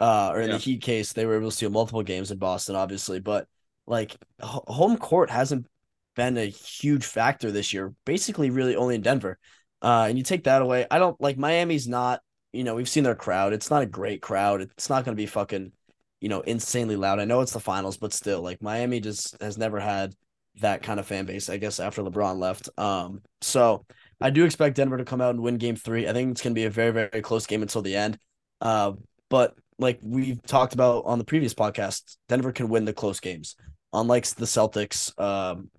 Uh, 0.00 0.30
or 0.32 0.40
in 0.40 0.48
Yeah. 0.48 0.54
the 0.56 0.62
Heat 0.62 0.82
case, 0.82 1.12
they 1.12 1.26
were 1.26 1.36
able 1.36 1.50
to 1.50 1.56
steal 1.56 1.70
multiple 1.70 2.02
games 2.02 2.30
in 2.30 2.38
Boston, 2.38 2.76
obviously. 2.76 3.20
But 3.20 3.48
like 3.86 4.12
h- 4.42 4.48
home 4.68 4.96
court 4.96 5.30
hasn't 5.30 5.66
been 6.14 6.36
a 6.38 6.44
huge 6.46 7.04
factor 7.04 7.50
this 7.50 7.72
year. 7.72 7.94
Basically, 8.04 8.50
really 8.50 8.76
only 8.76 8.94
in 8.94 9.02
Denver. 9.02 9.38
Uh, 9.82 10.06
and 10.08 10.18
you 10.18 10.24
take 10.24 10.44
that 10.44 10.62
away. 10.62 10.86
I 10.90 10.98
don't 10.98 11.20
like 11.20 11.36
Miami's 11.38 11.88
not. 11.88 12.20
You 12.52 12.64
know, 12.64 12.74
we've 12.74 12.88
seen 12.88 13.04
their 13.04 13.14
crowd. 13.14 13.52
It's 13.52 13.70
not 13.70 13.82
a 13.82 13.86
great 13.86 14.22
crowd. 14.22 14.62
It's 14.62 14.88
not 14.88 15.04
going 15.04 15.16
to 15.16 15.20
be 15.20 15.26
fucking, 15.26 15.72
you 16.20 16.28
know, 16.28 16.40
insanely 16.40 16.96
loud. 16.96 17.20
I 17.20 17.24
know 17.24 17.40
it's 17.42 17.52
the 17.52 17.60
finals, 17.60 17.98
but 17.98 18.12
still, 18.12 18.40
like 18.40 18.62
Miami 18.62 19.00
just 19.00 19.40
has 19.42 19.58
never 19.58 19.78
had 19.80 20.14
that 20.60 20.82
kind 20.82 20.98
of 20.98 21.06
fan 21.06 21.26
base. 21.26 21.48
I 21.48 21.56
guess 21.58 21.78
after 21.78 22.02
LeBron 22.02 22.38
left. 22.38 22.68
Um, 22.78 23.22
so 23.40 23.84
I 24.20 24.30
do 24.30 24.44
expect 24.44 24.76
Denver 24.76 24.98
to 24.98 25.04
come 25.04 25.20
out 25.20 25.30
and 25.30 25.40
win 25.40 25.58
Game 25.58 25.76
Three. 25.76 26.08
I 26.08 26.12
think 26.12 26.32
it's 26.32 26.42
going 26.42 26.52
to 26.52 26.58
be 26.58 26.64
a 26.64 26.70
very 26.70 26.90
very 26.90 27.22
close 27.22 27.46
game 27.46 27.62
until 27.62 27.82
the 27.82 27.96
end. 27.96 28.18
Uh, 28.60 28.92
but 29.30 29.54
like 29.78 30.00
we've 30.02 30.42
talked 30.42 30.74
about 30.74 31.04
on 31.06 31.18
the 31.18 31.24
previous 31.24 31.54
podcast, 31.54 32.16
Denver 32.28 32.52
can 32.52 32.68
win 32.68 32.84
the 32.84 32.92
close 32.92 33.20
games. 33.20 33.56
Unlike 33.92 34.26
the 34.30 34.44
Celtics, 34.44 35.18
um, 35.20 35.70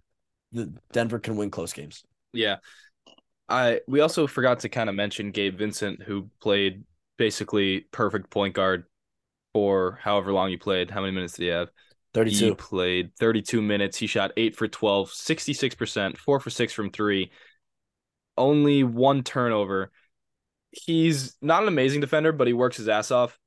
the 0.52 0.74
Denver 0.92 1.20
can 1.20 1.36
win 1.36 1.52
close 1.52 1.74
games. 1.74 2.04
Yeah. 2.34 2.58
I 3.48 3.82
we 3.88 4.00
also 4.00 4.28
forgot 4.28 4.60
to 4.62 4.70
kind 4.70 4.90
of 4.90 4.96
mention 4.96 5.32
Gabe 5.32 5.58
Vincent, 5.58 6.04
who 6.04 6.30
played 6.42 6.84
basically 7.18 7.82
perfect 7.92 8.30
point 8.30 8.54
guard 8.54 8.86
for 9.54 10.00
however 10.02 10.32
long 10.32 10.50
he 10.50 10.58
played. 10.58 10.92
How 10.92 11.02
many 11.02 11.12
minutes 11.14 11.34
did 11.34 11.44
he 11.44 11.50
have? 11.50 11.70
He 12.14 12.20
32. 12.20 12.56
played 12.56 13.16
32 13.20 13.62
minutes. 13.62 13.98
He 13.98 14.08
shot 14.08 14.32
8 14.36 14.56
for 14.56 14.68
12, 14.68 15.10
66%, 15.10 16.18
4 16.18 16.40
for 16.40 16.50
6 16.50 16.74
from 16.74 16.90
3. 16.92 17.32
Only 18.40 18.84
one 18.84 19.22
turnover. 19.24 19.92
He's 20.72 21.36
not 21.42 21.62
an 21.62 21.68
amazing 21.68 22.02
defender, 22.02 22.32
but 22.32 22.48
he 22.48 22.54
works 22.54 22.78
his 22.78 22.88
ass 22.88 23.12
off. 23.12 23.38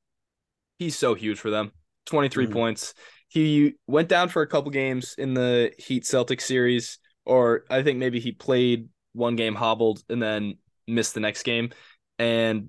He's 0.79 0.97
so 0.97 1.15
huge 1.15 1.39
for 1.39 1.51
them. 1.51 1.73
23 2.07 2.47
Mhm. 2.47 2.53
points. 2.53 2.95
He 3.29 3.75
went 3.87 4.09
down 4.09 4.29
for 4.29 4.43
a 4.43 4.47
couple 4.47 4.71
games 4.71 5.15
in 5.17 5.33
the 5.33 5.73
Heat 5.79 6.05
Celtics 6.05 6.43
series, 6.43 6.99
or 7.25 7.65
I 7.71 7.83
think 7.83 7.99
maybe 7.99 8.21
he 8.21 8.33
played 8.33 8.89
one 9.13 9.37
game 9.37 9.55
hobbled 9.55 10.03
and 10.09 10.23
then 10.23 10.59
missed 10.87 11.15
the 11.15 11.21
next 11.21 11.45
game. 11.45 11.71
And 12.19 12.69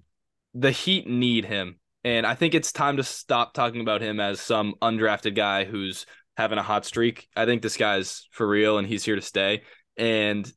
the 0.53 0.71
Heat 0.71 1.07
need 1.07 1.45
him. 1.45 1.79
And 2.05 2.25
I 2.25 2.35
think 2.35 2.53
it's 2.53 2.71
time 2.71 2.97
to 2.97 3.03
stop 3.03 3.53
talking 3.53 3.81
about 3.81 4.01
him 4.01 4.19
as 4.19 4.39
some 4.39 4.75
undrafted 4.81 5.35
guy 5.35 5.65
who's 5.65 6.05
having 6.37 6.57
a 6.57 6.63
hot 6.63 6.85
streak. 6.85 7.27
I 7.35 7.45
think 7.45 7.61
this 7.61 7.77
guy's 7.77 8.27
for 8.31 8.47
real 8.47 8.77
and 8.77 8.87
he's 8.87 9.03
here 9.03 9.15
to 9.15 9.21
stay. 9.21 9.63
And 9.97 10.51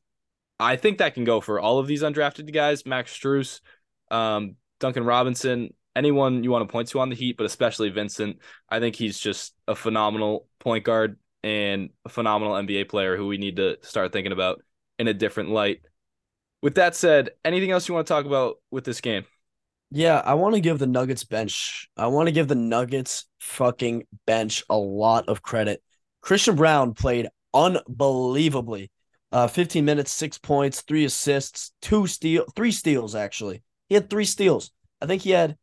I 0.59 0.75
think 0.75 0.97
that 0.97 1.13
can 1.13 1.23
go 1.23 1.41
for 1.41 1.59
all 1.59 1.79
of 1.79 1.87
these 1.87 2.01
undrafted 2.01 2.51
guys, 2.53 2.85
Max 2.85 3.17
Strus, 3.17 3.61
um, 4.09 4.55
Duncan 4.79 5.05
Robinson, 5.05 5.73
anyone 5.95 6.43
you 6.43 6.51
want 6.51 6.67
to 6.67 6.71
point 6.71 6.87
to 6.89 6.99
on 6.99 7.09
the 7.09 7.15
Heat, 7.15 7.37
but 7.37 7.45
especially 7.45 7.89
Vincent. 7.89 8.39
I 8.69 8.79
think 8.79 8.95
he's 8.95 9.19
just 9.19 9.53
a 9.67 9.75
phenomenal 9.75 10.47
point 10.59 10.83
guard 10.83 11.17
and 11.43 11.89
a 12.05 12.09
phenomenal 12.09 12.53
NBA 12.53 12.89
player 12.89 13.17
who 13.17 13.27
we 13.27 13.37
need 13.37 13.57
to 13.57 13.77
start 13.81 14.11
thinking 14.11 14.31
about 14.31 14.63
in 14.99 15.07
a 15.07 15.13
different 15.13 15.49
light. 15.49 15.81
With 16.61 16.75
that 16.75 16.95
said, 16.95 17.31
anything 17.45 17.71
else 17.71 17.87
you 17.87 17.93
want 17.93 18.07
to 18.07 18.13
talk 18.13 18.25
about 18.25 18.55
with 18.71 18.83
this 18.83 19.01
game? 19.01 19.25
Yeah, 19.89 20.21
I 20.23 20.33
want 20.33 20.55
to 20.55 20.61
give 20.61 20.79
the 20.79 20.87
Nuggets 20.87 21.23
bench. 21.23 21.87
I 21.95 22.07
want 22.07 22.27
to 22.27 22.33
give 22.33 22.47
the 22.47 22.55
Nuggets 22.55 23.25
fucking 23.39 24.03
bench 24.25 24.63
a 24.69 24.77
lot 24.77 25.29
of 25.29 25.41
credit. 25.41 25.81
Christian 26.21 26.55
Braun 26.55 26.93
played 26.93 27.27
unbelievably. 27.53 28.91
Uh, 29.31 29.47
15 29.47 29.83
minutes, 29.83 30.11
six 30.11 30.37
points, 30.37 30.81
three 30.81 31.03
assists, 31.03 31.73
two 31.81 32.07
steal, 32.07 32.45
three 32.55 32.71
steals 32.71 33.13
actually. 33.13 33.61
He 33.89 33.95
had 33.95 34.09
three 34.09 34.25
steals. 34.25 34.71
I 35.01 35.05
think 35.05 35.21
he 35.21 35.31
had 35.31 35.57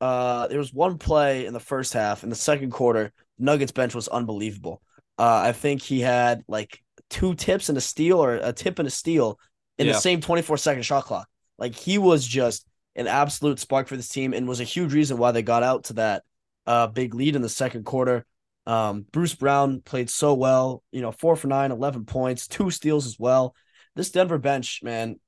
uh 0.00 0.46
there 0.48 0.58
was 0.58 0.74
one 0.74 0.98
play 0.98 1.46
in 1.46 1.52
the 1.52 1.60
first 1.60 1.92
half. 1.92 2.22
In 2.22 2.30
the 2.30 2.36
second 2.36 2.70
quarter, 2.70 3.12
Nuggets 3.38 3.72
bench 3.72 3.94
was 3.94 4.08
unbelievable. 4.08 4.82
Uh, 5.18 5.42
I 5.46 5.52
think 5.52 5.82
he 5.82 6.00
had 6.00 6.44
like 6.46 6.80
two 7.10 7.34
tips 7.34 7.68
and 7.68 7.78
a 7.78 7.80
steal 7.80 8.22
or 8.22 8.34
a 8.34 8.52
tip 8.52 8.78
and 8.78 8.86
a 8.86 8.90
steal 8.90 9.38
in 9.78 9.86
yeah. 9.86 9.92
the 9.92 9.98
same 9.98 10.20
24 10.20 10.56
second 10.56 10.82
shot 10.82 11.04
clock. 11.04 11.28
Like 11.58 11.74
he 11.74 11.98
was 11.98 12.26
just 12.26 12.66
an 12.94 13.06
absolute 13.06 13.58
spark 13.58 13.88
for 13.88 13.96
this 13.96 14.08
team 14.08 14.32
and 14.32 14.48
was 14.48 14.60
a 14.60 14.64
huge 14.64 14.92
reason 14.92 15.18
why 15.18 15.32
they 15.32 15.42
got 15.42 15.62
out 15.62 15.84
to 15.84 15.94
that 15.94 16.22
uh, 16.66 16.86
big 16.86 17.14
lead 17.14 17.36
in 17.36 17.42
the 17.42 17.48
second 17.48 17.84
quarter. 17.84 18.26
Um, 18.66 19.06
Bruce 19.12 19.34
Brown 19.34 19.80
played 19.80 20.10
so 20.10 20.34
well, 20.34 20.82
you 20.90 21.00
know, 21.00 21.12
four 21.12 21.36
for 21.36 21.46
nine, 21.46 21.70
11 21.70 22.04
points, 22.04 22.48
two 22.48 22.70
steals 22.70 23.06
as 23.06 23.18
well. 23.18 23.54
This 23.94 24.10
Denver 24.10 24.38
bench, 24.38 24.80
man, 24.82 25.20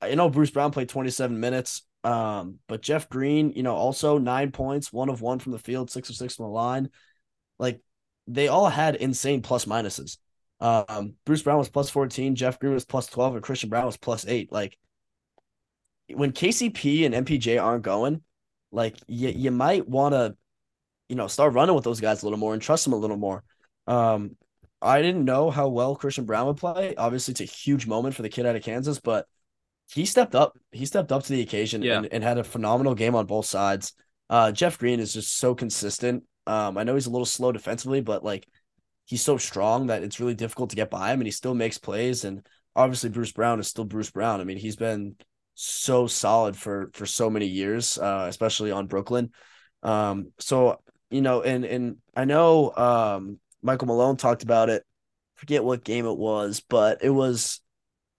I 0.00 0.14
know 0.14 0.30
Bruce 0.30 0.50
Brown 0.50 0.70
played 0.70 0.88
27 0.88 1.38
minutes, 1.38 1.82
um, 2.04 2.58
but 2.68 2.80
Jeff 2.80 3.08
Green, 3.08 3.52
you 3.54 3.62
know, 3.62 3.74
also 3.74 4.18
nine 4.18 4.50
points, 4.50 4.92
one 4.92 5.10
of 5.10 5.20
one 5.20 5.38
from 5.38 5.52
the 5.52 5.58
field, 5.58 5.90
six 5.90 6.08
of 6.08 6.16
six 6.16 6.36
from 6.36 6.46
the 6.46 6.50
line. 6.50 6.88
Like 7.58 7.80
they 8.26 8.48
all 8.48 8.68
had 8.68 8.96
insane 8.96 9.42
plus 9.42 9.66
minuses. 9.66 10.16
Um, 10.60 11.14
Bruce 11.24 11.42
Brown 11.42 11.58
was 11.58 11.68
plus 11.68 11.90
14, 11.90 12.34
Jeff 12.34 12.58
Green 12.58 12.74
was 12.74 12.84
plus 12.84 13.06
12, 13.06 13.36
and 13.36 13.42
Christian 13.42 13.70
Braun 13.70 13.86
was 13.86 13.96
plus 13.96 14.26
eight. 14.26 14.50
Like 14.50 14.78
when 16.08 16.32
KCP 16.32 17.04
and 17.04 17.26
MPJ 17.26 17.62
aren't 17.62 17.82
going, 17.82 18.22
like 18.72 18.96
you, 19.06 19.28
you 19.28 19.50
might 19.50 19.88
want 19.88 20.14
to, 20.14 20.36
you 21.10 21.16
know, 21.16 21.26
start 21.26 21.54
running 21.54 21.74
with 21.74 21.82
those 21.82 22.00
guys 22.00 22.22
a 22.22 22.26
little 22.26 22.38
more 22.38 22.52
and 22.52 22.62
trust 22.62 22.84
them 22.84 22.92
a 22.92 22.96
little 22.96 23.16
more. 23.16 23.42
Um, 23.88 24.36
I 24.80 25.02
didn't 25.02 25.24
know 25.24 25.50
how 25.50 25.68
well 25.68 25.96
Christian 25.96 26.24
Braun 26.24 26.46
would 26.46 26.56
play. 26.56 26.94
Obviously, 26.94 27.32
it's 27.32 27.40
a 27.40 27.44
huge 27.44 27.88
moment 27.88 28.14
for 28.14 28.22
the 28.22 28.28
kid 28.28 28.46
out 28.46 28.54
of 28.54 28.62
Kansas, 28.62 29.00
but 29.00 29.26
he 29.92 30.06
stepped 30.06 30.36
up. 30.36 30.56
He 30.70 30.86
stepped 30.86 31.10
up 31.10 31.24
to 31.24 31.32
the 31.32 31.42
occasion 31.42 31.82
yeah. 31.82 31.98
and, 31.98 32.06
and 32.12 32.22
had 32.22 32.38
a 32.38 32.44
phenomenal 32.44 32.94
game 32.94 33.16
on 33.16 33.26
both 33.26 33.46
sides. 33.46 33.92
Uh, 34.30 34.52
Jeff 34.52 34.78
Green 34.78 35.00
is 35.00 35.12
just 35.12 35.36
so 35.36 35.52
consistent. 35.52 36.22
Um, 36.46 36.78
I 36.78 36.84
know 36.84 36.94
he's 36.94 37.06
a 37.06 37.10
little 37.10 37.26
slow 37.26 37.50
defensively, 37.50 38.00
but 38.00 38.24
like 38.24 38.46
he's 39.06 39.20
so 39.20 39.36
strong 39.36 39.88
that 39.88 40.04
it's 40.04 40.20
really 40.20 40.36
difficult 40.36 40.70
to 40.70 40.76
get 40.76 40.90
by 40.90 41.12
him, 41.12 41.18
and 41.18 41.26
he 41.26 41.32
still 41.32 41.54
makes 41.54 41.76
plays. 41.76 42.24
And 42.24 42.46
obviously, 42.76 43.10
Bruce 43.10 43.32
Brown 43.32 43.58
is 43.58 43.66
still 43.66 43.84
Bruce 43.84 44.12
Brown. 44.12 44.40
I 44.40 44.44
mean, 44.44 44.58
he's 44.58 44.76
been 44.76 45.16
so 45.54 46.06
solid 46.06 46.56
for 46.56 46.90
for 46.94 47.04
so 47.04 47.28
many 47.28 47.46
years, 47.46 47.98
uh, 47.98 48.26
especially 48.28 48.70
on 48.70 48.86
Brooklyn. 48.86 49.32
Um, 49.82 50.32
so 50.38 50.78
you 51.10 51.20
know, 51.20 51.42
and 51.42 51.64
and 51.64 51.96
I 52.14 52.24
know 52.24 52.74
um, 52.76 53.38
Michael 53.62 53.88
Malone 53.88 54.16
talked 54.16 54.42
about 54.42 54.70
it. 54.70 54.84
Forget 55.34 55.64
what 55.64 55.84
game 55.84 56.06
it 56.06 56.16
was, 56.16 56.60
but 56.60 57.02
it 57.02 57.10
was 57.10 57.60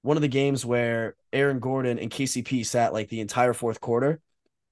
one 0.01 0.17
of 0.17 0.21
the 0.21 0.27
games 0.27 0.65
where 0.65 1.15
Aaron 1.31 1.59
Gordon 1.59 1.99
and 1.99 2.11
KCP 2.11 2.65
sat 2.65 2.93
like 2.93 3.09
the 3.09 3.21
entire 3.21 3.53
fourth 3.53 3.79
quarter, 3.79 4.19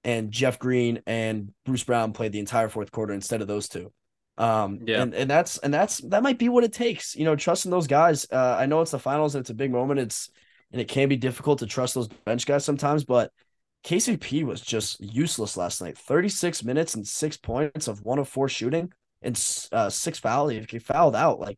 and 0.04 0.32
Jeff 0.32 0.60
Green 0.60 1.02
and 1.06 1.54
Bruce 1.66 1.84
Brown 1.84 2.14
played 2.14 2.32
the 2.32 2.40
entire 2.40 2.70
fourth 2.70 2.92
quarter 2.92 3.14
instead 3.14 3.42
of 3.42 3.48
those 3.48 3.70
two. 3.70 3.92
Um, 4.38 4.80
yeah, 4.86 5.02
and, 5.02 5.14
and 5.14 5.30
that's 5.30 5.58
and 5.60 5.74
that's 5.74 5.98
that 5.98 6.24
might 6.24 6.40
be 6.40 6.50
what 6.50 6.64
it 6.64 6.74
takes, 6.74 7.16
you 7.16 7.26
know, 7.26 7.36
trusting 7.36 7.72
those 7.72 7.88
guys. 7.88 8.26
Uh, 8.32 8.58
I 8.60 8.66
know 8.66 8.82
it's 8.82 8.92
the 8.92 9.00
finals 9.00 9.36
and 9.36 9.42
it's 9.42 9.50
a 9.50 9.56
big 9.56 9.72
moment. 9.72 10.00
It's 10.00 10.30
and 10.72 10.82
it 10.82 10.88
can 10.88 11.10
be 11.10 11.18
difficult 11.18 11.60
to 11.60 11.66
trust 11.66 11.96
those 11.96 12.08
bench 12.08 12.46
guys 12.46 12.64
sometimes. 12.64 13.04
But 13.04 13.32
KCP 13.84 14.44
was 14.44 14.62
just 14.62 15.00
useless 15.00 15.58
last 15.58 15.82
night. 15.82 15.98
36 15.98 16.64
minutes 16.64 16.96
and 16.96 17.08
six 17.08 17.38
points 17.38 17.88
of 17.88 18.04
one 18.04 18.20
of 18.20 18.28
four 18.28 18.50
shooting 18.50 18.92
and 19.22 19.36
uh, 19.72 19.90
six 19.90 20.20
fouls. 20.20 20.52
He 20.52 20.80
fouled 20.80 21.16
out. 21.16 21.40
Like, 21.40 21.58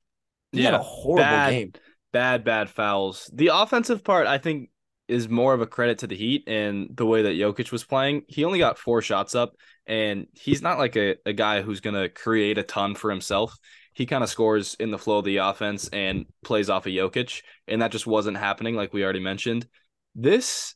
he 0.51 0.59
yeah, 0.59 0.71
had 0.71 0.73
a 0.75 0.83
horrible 0.83 1.23
bad, 1.23 1.51
game. 1.51 1.73
Bad, 2.11 2.43
bad 2.43 2.69
fouls. 2.69 3.29
The 3.33 3.51
offensive 3.53 4.03
part, 4.03 4.27
I 4.27 4.37
think, 4.37 4.69
is 5.07 5.27
more 5.27 5.53
of 5.53 5.61
a 5.61 5.67
credit 5.67 5.99
to 5.99 6.07
the 6.07 6.15
Heat 6.15 6.43
and 6.47 6.89
the 6.95 7.05
way 7.05 7.23
that 7.23 7.35
Jokic 7.35 7.71
was 7.71 7.83
playing. 7.83 8.23
He 8.27 8.45
only 8.45 8.59
got 8.59 8.77
four 8.77 9.01
shots 9.01 9.35
up, 9.35 9.55
and 9.85 10.27
he's 10.33 10.61
not 10.61 10.77
like 10.77 10.95
a, 10.95 11.15
a 11.25 11.33
guy 11.33 11.61
who's 11.61 11.81
going 11.81 12.01
to 12.01 12.07
create 12.07 12.57
a 12.57 12.63
ton 12.63 12.95
for 12.95 13.09
himself 13.09 13.57
he 13.93 14.05
kind 14.05 14.23
of 14.23 14.29
scores 14.29 14.75
in 14.75 14.91
the 14.91 14.97
flow 14.97 15.19
of 15.19 15.25
the 15.25 15.37
offense 15.37 15.89
and 15.89 16.25
plays 16.43 16.69
off 16.69 16.85
of 16.85 16.93
Jokic, 16.93 17.41
and 17.67 17.81
that 17.81 17.91
just 17.91 18.07
wasn't 18.07 18.37
happening, 18.37 18.75
like 18.75 18.93
we 18.93 19.03
already 19.03 19.19
mentioned. 19.19 19.67
This 20.15 20.75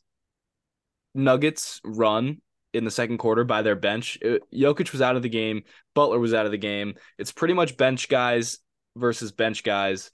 Nuggets 1.16 1.80
run 1.84 2.40
in 2.72 2.84
the 2.84 2.90
second 2.90 3.18
quarter 3.18 3.44
by 3.44 3.62
their 3.62 3.74
bench, 3.74 4.18
it, 4.20 4.42
Jokic 4.52 4.92
was 4.92 5.00
out 5.00 5.16
of 5.16 5.22
the 5.22 5.28
game, 5.28 5.62
Butler 5.94 6.18
was 6.18 6.34
out 6.34 6.46
of 6.46 6.52
the 6.52 6.58
game. 6.58 6.94
It's 7.18 7.32
pretty 7.32 7.54
much 7.54 7.76
bench 7.76 8.08
guys 8.08 8.58
versus 8.96 9.32
bench 9.32 9.64
guys. 9.64 10.10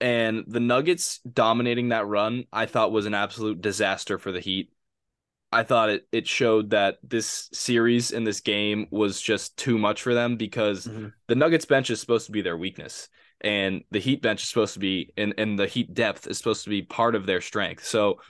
And 0.00 0.44
the 0.46 0.60
Nuggets 0.60 1.20
dominating 1.20 1.90
that 1.90 2.06
run, 2.06 2.44
I 2.52 2.66
thought 2.66 2.92
was 2.92 3.06
an 3.06 3.14
absolute 3.14 3.60
disaster 3.60 4.18
for 4.18 4.32
the 4.32 4.40
Heat. 4.40 4.70
I 5.52 5.62
thought 5.62 5.90
it 5.90 6.08
it 6.10 6.26
showed 6.26 6.70
that 6.70 6.98
this 7.04 7.48
series 7.52 8.10
in 8.10 8.24
this 8.24 8.40
game 8.40 8.86
was 8.90 9.20
just 9.20 9.56
too 9.56 9.78
much 9.78 10.02
for 10.02 10.12
them 10.12 10.36
because 10.36 10.86
mm-hmm. 10.86 11.08
the 11.28 11.36
Nuggets 11.36 11.64
bench 11.64 11.90
is 11.90 12.00
supposed 12.00 12.26
to 12.26 12.32
be 12.32 12.42
their 12.42 12.56
weakness 12.56 13.08
and 13.40 13.84
the 13.90 14.00
Heat 14.00 14.20
bench 14.20 14.42
is 14.42 14.48
supposed 14.48 14.74
to 14.74 14.80
be 14.80 15.12
and 15.16 15.34
and 15.38 15.56
the 15.56 15.66
Heat 15.66 15.94
depth 15.94 16.26
is 16.26 16.38
supposed 16.38 16.64
to 16.64 16.70
be 16.70 16.82
part 16.82 17.14
of 17.14 17.26
their 17.26 17.40
strength. 17.40 17.86
So 17.86 18.20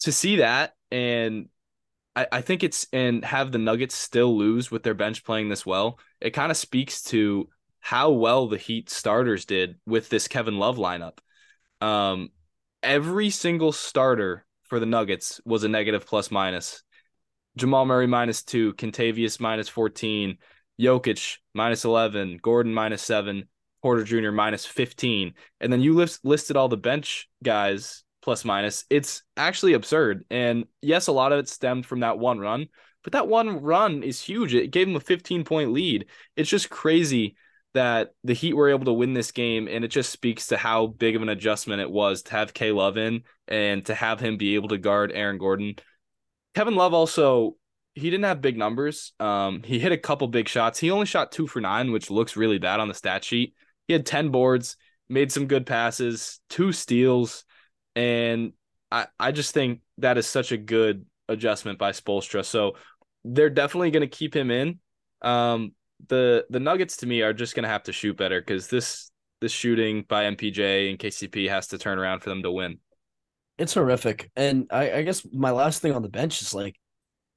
to 0.00 0.12
see 0.12 0.36
that 0.36 0.74
and 0.90 1.48
I, 2.14 2.26
I 2.32 2.40
think 2.40 2.64
it's 2.64 2.86
and 2.92 3.24
have 3.24 3.52
the 3.52 3.58
Nuggets 3.58 3.94
still 3.94 4.36
lose 4.36 4.70
with 4.70 4.82
their 4.82 4.94
bench 4.94 5.24
playing 5.24 5.48
this 5.48 5.66
well, 5.66 6.00
it 6.20 6.30
kind 6.30 6.50
of 6.50 6.56
speaks 6.56 7.02
to 7.04 7.48
how 7.80 8.10
well 8.10 8.48
the 8.48 8.56
Heat 8.56 8.90
starters 8.90 9.44
did 9.44 9.76
with 9.86 10.08
this 10.08 10.26
Kevin 10.26 10.58
Love 10.58 10.78
lineup. 10.78 11.18
Um 11.80 12.30
every 12.82 13.30
single 13.30 13.72
starter 13.72 14.46
for 14.64 14.80
the 14.80 14.86
Nuggets 14.86 15.40
was 15.44 15.62
a 15.62 15.68
negative 15.68 16.06
plus 16.06 16.30
minus. 16.30 16.82
Jamal 17.56 17.86
Murray 17.86 18.06
minus 18.06 18.42
two, 18.42 18.74
Kentavious 18.74 19.40
minus 19.40 19.68
14, 19.68 20.36
Jokic 20.80 21.38
minus 21.54 21.84
11, 21.84 22.38
Gordon 22.42 22.74
minus 22.74 23.02
seven, 23.02 23.48
Porter 23.82 24.04
Jr. 24.04 24.30
minus 24.30 24.66
15. 24.66 25.34
And 25.60 25.72
then 25.72 25.80
you 25.80 25.94
list, 25.94 26.24
listed 26.24 26.56
all 26.56 26.68
the 26.68 26.76
bench 26.76 27.28
guys 27.42 28.04
plus 28.26 28.44
minus. 28.44 28.84
It's 28.90 29.22
actually 29.36 29.74
absurd. 29.74 30.24
And 30.30 30.64
yes, 30.82 31.06
a 31.06 31.12
lot 31.12 31.30
of 31.30 31.38
it 31.38 31.48
stemmed 31.48 31.86
from 31.86 32.00
that 32.00 32.18
one 32.18 32.40
run, 32.40 32.66
but 33.04 33.12
that 33.12 33.28
one 33.28 33.62
run 33.62 34.02
is 34.02 34.20
huge. 34.20 34.52
It 34.52 34.72
gave 34.72 34.88
them 34.88 34.96
a 34.96 35.00
15 35.00 35.44
point 35.44 35.70
lead. 35.72 36.06
It's 36.34 36.50
just 36.50 36.68
crazy 36.68 37.36
that 37.74 38.14
the 38.24 38.32
Heat 38.32 38.54
were 38.54 38.68
able 38.68 38.86
to 38.86 38.92
win 38.92 39.14
this 39.14 39.30
game, 39.30 39.68
and 39.68 39.84
it 39.84 39.88
just 39.88 40.10
speaks 40.10 40.48
to 40.48 40.56
how 40.56 40.88
big 40.88 41.14
of 41.14 41.22
an 41.22 41.28
adjustment 41.28 41.80
it 41.80 41.90
was 41.90 42.22
to 42.22 42.32
have 42.32 42.52
K 42.52 42.72
Love 42.72 42.96
in 42.96 43.22
and 43.46 43.86
to 43.86 43.94
have 43.94 44.18
him 44.18 44.38
be 44.38 44.56
able 44.56 44.70
to 44.70 44.78
guard 44.78 45.12
Aaron 45.14 45.38
Gordon. 45.38 45.76
Kevin 46.56 46.74
Love 46.74 46.94
also 46.94 47.56
he 47.94 48.10
didn't 48.10 48.24
have 48.24 48.42
big 48.42 48.58
numbers. 48.58 49.12
Um, 49.20 49.62
he 49.62 49.78
hit 49.78 49.92
a 49.92 49.96
couple 49.96 50.26
big 50.26 50.48
shots. 50.48 50.80
He 50.80 50.90
only 50.90 51.06
shot 51.06 51.30
two 51.30 51.46
for 51.46 51.60
nine, 51.60 51.92
which 51.92 52.10
looks 52.10 52.36
really 52.36 52.58
bad 52.58 52.80
on 52.80 52.88
the 52.88 52.94
stat 52.94 53.22
sheet. 53.22 53.54
He 53.86 53.92
had 53.92 54.04
10 54.04 54.30
boards, 54.30 54.76
made 55.08 55.30
some 55.30 55.46
good 55.46 55.64
passes, 55.64 56.40
two 56.50 56.72
steals, 56.72 57.44
and 57.96 58.52
I, 58.92 59.06
I 59.18 59.32
just 59.32 59.52
think 59.52 59.80
that 59.98 60.18
is 60.18 60.26
such 60.26 60.52
a 60.52 60.56
good 60.56 61.04
adjustment 61.28 61.78
by 61.78 61.90
Spoelstra. 61.90 62.44
So 62.44 62.76
they're 63.24 63.50
definitely 63.50 63.90
going 63.90 64.08
to 64.08 64.16
keep 64.16 64.36
him 64.36 64.50
in. 64.50 64.78
Um, 65.22 65.72
the 66.08 66.44
the 66.50 66.60
Nuggets 66.60 66.98
to 66.98 67.06
me 67.06 67.22
are 67.22 67.32
just 67.32 67.54
gonna 67.54 67.68
have 67.68 67.84
to 67.84 67.92
shoot 67.92 68.16
better 68.16 68.40
because 68.40 68.68
this 68.68 69.10
this 69.40 69.52
shooting 69.52 70.04
by 70.08 70.24
MPJ 70.24 70.90
and 70.90 70.98
KCP 70.98 71.48
has 71.48 71.68
to 71.68 71.78
turn 71.78 71.98
around 71.98 72.20
for 72.20 72.30
them 72.30 72.42
to 72.42 72.50
win. 72.50 72.78
It's 73.58 73.74
horrific, 73.74 74.30
and 74.36 74.66
I, 74.70 74.92
I 74.92 75.02
guess 75.02 75.26
my 75.32 75.50
last 75.50 75.80
thing 75.80 75.92
on 75.92 76.02
the 76.02 76.10
bench 76.10 76.42
is 76.42 76.54
like, 76.54 76.76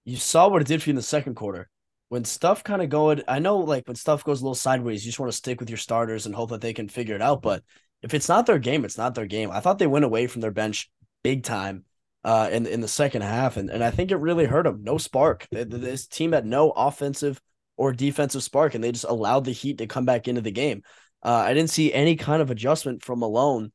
you 0.04 0.17
saw 0.17 0.50
what 0.50 0.62
it 0.62 0.67
did 0.67 0.84
for 0.84 0.89
you 0.89 0.91
in 0.91 0.98
the 0.98 1.02
second 1.02 1.36
quarter. 1.36 1.69
When 2.10 2.26
stuff 2.26 2.63
kind 2.63 2.82
of 2.82 2.89
going, 2.89 3.22
I 3.28 3.39
know 3.39 3.60
like 3.60 3.88
when 3.88 3.95
stuff 3.95 4.26
goes 4.26 4.41
a 4.41 4.43
little 4.43 4.56
sideways, 4.56 5.06
you 5.06 5.10
just 5.10 5.19
want 5.19 5.32
to 5.32 5.38
stick 5.38 5.60
with 5.60 5.69
your 5.69 5.78
starters 5.78 6.26
and 6.26 6.36
hope 6.36 6.50
that 6.50 6.60
they 6.60 6.74
can 6.74 6.89
figure 6.89 7.15
it 7.15 7.22
out. 7.22 7.41
But 7.41 7.63
if 8.01 8.13
it's 8.13 8.29
not 8.29 8.45
their 8.45 8.59
game, 8.59 8.85
it's 8.85 8.97
not 8.97 9.15
their 9.15 9.25
game. 9.27 9.51
I 9.51 9.59
thought 9.59 9.79
they 9.79 9.88
went 9.88 10.05
away 10.05 10.27
from 10.27 10.41
their 10.41 10.51
bench 10.51 10.89
big 11.23 11.43
time. 11.43 11.85
uh, 12.23 12.49
in 12.51 12.65
in 12.67 12.81
the 12.81 12.88
second 12.88 13.21
half, 13.21 13.57
and 13.57 13.69
and 13.69 13.83
I 13.83 13.91
think 13.91 14.12
it 14.12 14.17
really 14.17 14.45
hurt 14.45 14.63
them. 14.63 14.83
No 14.83 14.97
spark. 14.97 15.47
This 15.51 16.07
team 16.07 16.33
had 16.33 16.45
no 16.45 16.71
offensive 16.71 17.41
or 17.77 17.93
defensive 17.93 18.43
spark, 18.43 18.75
and 18.75 18.83
they 18.83 18.91
just 18.91 19.05
allowed 19.05 19.45
the 19.45 19.51
Heat 19.51 19.77
to 19.77 19.88
come 19.88 20.05
back 20.05 20.27
into 20.27 20.41
the 20.41 20.51
game. 20.51 20.83
Uh, 21.23 21.43
I 21.47 21.53
didn't 21.53 21.69
see 21.69 21.93
any 21.93 22.15
kind 22.15 22.41
of 22.41 22.51
adjustment 22.51 23.03
from 23.03 23.19
Malone. 23.19 23.71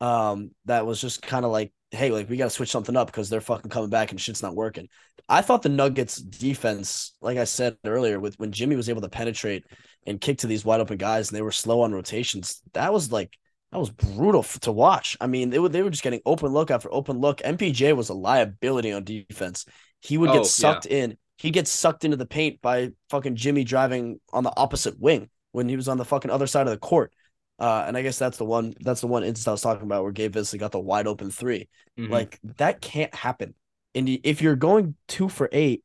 Um, 0.00 0.52
that 0.66 0.86
was 0.86 1.00
just 1.00 1.22
kind 1.22 1.44
of 1.44 1.50
like, 1.50 1.72
hey, 1.90 2.10
like 2.10 2.28
we 2.28 2.36
got 2.36 2.44
to 2.44 2.50
switch 2.50 2.70
something 2.70 2.96
up 2.96 3.08
because 3.08 3.28
they're 3.28 3.40
fucking 3.40 3.70
coming 3.70 3.90
back 3.90 4.10
and 4.12 4.20
shit's 4.20 4.42
not 4.42 4.54
working. 4.54 4.88
I 5.28 5.42
thought 5.42 5.62
the 5.62 5.68
Nuggets 5.68 6.16
defense, 6.16 7.14
like 7.20 7.38
I 7.38 7.44
said 7.44 7.76
earlier, 7.84 8.18
with 8.20 8.38
when 8.38 8.52
Jimmy 8.52 8.76
was 8.76 8.88
able 8.88 9.02
to 9.02 9.08
penetrate 9.08 9.64
and 10.06 10.20
kick 10.20 10.38
to 10.38 10.46
these 10.46 10.64
wide 10.64 10.80
open 10.80 10.96
guys 10.96 11.28
and 11.28 11.36
they 11.36 11.42
were 11.42 11.52
slow 11.52 11.82
on 11.82 11.92
rotations, 11.92 12.62
that 12.72 12.92
was 12.92 13.12
like 13.12 13.36
that 13.72 13.78
was 13.78 13.90
brutal 13.90 14.42
to 14.42 14.72
watch. 14.72 15.16
I 15.20 15.26
mean, 15.26 15.50
they 15.50 15.58
were 15.58 15.68
they 15.68 15.82
were 15.82 15.90
just 15.90 16.02
getting 16.02 16.20
open 16.26 16.52
look 16.52 16.70
after 16.70 16.92
open 16.92 17.18
look. 17.18 17.38
MPJ 17.38 17.94
was 17.94 18.08
a 18.08 18.14
liability 18.14 18.92
on 18.92 19.04
defense. 19.04 19.64
He 20.00 20.18
would 20.18 20.32
get 20.32 20.40
oh, 20.40 20.44
sucked 20.44 20.86
yeah. 20.86 21.04
in. 21.04 21.18
He 21.38 21.50
gets 21.50 21.70
sucked 21.70 22.04
into 22.04 22.16
the 22.16 22.26
paint 22.26 22.60
by 22.60 22.90
fucking 23.10 23.36
Jimmy 23.36 23.64
driving 23.64 24.20
on 24.32 24.44
the 24.44 24.52
opposite 24.56 25.00
wing 25.00 25.30
when 25.52 25.68
he 25.68 25.76
was 25.76 25.88
on 25.88 25.98
the 25.98 26.04
fucking 26.04 26.30
other 26.30 26.46
side 26.46 26.66
of 26.66 26.72
the 26.72 26.78
court. 26.78 27.12
Uh, 27.58 27.84
and 27.86 27.96
I 27.96 28.02
guess 28.02 28.18
that's 28.18 28.38
the 28.38 28.44
one 28.44 28.74
that's 28.80 29.02
the 29.02 29.06
one 29.06 29.22
instance 29.22 29.46
I 29.46 29.52
was 29.52 29.60
talking 29.60 29.84
about 29.84 30.02
where 30.02 30.12
Gabe 30.12 30.32
Vincent 30.32 30.60
got 30.60 30.72
the 30.72 30.80
wide 30.80 31.06
open 31.06 31.30
3 31.30 31.68
mm-hmm. 31.98 32.12
Like 32.12 32.38
that 32.56 32.80
can't 32.80 33.14
happen. 33.14 33.54
And 33.94 34.08
if 34.08 34.40
you're 34.40 34.56
going 34.56 34.96
two 35.08 35.28
for 35.28 35.48
eight, 35.52 35.84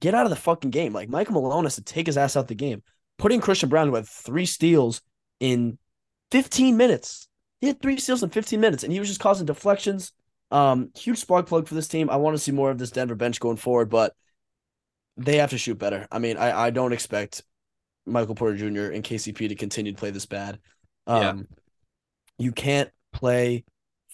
get 0.00 0.14
out 0.14 0.26
of 0.26 0.30
the 0.30 0.36
fucking 0.36 0.70
game. 0.70 0.92
Like 0.92 1.08
Michael 1.08 1.34
Malone 1.34 1.64
has 1.64 1.76
to 1.76 1.82
take 1.82 2.06
his 2.06 2.16
ass 2.16 2.36
out 2.36 2.48
the 2.48 2.54
game. 2.54 2.82
Putting 3.16 3.40
Christian 3.40 3.68
Braun 3.68 3.88
who 3.88 3.94
had 3.94 4.08
three 4.08 4.46
steals 4.46 5.00
in 5.40 5.78
15 6.30 6.76
minutes. 6.76 7.28
He 7.60 7.66
had 7.66 7.80
three 7.80 7.98
steals 7.98 8.22
in 8.22 8.30
15 8.30 8.60
minutes, 8.60 8.84
and 8.84 8.92
he 8.92 9.00
was 9.00 9.08
just 9.08 9.20
causing 9.20 9.46
deflections. 9.46 10.12
Um, 10.50 10.90
huge 10.96 11.18
spark 11.18 11.46
plug 11.46 11.66
for 11.66 11.74
this 11.74 11.88
team. 11.88 12.08
I 12.08 12.16
want 12.16 12.36
to 12.36 12.42
see 12.42 12.52
more 12.52 12.70
of 12.70 12.78
this 12.78 12.90
Denver 12.90 13.14
bench 13.14 13.40
going 13.40 13.56
forward, 13.56 13.90
but 13.90 14.14
they 15.16 15.36
have 15.36 15.50
to 15.50 15.58
shoot 15.58 15.78
better. 15.78 16.06
I 16.10 16.18
mean, 16.18 16.36
I, 16.36 16.66
I 16.66 16.70
don't 16.70 16.92
expect 16.92 17.42
Michael 18.06 18.34
Porter 18.34 18.56
Jr. 18.56 18.92
and 18.92 19.04
KCP 19.04 19.48
to 19.48 19.54
continue 19.54 19.92
to 19.92 19.98
play 19.98 20.10
this 20.10 20.26
bad. 20.26 20.58
Um, 21.06 21.22
yeah. 21.22 21.34
You 22.38 22.52
can't 22.52 22.90
play 23.12 23.64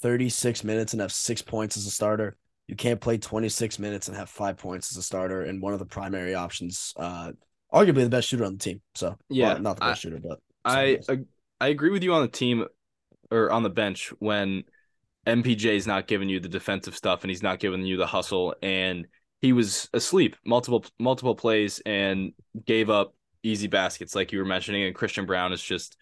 36 0.01 0.65
minutes 0.65 0.93
and 0.93 1.03
have 1.03 1.13
six 1.13 1.43
points 1.43 1.77
as 1.77 1.87
a 1.87 1.91
starter. 1.91 2.37
You 2.67 2.77
can't 2.77 3.01
play 3.01 3.19
26 3.19 3.79
minutes 3.79 4.09
and 4.09 4.17
have 4.17 4.31
five 4.31 4.57
points 4.57 4.91
as 4.91 4.97
a 4.97 5.03
starter 5.03 5.43
and 5.43 5.61
one 5.61 5.75
of 5.75 5.79
the 5.79 5.85
primary 5.85 6.35
options, 6.35 6.95
uh, 6.97 7.33
arguably 7.73 8.05
the 8.05 8.09
best 8.09 8.29
shooter 8.29 8.45
on 8.45 8.55
the 8.55 8.59
team. 8.59 8.81
So, 8.95 9.17
yeah, 9.29 9.55
well, 9.55 9.63
not 9.63 9.77
the 9.77 9.81
best 9.81 9.99
I, 9.99 10.01
shooter, 10.01 10.21
but 10.23 10.41
I 10.65 10.99
I 11.09 11.19
agree 11.61 11.91
with 11.91 12.03
you 12.03 12.15
on 12.15 12.23
the 12.23 12.29
team 12.29 12.67
or 13.31 13.51
on 13.51 13.63
the 13.63 13.71
bench 13.71 14.13
when 14.19 14.65
MPJ 15.27 15.77
is 15.77 15.87
not 15.87 16.07
giving 16.07 16.29
you 16.29 16.41
the 16.41 16.49
defensive 16.49 16.97
stuff 16.97 17.23
and 17.23 17.31
he's 17.31 17.43
not 17.43 17.59
giving 17.59 17.83
you 17.83 17.97
the 17.97 18.07
hustle 18.07 18.55
and 18.63 19.07
he 19.41 19.53
was 19.53 19.89
asleep 19.93 20.37
multiple 20.45 20.85
multiple 20.99 21.35
plays 21.35 21.81
and 21.85 22.33
gave 22.65 22.91
up 22.91 23.15
easy 23.43 23.67
baskets 23.67 24.15
like 24.15 24.33
you 24.33 24.39
were 24.39 24.45
mentioning 24.45 24.85
and 24.85 24.95
Christian 24.95 25.27
Braun 25.27 25.53
is 25.53 25.63
just 25.63 25.97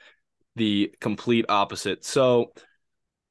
the 0.57 0.95
complete 1.01 1.47
opposite. 1.49 2.05
So 2.05 2.53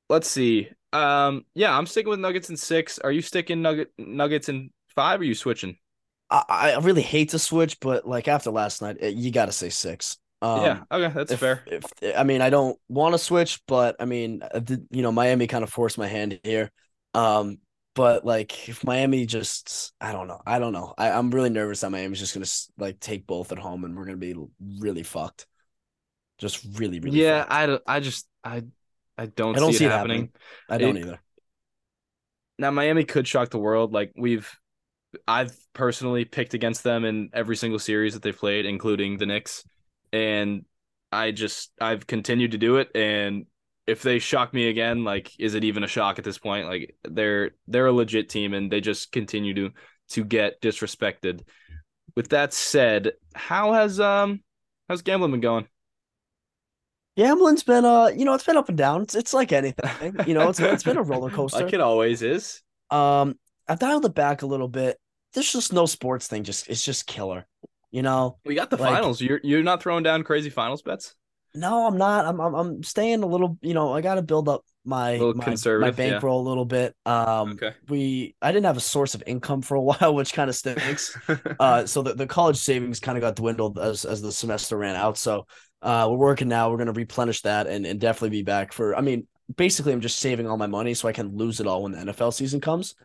let's 0.09 0.29
see. 0.29 0.69
Um 0.93 1.45
yeah, 1.53 1.77
I'm 1.77 1.85
sticking 1.85 2.09
with 2.09 2.19
Nuggets 2.19 2.49
in 2.49 2.57
6. 2.57 2.99
Are 2.99 3.11
you 3.11 3.21
sticking 3.21 3.61
Nugget 3.61 3.91
Nuggets 3.97 4.49
in 4.49 4.71
5 4.95 5.19
or 5.19 5.21
are 5.21 5.25
you 5.25 5.35
switching? 5.35 5.77
I, 6.29 6.43
I 6.75 6.79
really 6.79 7.01
hate 7.01 7.29
to 7.29 7.39
switch, 7.39 7.79
but 7.81 8.07
like 8.07 8.29
after 8.29 8.51
last 8.51 8.81
night, 8.81 9.01
you 9.01 9.31
got 9.31 9.47
to 9.47 9.51
say 9.51 9.69
6. 9.69 10.17
Um, 10.41 10.61
yeah, 10.61 10.83
okay, 10.91 11.13
that's 11.13 11.31
if, 11.31 11.39
fair. 11.39 11.63
If 11.67 11.83
I 12.17 12.23
mean, 12.23 12.41
I 12.41 12.49
don't 12.49 12.77
want 12.89 13.13
to 13.13 13.19
switch, 13.19 13.61
but 13.67 13.95
I 13.99 14.05
mean, 14.05 14.41
uh, 14.41 14.61
you 14.89 15.01
know, 15.03 15.11
Miami 15.11 15.47
kind 15.47 15.63
of 15.63 15.69
forced 15.71 15.97
my 15.97 16.07
hand 16.07 16.39
here. 16.43 16.71
Um, 17.13 17.59
but 17.93 18.25
like, 18.25 18.67
if 18.67 18.83
Miami 18.83 19.25
just, 19.25 19.93
I 20.01 20.13
don't 20.13 20.27
know, 20.27 20.41
I 20.45 20.57
don't 20.59 20.73
know. 20.73 20.93
I, 20.97 21.11
I'm 21.11 21.29
really 21.29 21.49
nervous 21.49 21.81
that 21.81 21.91
Miami's 21.91 22.19
just 22.19 22.33
gonna 22.33 22.47
like 22.83 22.99
take 22.99 23.27
both 23.27 23.51
at 23.51 23.59
home, 23.59 23.83
and 23.83 23.95
we're 23.95 24.05
gonna 24.05 24.17
be 24.17 24.35
really 24.79 25.03
fucked. 25.03 25.45
Just 26.39 26.65
really, 26.79 26.99
really. 26.99 27.21
Yeah, 27.21 27.43
fucked. 27.43 27.83
I. 27.87 27.97
I 27.97 27.99
just, 27.99 28.27
I, 28.43 28.63
I 29.17 29.27
don't. 29.27 29.55
I 29.55 29.59
don't 29.59 29.73
see, 29.73 29.79
see 29.79 29.85
it 29.85 29.91
happening. 29.91 30.31
happening. 30.69 30.69
I 30.69 30.77
don't 30.79 30.97
it, 30.97 31.01
either. 31.01 31.19
Now 32.57 32.71
Miami 32.71 33.03
could 33.03 33.27
shock 33.27 33.49
the 33.49 33.59
world. 33.59 33.93
Like 33.93 34.13
we've 34.15 34.49
I've 35.27 35.55
personally 35.73 36.25
picked 36.25 36.53
against 36.53 36.83
them 36.83 37.05
in 37.05 37.29
every 37.33 37.55
single 37.55 37.79
series 37.79 38.13
that 38.13 38.23
they've 38.23 38.37
played, 38.37 38.65
including 38.65 39.17
the 39.17 39.25
Knicks 39.25 39.63
and 40.13 40.65
I 41.11 41.31
just 41.31 41.71
I've 41.79 42.07
continued 42.07 42.51
to 42.51 42.57
do 42.57 42.77
it. 42.77 42.89
And 42.95 43.45
if 43.87 44.01
they 44.01 44.19
shock 44.19 44.53
me 44.53 44.69
again 44.69 45.03
like 45.03 45.31
is 45.39 45.55
it 45.55 45.63
even 45.63 45.83
a 45.83 45.87
shock 45.87 46.19
at 46.19 46.25
this 46.25 46.37
point? 46.37 46.67
Like 46.67 46.95
they're 47.03 47.51
they're 47.67 47.87
a 47.87 47.91
legit 47.91 48.29
team 48.29 48.53
and 48.53 48.71
they 48.71 48.81
just 48.81 49.11
continue 49.11 49.53
to 49.55 49.69
to 50.09 50.23
get 50.23 50.61
disrespected. 50.61 51.41
With 52.15 52.29
that 52.29 52.53
said 52.53 53.13
how 53.33 53.73
has 53.73 53.99
um 53.99 54.41
how's 54.87 55.01
gambling 55.01 55.31
been 55.31 55.41
going? 55.41 55.67
Gambling's 57.17 57.63
been 57.63 57.83
uh 57.83 58.07
you 58.07 58.23
know 58.23 58.33
it's 58.33 58.45
been 58.45 58.57
up 58.57 58.69
and 58.69 58.77
down. 58.77 59.01
It's, 59.01 59.15
it's 59.15 59.33
like 59.33 59.51
anything 59.51 60.15
you 60.27 60.33
know 60.33 60.49
it's 60.49 60.59
it's 60.59 60.83
been 60.83 60.97
a 60.97 61.03
roller 61.03 61.29
coaster. 61.29 61.65
Like 61.65 61.73
it 61.73 61.81
always 61.81 62.21
is. 62.21 62.61
Um 62.89 63.37
I've 63.67 63.79
dialed 63.79 64.05
it 64.05 64.15
back 64.15 64.41
a 64.41 64.47
little 64.47 64.67
bit. 64.67 64.97
There's 65.33 65.51
just 65.51 65.73
no 65.73 65.85
sports 65.85 66.27
thing 66.27 66.43
just 66.43 66.69
it's 66.69 66.83
just 66.83 67.05
killer 67.07 67.45
you 67.91 68.01
know, 68.01 68.37
we 68.45 68.55
got 68.55 68.69
the 68.69 68.77
like, 68.77 68.93
finals. 68.93 69.21
You're 69.21 69.39
you're 69.43 69.63
not 69.63 69.83
throwing 69.83 70.03
down 70.03 70.23
crazy 70.23 70.49
finals 70.49 70.81
bets. 70.81 71.15
No, 71.53 71.85
I'm 71.85 71.97
not. 71.97 72.25
I'm 72.25 72.39
I'm, 72.39 72.55
I'm 72.55 72.83
staying 72.83 73.23
a 73.23 73.25
little. 73.25 73.57
You 73.61 73.73
know, 73.73 73.93
I 73.93 74.01
got 74.01 74.15
to 74.15 74.21
build 74.21 74.47
up 74.47 74.63
my 74.85 75.17
my, 75.17 75.55
my 75.79 75.91
bankroll 75.91 76.41
yeah. 76.41 76.47
a 76.47 76.49
little 76.49 76.65
bit. 76.65 76.95
Um, 77.05 77.51
okay. 77.51 77.73
We 77.89 78.35
I 78.41 78.51
didn't 78.51 78.65
have 78.65 78.77
a 78.77 78.81
source 78.81 79.13
of 79.13 79.23
income 79.27 79.61
for 79.61 79.75
a 79.75 79.81
while, 79.81 80.15
which 80.15 80.33
kind 80.33 80.49
of 80.49 80.55
stinks. 80.55 81.17
uh, 81.59 81.85
so 81.85 82.01
the, 82.01 82.13
the 82.13 82.27
college 82.27 82.57
savings 82.57 82.99
kind 82.99 83.17
of 83.17 83.21
got 83.21 83.35
dwindled 83.35 83.77
as 83.77 84.05
as 84.05 84.21
the 84.21 84.31
semester 84.31 84.77
ran 84.77 84.95
out. 84.95 85.17
So 85.17 85.45
uh, 85.81 86.07
we're 86.09 86.17
working 86.17 86.47
now. 86.47 86.71
We're 86.71 86.77
gonna 86.77 86.93
replenish 86.93 87.41
that 87.41 87.67
and 87.67 87.85
and 87.85 87.99
definitely 87.99 88.29
be 88.29 88.43
back 88.43 88.71
for. 88.71 88.95
I 88.95 89.01
mean, 89.01 89.27
basically, 89.55 89.91
I'm 89.91 90.01
just 90.01 90.19
saving 90.19 90.47
all 90.47 90.57
my 90.57 90.67
money 90.67 90.93
so 90.93 91.09
I 91.09 91.13
can 91.13 91.35
lose 91.35 91.59
it 91.59 91.67
all 91.67 91.83
when 91.83 91.91
the 91.91 91.97
NFL 91.97 92.33
season 92.33 92.61
comes. 92.61 92.95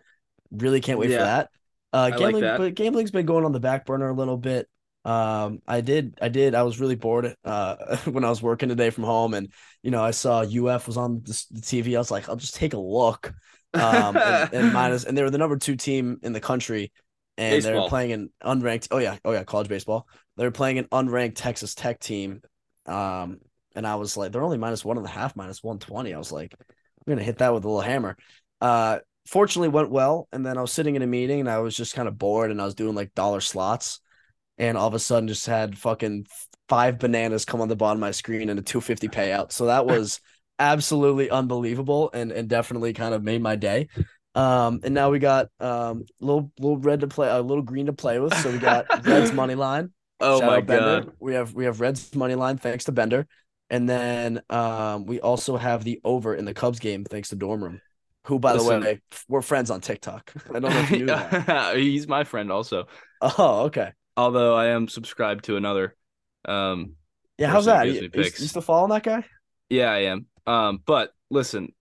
Really 0.52 0.80
can't 0.80 1.00
wait 1.00 1.10
yeah. 1.10 1.18
for 1.18 1.24
that. 1.24 1.50
Uh, 1.92 2.10
gambling, 2.10 2.34
like 2.34 2.42
that. 2.42 2.58
but 2.58 2.74
gambling's 2.74 3.10
been 3.10 3.26
going 3.26 3.44
on 3.44 3.52
the 3.52 3.60
back 3.60 3.86
burner 3.86 4.08
a 4.08 4.14
little 4.14 4.36
bit. 4.36 4.68
Um, 5.06 5.62
I 5.68 5.82
did, 5.82 6.18
I 6.20 6.28
did. 6.28 6.56
I 6.56 6.64
was 6.64 6.80
really 6.80 6.96
bored 6.96 7.36
uh, 7.44 7.96
when 8.06 8.24
I 8.24 8.28
was 8.28 8.42
working 8.42 8.68
today 8.68 8.90
from 8.90 9.04
home, 9.04 9.34
and 9.34 9.52
you 9.82 9.92
know, 9.92 10.02
I 10.02 10.10
saw 10.10 10.40
UF 10.40 10.88
was 10.88 10.96
on 10.96 11.22
the, 11.22 11.44
the 11.52 11.60
TV. 11.60 11.94
I 11.94 11.98
was 11.98 12.10
like, 12.10 12.28
I'll 12.28 12.34
just 12.34 12.56
take 12.56 12.74
a 12.74 12.78
look. 12.78 13.32
Um, 13.72 14.16
and, 14.16 14.52
and 14.52 14.72
minus, 14.72 15.04
and 15.04 15.16
they 15.16 15.22
were 15.22 15.30
the 15.30 15.38
number 15.38 15.56
two 15.58 15.76
team 15.76 16.18
in 16.24 16.32
the 16.32 16.40
country, 16.40 16.90
and 17.38 17.62
they 17.62 17.72
were 17.72 17.88
playing 17.88 18.10
an 18.10 18.30
unranked. 18.42 18.88
Oh 18.90 18.98
yeah, 18.98 19.16
oh 19.24 19.30
yeah, 19.30 19.44
college 19.44 19.68
baseball. 19.68 20.08
They 20.36 20.44
were 20.44 20.50
playing 20.50 20.78
an 20.78 20.86
unranked 20.86 21.36
Texas 21.36 21.76
Tech 21.76 22.00
team. 22.00 22.40
Um, 22.86 23.38
and 23.76 23.86
I 23.86 23.94
was 23.94 24.16
like, 24.16 24.32
they're 24.32 24.42
only 24.42 24.58
minus 24.58 24.84
one 24.84 24.98
and 24.98 25.06
a 25.06 25.10
half, 25.10 25.36
minus 25.36 25.62
one 25.62 25.78
twenty. 25.78 26.14
I 26.14 26.18
was 26.18 26.32
like, 26.32 26.52
I'm 26.58 27.12
gonna 27.12 27.22
hit 27.22 27.38
that 27.38 27.54
with 27.54 27.64
a 27.64 27.68
little 27.68 27.80
hammer. 27.80 28.16
Uh, 28.60 28.98
fortunately, 29.28 29.68
went 29.68 29.90
well. 29.90 30.26
And 30.32 30.44
then 30.44 30.58
I 30.58 30.62
was 30.62 30.72
sitting 30.72 30.96
in 30.96 31.02
a 31.02 31.06
meeting, 31.06 31.38
and 31.38 31.48
I 31.48 31.58
was 31.58 31.76
just 31.76 31.94
kind 31.94 32.08
of 32.08 32.18
bored, 32.18 32.50
and 32.50 32.60
I 32.60 32.64
was 32.64 32.74
doing 32.74 32.96
like 32.96 33.14
dollar 33.14 33.40
slots 33.40 34.00
and 34.58 34.76
all 34.76 34.88
of 34.88 34.94
a 34.94 34.98
sudden 34.98 35.28
just 35.28 35.46
had 35.46 35.76
fucking 35.76 36.26
five 36.68 36.98
bananas 36.98 37.44
come 37.44 37.60
on 37.60 37.68
the 37.68 37.76
bottom 37.76 37.98
of 37.98 38.00
my 38.00 38.10
screen 38.10 38.48
and 38.48 38.58
a 38.58 38.62
250 38.62 39.08
payout. 39.08 39.52
So 39.52 39.66
that 39.66 39.86
was 39.86 40.20
absolutely 40.58 41.30
unbelievable 41.30 42.10
and 42.14 42.32
and 42.32 42.48
definitely 42.48 42.92
kind 42.92 43.14
of 43.14 43.22
made 43.22 43.42
my 43.42 43.56
day. 43.56 43.88
Um, 44.34 44.80
and 44.84 44.94
now 44.94 45.10
we 45.10 45.18
got 45.18 45.48
um 45.60 46.04
little 46.20 46.50
little 46.58 46.78
red 46.78 47.00
to 47.00 47.08
play, 47.08 47.28
a 47.28 47.36
uh, 47.36 47.40
little 47.40 47.62
green 47.62 47.86
to 47.86 47.92
play 47.92 48.18
with. 48.18 48.34
So 48.38 48.50
we 48.50 48.58
got 48.58 48.86
Reds 49.06 49.32
money 49.32 49.54
line. 49.54 49.92
Oh 50.20 50.40
my 50.40 50.60
god, 50.60 51.12
we 51.20 51.34
have 51.34 51.54
we 51.54 51.64
have 51.64 51.80
Reds 51.80 52.14
money 52.14 52.34
line 52.34 52.58
thanks 52.58 52.84
to 52.84 52.92
Bender, 52.92 53.26
and 53.70 53.88
then 53.88 54.40
um 54.50 55.06
we 55.06 55.20
also 55.20 55.56
have 55.56 55.84
the 55.84 56.00
over 56.04 56.34
in 56.34 56.44
the 56.44 56.54
Cubs 56.54 56.78
game 56.78 57.04
thanks 57.04 57.30
to 57.30 57.36
Dorm 57.36 57.62
Room. 57.62 57.80
Who, 58.24 58.40
by 58.40 58.54
Listen, 58.54 58.80
the 58.80 58.86
way, 58.86 59.00
we're 59.28 59.40
friends 59.40 59.70
on 59.70 59.80
TikTok. 59.80 60.32
I 60.50 60.58
don't 60.58 60.62
know 60.62 60.80
if 60.80 60.90
you 60.90 60.98
knew 60.98 61.06
that. 61.06 61.76
He's 61.76 62.08
my 62.08 62.24
friend 62.24 62.50
also. 62.50 62.88
Oh, 63.20 63.66
okay 63.66 63.92
although 64.16 64.54
I 64.54 64.66
am 64.66 64.88
subscribed 64.88 65.44
to 65.44 65.56
another. 65.56 65.94
Um, 66.44 66.94
yeah, 67.38 67.48
how's 67.48 67.66
that? 67.66 67.86
You, 67.88 68.10
you, 68.14 68.24
still 68.24 68.62
following 68.62 68.90
that 68.90 69.02
guy? 69.02 69.24
Yeah, 69.68 69.90
I 69.90 69.98
am. 70.04 70.26
Um, 70.46 70.80
but 70.84 71.12
listen, 71.30 71.72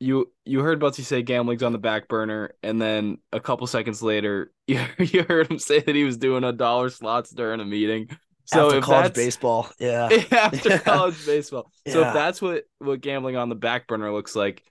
you 0.00 0.32
you 0.44 0.60
heard 0.60 0.80
Buttsie 0.80 1.04
say 1.04 1.22
gambling's 1.22 1.62
on 1.62 1.72
the 1.72 1.78
back 1.78 2.08
burner, 2.08 2.52
and 2.62 2.80
then 2.80 3.18
a 3.32 3.40
couple 3.40 3.66
seconds 3.66 4.02
later, 4.02 4.52
you 4.66 4.80
you 4.98 5.22
heard 5.22 5.50
him 5.50 5.58
say 5.58 5.80
that 5.80 5.94
he 5.94 6.04
was 6.04 6.18
doing 6.18 6.44
a 6.44 6.52
dollar 6.52 6.90
slots 6.90 7.30
during 7.30 7.60
a 7.60 7.64
meeting. 7.64 8.08
So 8.44 8.66
after 8.66 8.80
college 8.80 9.14
baseball, 9.14 9.68
yeah, 9.78 10.08
after 10.30 10.68
yeah. 10.68 10.78
college 10.78 11.24
baseball. 11.26 11.70
So 11.88 12.00
yeah. 12.00 12.08
if 12.08 12.14
that's 12.14 12.42
what 12.42 12.64
what 12.78 13.00
gambling 13.00 13.36
on 13.36 13.48
the 13.48 13.54
back 13.54 13.86
burner 13.86 14.12
looks 14.12 14.36
like, 14.36 14.62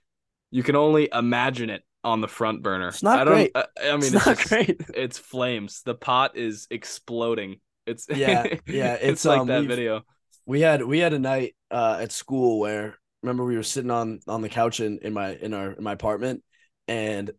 you 0.50 0.62
can 0.62 0.76
only 0.76 1.08
imagine 1.12 1.70
it 1.70 1.82
on 2.06 2.20
the 2.20 2.28
front 2.28 2.62
burner. 2.62 2.88
It's 2.88 3.02
not 3.02 3.26
I 3.26 3.30
great. 3.30 3.50
I, 3.54 3.64
I 3.82 3.90
mean, 3.90 3.98
it's, 3.98 4.14
it's 4.14 4.26
not 4.26 4.38
just, 4.38 4.48
great. 4.48 4.80
It's 4.94 5.18
flames. 5.18 5.82
The 5.82 5.96
pot 5.96 6.36
is 6.36 6.68
exploding. 6.70 7.56
It's 7.84 8.06
yeah, 8.14 8.46
yeah. 8.66 8.94
It's, 8.94 9.04
it's 9.04 9.24
like 9.24 9.40
um, 9.40 9.48
that 9.48 9.64
video. 9.64 10.02
We 10.46 10.60
had 10.60 10.82
we 10.82 11.00
had 11.00 11.12
a 11.12 11.18
night 11.18 11.56
uh, 11.70 11.98
at 12.00 12.12
school 12.12 12.60
where 12.60 12.96
remember 13.22 13.44
we 13.44 13.56
were 13.56 13.64
sitting 13.64 13.90
on 13.90 14.20
on 14.28 14.40
the 14.40 14.48
couch 14.48 14.78
in 14.78 15.00
in 15.02 15.12
my 15.12 15.34
in 15.34 15.52
our 15.52 15.72
in 15.72 15.82
my 15.82 15.92
apartment 15.92 16.44
and 16.86 17.32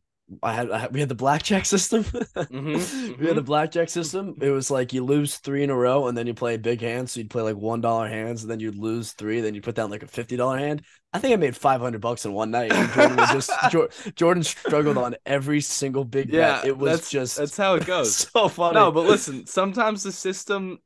I 0.44 0.54
had, 0.54 0.72
I 0.72 0.78
had 0.80 0.94
we 0.94 1.00
had 1.00 1.10
the 1.10 1.16
blackjack 1.16 1.66
system. 1.74 2.04
Mhm, 2.52 3.18
We 3.18 3.26
had 3.28 3.36
the 3.36 3.42
mhm. 3.42 3.44
blackjack 3.44 3.90
system. 3.90 4.36
It 4.42 4.52
was 4.52 4.70
like 4.70 4.94
you 4.94 5.04
lose 5.04 5.38
three 5.38 5.64
in 5.64 5.70
a 5.70 5.76
row, 5.76 6.08
and 6.08 6.18
then 6.18 6.28
you 6.28 6.34
play 6.34 6.58
big 6.58 6.82
hands. 6.82 7.12
So 7.12 7.20
you'd 7.20 7.30
play 7.30 7.42
like 7.42 7.56
one 7.56 7.82
dollar 7.82 8.08
hands, 8.08 8.44
and 8.44 8.52
then 8.52 8.60
you'd 8.60 8.76
lose 8.78 9.14
three. 9.14 9.42
Then 9.42 9.56
you 9.56 9.62
put 9.62 9.76
down 9.76 9.90
like 9.90 10.04
a 10.04 10.08
fifty 10.08 10.36
dollar 10.38 10.58
hand. 10.58 10.84
I 11.14 11.20
think 11.20 11.34
I 11.34 11.38
made 11.38 11.56
five 11.56 11.82
hundred 11.82 12.02
bucks 12.02 12.26
in 12.26 12.34
one 12.34 12.52
night. 12.52 12.78
Jordan 12.94 13.18
was 13.18 13.32
just 13.32 13.52
Jor- 13.72 13.90
Jordan 14.16 14.44
struggled 14.44 14.98
on 14.98 15.16
every 15.26 15.62
single 15.62 16.06
big 16.06 16.30
Yeah, 16.30 16.60
bet. 16.60 16.66
It 16.66 16.78
was 16.78 17.02
that's 17.02 17.10
just 17.10 17.38
that's 17.38 17.58
how 17.58 17.76
it 17.76 17.86
goes. 17.86 18.16
so 18.34 18.48
funny. 18.50 18.76
No, 18.76 18.92
but 18.92 19.06
listen, 19.06 19.46
sometimes 19.48 20.04
the 20.04 20.12
system 20.12 20.80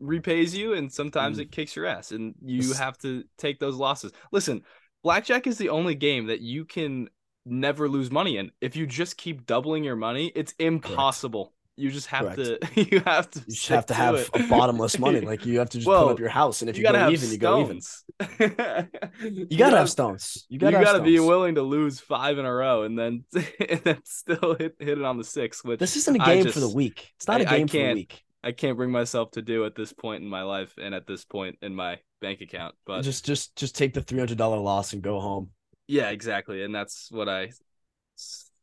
repays 0.00 0.54
you 0.56 0.74
and 0.74 0.92
sometimes 0.92 1.38
Mm. 1.38 1.42
it 1.42 1.52
kicks 1.52 1.76
your 1.76 1.86
ass 1.86 2.12
and 2.12 2.34
you 2.42 2.72
have 2.74 2.98
to 2.98 3.24
take 3.38 3.58
those 3.60 3.76
losses. 3.76 4.12
Listen, 4.32 4.62
blackjack 5.02 5.46
is 5.46 5.58
the 5.58 5.70
only 5.70 5.94
game 5.94 6.26
that 6.26 6.40
you 6.40 6.64
can 6.64 7.08
never 7.46 7.88
lose 7.88 8.10
money 8.10 8.36
in. 8.38 8.50
If 8.60 8.76
you 8.76 8.86
just 8.86 9.16
keep 9.16 9.46
doubling 9.46 9.84
your 9.84 9.96
money, 9.96 10.32
it's 10.34 10.54
impossible. 10.58 11.52
You 11.76 11.90
just 11.90 12.06
have 12.06 12.36
to 12.36 12.58
you 12.76 13.00
have 13.00 13.28
to 13.32 13.40
you 13.48 13.74
have 13.74 13.86
to 13.86 13.92
to 13.92 13.94
have 13.94 14.14
it. 14.14 14.30
a 14.32 14.46
bottomless 14.48 14.96
money. 14.98 15.20
Like 15.26 15.44
you 15.44 15.58
have 15.58 15.70
to 15.70 15.78
just 15.78 15.88
Well, 15.88 16.04
put 16.04 16.12
up 16.12 16.18
your 16.20 16.28
house, 16.28 16.62
and 16.62 16.70
if 16.70 16.76
you, 16.76 16.84
gotta 16.84 16.98
go 16.98 17.10
even, 17.10 17.30
you 17.30 17.38
go 17.38 17.60
even. 17.62 17.80
You 19.50 19.58
gotta 19.58 19.78
have 19.78 19.90
stones. 19.90 20.46
You 20.48 20.54
You 20.54 20.58
gotta, 20.60 20.78
you 20.78 20.84
gotta, 20.84 21.02
be 21.02 21.18
willing 21.18 21.56
to 21.56 21.62
lose 21.62 21.98
five 22.00 22.38
in 22.38 22.44
a 22.44 22.52
row 22.52 22.82
and 22.84 22.96
then 22.98 23.24
and 23.68 23.80
then 23.82 23.98
still 24.04 24.54
hit, 24.58 24.76
hit 24.78 24.98
it 24.98 25.04
on 25.04 25.18
the 25.18 25.24
six, 25.24 25.64
which 25.64 25.80
This 25.80 25.96
isn't 25.96 26.14
a 26.14 26.24
game 26.24 26.46
for 26.48 26.60
the 26.60 26.68
weak. 26.68 27.10
It's 27.16 27.26
not 27.26 27.40
a 27.40 27.48
I- 27.50 27.54
I 27.54 27.58
game 27.58 27.66
for 27.68 27.72
the 27.72 27.78
can't- 27.78 27.94
weak. 27.96 28.22
I 28.44 28.52
can't 28.52 28.76
bring 28.76 28.90
myself 28.90 29.30
to 29.32 29.42
do 29.42 29.64
at 29.64 29.74
this 29.74 29.92
point 29.94 30.22
in 30.22 30.28
my 30.28 30.42
life 30.42 30.74
and 30.78 30.94
at 30.94 31.06
this 31.06 31.24
point 31.24 31.56
in 31.62 31.74
my 31.74 31.98
bank 32.20 32.42
account. 32.42 32.74
But 32.86 33.00
just 33.02 33.24
just 33.24 33.56
just 33.56 33.74
take 33.74 33.94
the 33.94 34.02
three 34.02 34.18
hundred 34.18 34.36
dollar 34.38 34.58
loss 34.58 34.92
and 34.92 35.02
go 35.02 35.18
home. 35.18 35.48
Yeah, 35.86 36.10
exactly, 36.10 36.62
and 36.62 36.74
that's 36.74 37.10
what 37.10 37.28
I 37.28 37.50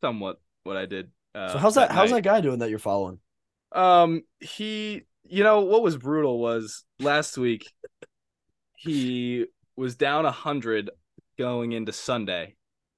somewhat 0.00 0.40
what 0.64 0.76
I 0.76 0.86
did. 0.86 1.10
Uh, 1.34 1.52
So 1.52 1.58
how's 1.58 1.74
that? 1.76 1.90
how's 1.90 2.10
night. 2.10 2.22
that 2.22 2.28
guy 2.30 2.40
doing 2.40 2.58
that 2.60 2.70
you're 2.70 2.78
following? 2.78 3.18
Um, 3.72 4.22
he, 4.40 5.02
you 5.24 5.42
know, 5.44 5.60
what 5.62 5.82
was 5.82 5.96
brutal 5.96 6.38
was 6.38 6.84
last 6.98 7.38
week. 7.38 7.70
He 8.76 9.46
was 9.76 9.96
down 9.96 10.26
a 10.26 10.30
hundred 10.32 10.90
going 11.38 11.72
into 11.72 11.92
Sunday. 11.92 12.56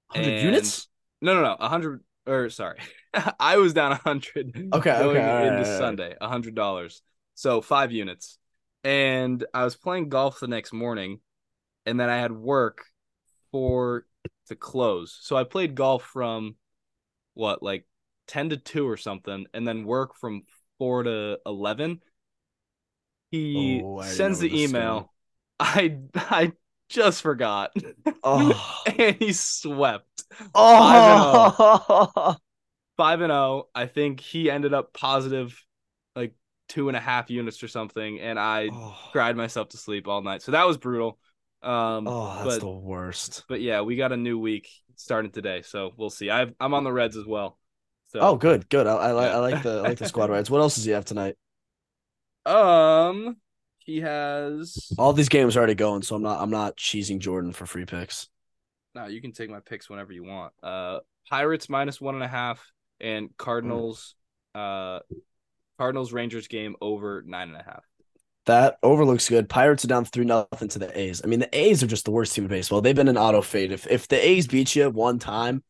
Hundred 0.09 0.33
And- 0.35 0.43
units? 0.43 0.89
No, 1.21 1.35
no, 1.35 1.43
no, 1.43 1.57
a 1.59 1.69
hundred. 1.69 2.03
Or 2.27 2.49
sorry, 2.49 2.79
I 3.39 3.59
was 3.59 3.75
down 3.75 3.93
a 3.93 3.97
hundred. 3.97 4.57
Okay, 4.57 4.91
okay, 4.91 5.03
going 5.03 5.17
right, 5.17 5.47
into 5.47 5.59
right. 5.59 5.79
Sunday, 5.79 6.17
a 6.21 6.29
hundred 6.29 6.55
dollars. 6.55 7.03
So 7.35 7.61
five 7.61 7.93
units, 7.93 8.39
and 8.83 9.45
I 9.53 9.65
was 9.65 9.77
playing 9.77 10.09
golf 10.09 10.41
the 10.41 10.49
next 10.49 10.73
morning, 10.73 11.21
and 11.85 12.01
then 12.01 12.09
I 12.09 12.17
had 12.17 12.33
work 12.33 12.85
for 13.53 14.07
to 14.46 14.57
close. 14.57 15.18
So 15.22 15.37
I 15.37 15.44
played 15.44 15.74
golf 15.74 16.04
from 16.04 16.57
what 17.35 17.62
like 17.62 17.87
ten 18.26 18.50
to 18.50 18.57
two 18.57 18.88
or 18.88 18.96
something, 18.96 19.46
and 19.54 19.66
then 19.66 19.85
work 19.85 20.16
from 20.16 20.42
four 20.78 21.02
to 21.04 21.38
eleven. 21.46 22.00
He 23.30 23.83
Oh, 23.83 24.02
sends 24.02 24.38
the 24.38 24.62
email. 24.62 25.12
I 25.61 25.98
I 26.14 26.52
just 26.88 27.22
forgot, 27.22 27.72
Oh, 28.22 28.83
and 28.98 29.16
he 29.16 29.33
swept 29.33 30.24
oh, 30.54 30.80
five 30.80 31.04
and 31.04 31.22
oh. 31.22 31.26
zero. 31.28 32.12
Oh. 32.16 32.37
I 33.74 33.87
think 33.87 34.20
he 34.20 34.50
ended 34.50 34.74
up 34.74 34.92
positive, 34.92 35.61
like 36.14 36.35
two 36.68 36.88
and 36.88 36.96
a 36.96 37.00
half 37.00 37.30
units 37.30 37.62
or 37.62 37.68
something, 37.68 38.20
and 38.20 38.38
I 38.38 38.72
cried 39.12 39.37
myself 39.37 39.70
to 39.70 39.76
sleep 39.76 40.09
all 40.09 40.22
night. 40.22 40.42
So 40.42 40.52
that 40.52 40.66
was 40.66 40.76
brutal. 40.78 41.18
Um, 41.64 42.07
Oh, 42.07 42.37
that's 42.44 42.44
but 42.44 42.61
the 42.61 42.68
worst. 42.68 43.44
but 43.48 43.61
yeah, 43.61 43.81
we 43.83 43.96
got 43.96 44.12
a 44.12 44.16
new 44.16 44.38
week 44.38 44.68
starting 44.96 45.31
today, 45.33 45.62
so 45.62 45.92
we'll 45.96 46.11
see. 46.11 46.31
I 46.31 46.46
I'm 46.61 46.74
on 46.74 46.85
the 46.85 46.92
Reds 46.92 47.16
as 47.16 47.27
well. 47.27 47.59
So 48.12 48.20
Oh, 48.20 48.37
good, 48.37 48.68
good. 48.68 48.87
I, 48.87 48.94
I 48.96 49.12
like 49.12 49.31
I 49.33 49.38
like 49.38 49.62
the 49.62 49.79
I 49.79 49.81
like 49.88 49.98
the 49.98 50.07
squad 50.07 50.31
rides. 50.31 50.50
What 50.50 50.61
else 50.61 50.77
does 50.77 50.85
he 50.85 50.92
have 50.92 51.05
tonight? 51.05 51.37
um, 52.46 53.37
he 53.79 54.00
has. 54.00 54.92
All 54.98 55.12
these 55.12 55.29
games 55.29 55.57
are 55.57 55.61
already 55.61 55.74
going, 55.74 56.03
so 56.03 56.14
I'm 56.16 56.22
not 56.22 56.40
I'm 56.40 56.50
not 56.50 56.77
cheesing 56.77 57.18
Jordan 57.18 57.53
for 57.53 57.66
free 57.66 57.85
picks. 57.85 58.29
No, 58.94 59.07
you 59.07 59.20
can 59.20 59.33
take 59.33 59.50
my 59.50 59.61
picks 59.61 59.90
whenever 59.90 60.12
you 60.12 60.24
want. 60.24 60.53
Uh, 60.62 61.00
Pirates 61.29 61.68
minus 61.68 62.00
one 62.00 62.14
and 62.14 62.24
a 62.24 62.29
half, 62.29 62.64
and 63.00 63.31
Cardinals. 63.37 64.14
Uh, 64.55 65.00
Cardinals 65.79 66.12
Rangers 66.12 66.46
game 66.46 66.77
over 66.81 67.22
nine 67.27 67.48
and 67.48 67.57
a 67.57 67.62
half. 67.62 67.85
That 68.46 68.78
overlooks 68.83 69.28
good. 69.28 69.48
Pirates 69.48 69.85
are 69.85 69.88
down 69.88 70.04
three 70.04 70.24
nothing 70.24 70.68
to 70.68 70.78
the 70.78 70.98
A's. 70.98 71.22
I 71.24 71.28
mean, 71.28 71.40
the 71.40 71.59
A's 71.59 71.83
are 71.83 71.87
just 71.87 72.04
the 72.04 72.11
worst 72.11 72.35
team 72.35 72.44
in 72.44 72.50
baseball. 72.50 72.83
They've 72.83 72.94
been 72.94 73.09
an 73.09 73.16
auto 73.16 73.40
fade. 73.40 73.72
If 73.72 73.87
if 73.87 74.09
the 74.09 74.22
A's 74.24 74.46
beat 74.46 74.76
you 74.76 74.90
one 74.90 75.18
time 75.18 75.62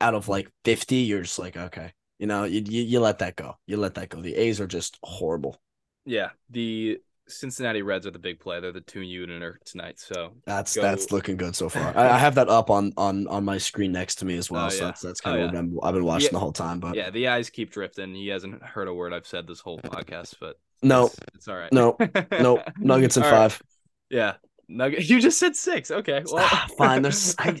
out 0.00 0.14
of 0.14 0.28
like 0.28 0.50
fifty, 0.64 0.96
you're 0.96 1.22
just 1.22 1.38
like, 1.38 1.56
okay, 1.56 1.92
you 2.18 2.26
know, 2.26 2.44
you 2.44 2.62
you, 2.66 2.82
you 2.82 3.00
let 3.00 3.20
that 3.20 3.36
go. 3.36 3.56
You 3.66 3.76
let 3.76 3.94
that 3.94 4.08
go. 4.08 4.20
The 4.20 4.34
A's 4.34 4.60
are 4.60 4.66
just 4.66 4.98
horrible. 5.02 5.60
Yeah, 6.04 6.30
the 6.50 7.00
Cincinnati 7.28 7.82
Reds 7.82 8.06
are 8.06 8.10
the 8.10 8.18
big 8.18 8.38
play. 8.40 8.60
They're 8.60 8.72
the 8.72 8.80
two 8.80 9.00
uniter 9.00 9.58
tonight. 9.64 9.98
So 9.98 10.32
That's 10.46 10.74
Go- 10.76 10.82
that's 10.82 11.10
looking 11.12 11.36
good 11.36 11.56
so 11.56 11.68
far. 11.68 11.96
I, 11.96 12.10
I 12.10 12.18
have 12.18 12.34
that 12.36 12.48
up 12.48 12.70
on 12.70 12.92
on 12.96 13.26
on 13.28 13.44
my 13.44 13.58
screen 13.58 13.92
next 13.92 14.16
to 14.16 14.24
me 14.24 14.36
as 14.36 14.50
well. 14.50 14.66
Oh, 14.66 14.68
so 14.68 14.76
yeah. 14.78 14.84
that's 14.86 15.00
that's 15.02 15.20
Oh, 15.24 15.30
kind 15.30 15.36
of 15.36 15.40
yeah. 15.40 15.46
what 15.46 15.58
I'm, 15.58 15.78
I've 15.82 15.94
been 15.94 16.04
watching 16.04 16.26
Yeah. 16.26 16.32
the 16.32 16.38
whole 16.40 16.52
time. 16.52 16.80
But 16.80 16.94
yeah, 16.96 17.10
the 17.10 17.28
eyes 17.28 17.50
keep 17.50 17.70
drifting. 17.72 18.14
He 18.14 18.28
hasn't 18.28 18.62
heard 18.62 18.88
a 18.88 18.94
word 18.94 19.12
I've 19.12 19.26
said 19.26 19.46
this 19.46 19.60
whole 19.60 19.78
podcast, 19.78 20.34
but 20.40 20.56
no, 20.82 21.06
it's, 21.06 21.16
it's 21.34 21.48
all 21.48 21.56
right. 21.56 21.72
no, 21.72 21.96
no, 22.32 22.62
Nuggets 22.78 23.16
in 23.16 23.22
All 23.22 23.30
right. 23.30 23.50
five. 23.52 23.62
Yeah, 24.10 24.34
Nugget. 24.68 25.04
You 25.08 25.20
just 25.20 25.38
said 25.38 25.56
six. 25.56 25.90
Okay, 25.90 26.22
well, 26.30 26.44
Ah, 26.48 26.66
fine, 26.78 27.02
there's- 27.02 27.34
I- 27.38 27.60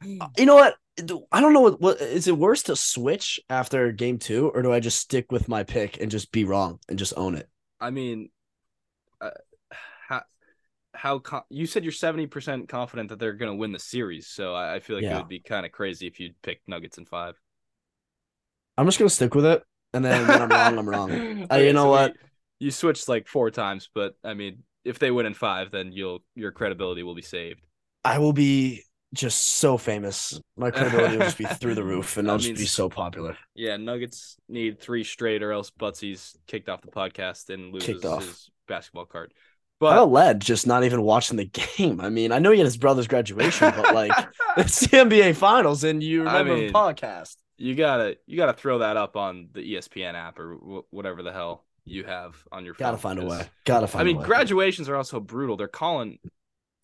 You 0.38 0.46
know 0.46 0.54
what? 0.54 0.74
I 1.32 1.40
don't 1.40 1.52
know 1.52 1.60
what, 1.60 1.80
what 1.80 2.00
is 2.00 2.28
it 2.28 2.38
worse 2.38 2.62
to 2.64 2.76
switch 2.76 3.40
after 3.50 3.90
game 3.90 4.18
two, 4.18 4.50
or 4.54 4.62
do 4.62 4.72
I 4.72 4.78
just 4.78 5.00
stick 5.00 5.32
with 5.32 5.48
my 5.48 5.64
pick 5.64 6.00
and 6.00 6.08
just 6.10 6.30
be 6.30 6.44
wrong 6.44 6.78
and 6.88 6.96
just 6.98 7.12
own 7.16 7.34
it? 7.34 7.48
I 7.80 7.90
mean, 7.90 8.30
uh, 9.26 9.74
how 10.08 10.22
how 10.94 11.18
co- 11.18 11.44
you 11.50 11.66
said 11.66 11.84
you're 11.84 11.92
seventy 11.92 12.26
percent 12.26 12.68
confident 12.68 13.08
that 13.10 13.18
they're 13.18 13.32
gonna 13.34 13.54
win 13.54 13.72
the 13.72 13.78
series, 13.78 14.28
so 14.28 14.54
I, 14.54 14.74
I 14.76 14.80
feel 14.80 14.96
like 14.96 15.04
it 15.04 15.14
would 15.14 15.28
be 15.28 15.40
kind 15.40 15.66
of 15.66 15.72
crazy 15.72 16.06
if 16.06 16.20
you'd 16.20 16.40
pick 16.42 16.60
Nuggets 16.66 16.98
in 16.98 17.06
five. 17.06 17.34
I'm 18.76 18.86
just 18.86 18.98
gonna 18.98 19.10
stick 19.10 19.34
with 19.34 19.44
it, 19.46 19.62
and 19.92 20.04
then 20.04 20.26
when 20.26 20.42
I'm 20.42 20.48
wrong, 20.48 20.78
I'm 20.78 20.88
wrong. 20.88 21.46
Uh, 21.50 21.56
you 21.56 21.72
know 21.72 21.84
so 21.84 21.86
we- 21.86 21.90
what? 21.90 22.16
you 22.60 22.70
switched 22.70 23.08
like 23.08 23.26
four 23.28 23.50
times, 23.50 23.90
but 23.94 24.14
I 24.24 24.34
mean, 24.34 24.62
if 24.84 24.98
they 24.98 25.10
win 25.10 25.26
in 25.26 25.34
five, 25.34 25.70
then 25.70 25.92
you'll 25.92 26.22
your 26.34 26.52
credibility 26.52 27.02
will 27.02 27.14
be 27.14 27.22
saved. 27.22 27.60
I 28.04 28.18
will 28.18 28.32
be 28.32 28.82
just 29.14 29.38
so 29.58 29.78
famous. 29.78 30.40
My 30.56 30.70
credibility 30.70 31.16
will 31.16 31.24
just 31.24 31.38
be 31.38 31.44
through 31.44 31.74
the 31.76 31.84
roof, 31.92 32.16
and 32.16 32.28
I'll 32.30 32.38
just 32.38 32.48
mean, 32.50 32.56
be 32.56 32.66
so 32.66 32.88
popular. 32.88 33.36
Yeah, 33.54 33.76
Nuggets 33.76 34.36
need 34.48 34.80
three 34.80 35.04
straight, 35.04 35.42
or 35.42 35.52
else 35.52 35.70
Buttsie's 35.70 36.36
kicked 36.46 36.68
off 36.68 36.82
the 36.82 36.88
podcast 36.88 37.50
and 37.52 37.72
loses 37.72 37.86
Kicked 37.86 38.04
off. 38.04 38.24
his 38.24 38.50
basketball 38.66 39.06
card. 39.06 39.32
But 39.80 40.08
Led 40.10 40.40
just 40.40 40.66
not 40.66 40.84
even 40.84 41.02
watching 41.02 41.36
the 41.36 41.44
game? 41.76 42.00
I 42.00 42.08
mean, 42.08 42.32
I 42.32 42.38
know 42.38 42.52
he 42.52 42.58
had 42.58 42.64
his 42.64 42.76
brother's 42.76 43.08
graduation, 43.08 43.72
but 43.76 43.94
like 43.94 44.12
it's 44.56 44.80
the 44.80 44.96
NBA 44.98 45.36
Finals, 45.36 45.84
and 45.84 46.02
you 46.02 46.26
I 46.26 46.38
remember 46.38 46.54
mean, 46.56 46.66
the 46.68 46.72
podcast. 46.72 47.36
you 47.58 47.74
gotta 47.74 48.16
you 48.26 48.36
gotta 48.36 48.52
throw 48.54 48.78
that 48.78 48.96
up 48.96 49.16
on 49.16 49.48
the 49.52 49.60
ESPN 49.74 50.14
app 50.14 50.38
or 50.38 50.54
wh- 50.54 50.94
whatever 50.94 51.22
the 51.22 51.32
hell 51.32 51.64
you 51.84 52.04
have 52.04 52.36
on 52.50 52.64
your 52.64 52.74
phone. 52.74 52.86
Gotta 52.86 52.96
find 52.98 53.18
a 53.18 53.26
way. 53.26 53.46
Gotta 53.64 53.86
find. 53.86 54.00
I 54.00 54.04
mean, 54.04 54.22
graduations 54.22 54.88
are 54.88 54.96
also 54.96 55.20
brutal. 55.20 55.56
They're 55.56 55.68
calling 55.68 56.18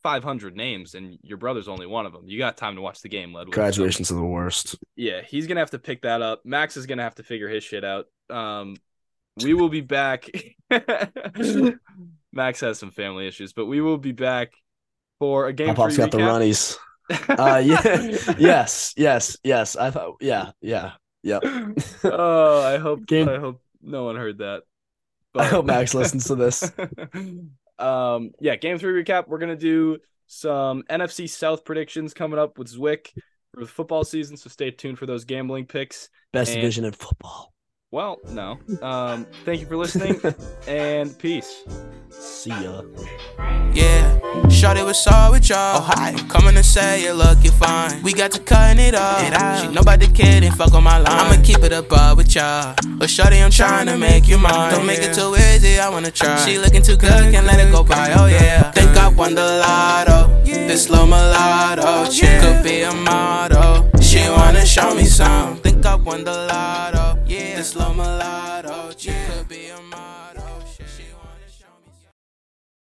500 0.02 0.56
names, 0.56 0.94
and 0.94 1.18
your 1.22 1.38
brother's 1.38 1.68
only 1.68 1.86
one 1.86 2.06
of 2.06 2.12
them. 2.12 2.24
You 2.26 2.38
got 2.38 2.56
time 2.56 2.74
to 2.76 2.82
watch 2.82 3.00
the 3.02 3.08
game, 3.08 3.32
Ledwood. 3.32 3.52
Graduations 3.52 4.10
are 4.10 4.14
the 4.16 4.22
worst. 4.24 4.76
yeah, 4.96 5.20
he's 5.22 5.46
gonna 5.46 5.60
have 5.60 5.70
to 5.70 5.78
pick 5.78 6.02
that 6.02 6.22
up. 6.22 6.44
Max 6.44 6.76
is 6.76 6.86
gonna 6.86 7.02
have 7.04 7.14
to 7.14 7.22
figure 7.22 7.48
his 7.48 7.62
shit 7.64 7.84
out. 7.84 8.06
Um, 8.28 8.76
we 9.42 9.54
will 9.54 9.68
be 9.68 9.80
back. 9.80 10.28
Max 12.32 12.60
has 12.60 12.78
some 12.78 12.90
family 12.90 13.26
issues, 13.26 13.52
but 13.52 13.66
we 13.66 13.80
will 13.80 13.98
be 13.98 14.12
back 14.12 14.52
for 15.18 15.46
a 15.46 15.52
game. 15.52 15.68
My 15.68 15.74
pop's 15.74 15.96
got 15.96 16.10
the 16.10 16.18
runnies. 16.18 16.76
Uh, 17.28 17.60
yeah, 17.64 17.82
yes, 18.38 18.94
yes, 18.96 19.36
yes. 19.42 19.74
I 19.74 19.90
thought, 19.90 20.18
yeah, 20.20 20.52
yeah, 20.60 20.92
yeah. 21.24 21.40
oh, 22.04 22.62
I 22.62 22.78
hope 22.78 23.04
Game- 23.04 23.28
I 23.28 23.36
hope 23.38 23.60
no 23.82 24.04
one 24.04 24.14
heard 24.14 24.38
that. 24.38 24.62
I 25.34 25.44
hope 25.46 25.64
Max 25.66 25.92
listens 25.92 26.26
to 26.26 26.36
this. 26.36 26.70
um, 27.80 28.30
yeah, 28.38 28.54
game 28.54 28.78
three 28.78 29.02
recap. 29.02 29.26
We're 29.26 29.38
gonna 29.38 29.56
do 29.56 29.98
some 30.28 30.84
NFC 30.88 31.28
South 31.28 31.64
predictions 31.64 32.14
coming 32.14 32.38
up 32.38 32.58
with 32.58 32.72
Zwick 32.72 33.08
for 33.52 33.62
the 33.62 33.66
football 33.66 34.04
season. 34.04 34.36
So 34.36 34.48
stay 34.48 34.70
tuned 34.70 34.96
for 35.00 35.06
those 35.06 35.24
gambling 35.24 35.66
picks. 35.66 36.10
Best 36.32 36.52
And- 36.52 36.60
division 36.60 36.84
in 36.84 36.92
football. 36.92 37.52
Well, 37.92 38.20
no. 38.30 38.56
Um, 38.82 39.26
thank 39.44 39.60
you 39.60 39.66
for 39.66 39.76
listening 39.76 40.20
and 40.68 41.18
peace. 41.18 41.64
See 42.08 42.50
ya. 42.50 42.82
Yeah, 43.72 44.18
Shawty 44.46 44.84
was 44.84 45.02
saw 45.02 45.32
with 45.32 45.48
y'all. 45.48 45.78
Oh, 45.78 45.80
hi. 45.80 46.14
Coming 46.28 46.54
to 46.54 46.62
say 46.62 47.02
you 47.02 47.12
look, 47.14 47.42
you 47.42 47.50
fine. 47.50 48.00
We 48.04 48.12
got 48.12 48.30
to 48.32 48.40
cutting 48.40 48.84
it 48.84 48.94
off. 48.94 49.22
It 49.24 49.32
out. 49.32 49.60
She 49.60 49.74
know 49.74 49.80
about 49.80 49.98
the 49.98 50.52
fuck 50.56 50.72
on 50.72 50.84
my 50.84 50.98
line. 50.98 51.08
I'ma 51.08 51.42
keep 51.42 51.64
it 51.64 51.72
above 51.72 52.18
with 52.18 52.32
y'all. 52.36 52.76
But 52.98 53.08
Shawty, 53.08 53.44
I'm 53.44 53.50
trying 53.50 53.86
to 53.86 53.98
make 53.98 54.28
you 54.28 54.38
mine. 54.38 54.72
Don't 54.72 54.86
make 54.86 55.00
it 55.00 55.12
too 55.12 55.34
easy, 55.34 55.80
I 55.80 55.88
wanna 55.88 56.12
try. 56.12 56.36
She 56.46 56.58
looking 56.58 56.82
too 56.82 56.96
good, 56.96 57.32
can't 57.32 57.46
let 57.46 57.58
it 57.58 57.72
go 57.72 57.82
by. 57.82 58.12
Oh 58.12 58.26
yeah. 58.26 58.70
Think 58.70 58.96
I 58.96 59.08
won 59.08 59.34
the 59.34 59.42
lotto. 59.42 60.28
This 60.44 60.84
slow 60.84 61.06
mulatto. 61.06 62.08
She 62.08 62.26
could 62.38 62.62
be 62.62 62.82
a 62.82 62.92
model. 62.92 63.90
She 64.00 64.20
wanna 64.28 64.64
show 64.64 64.94
me 64.94 65.06
some. 65.06 65.56
Think 65.56 65.84
I 65.84 65.96
won 65.96 66.22
the 66.22 66.46
lotto. 66.46 67.19
Yeah, 67.30 67.58
the 67.58 67.62
slow 67.62 67.94
mulatto. 67.94 68.90
Yeah, 68.98 69.44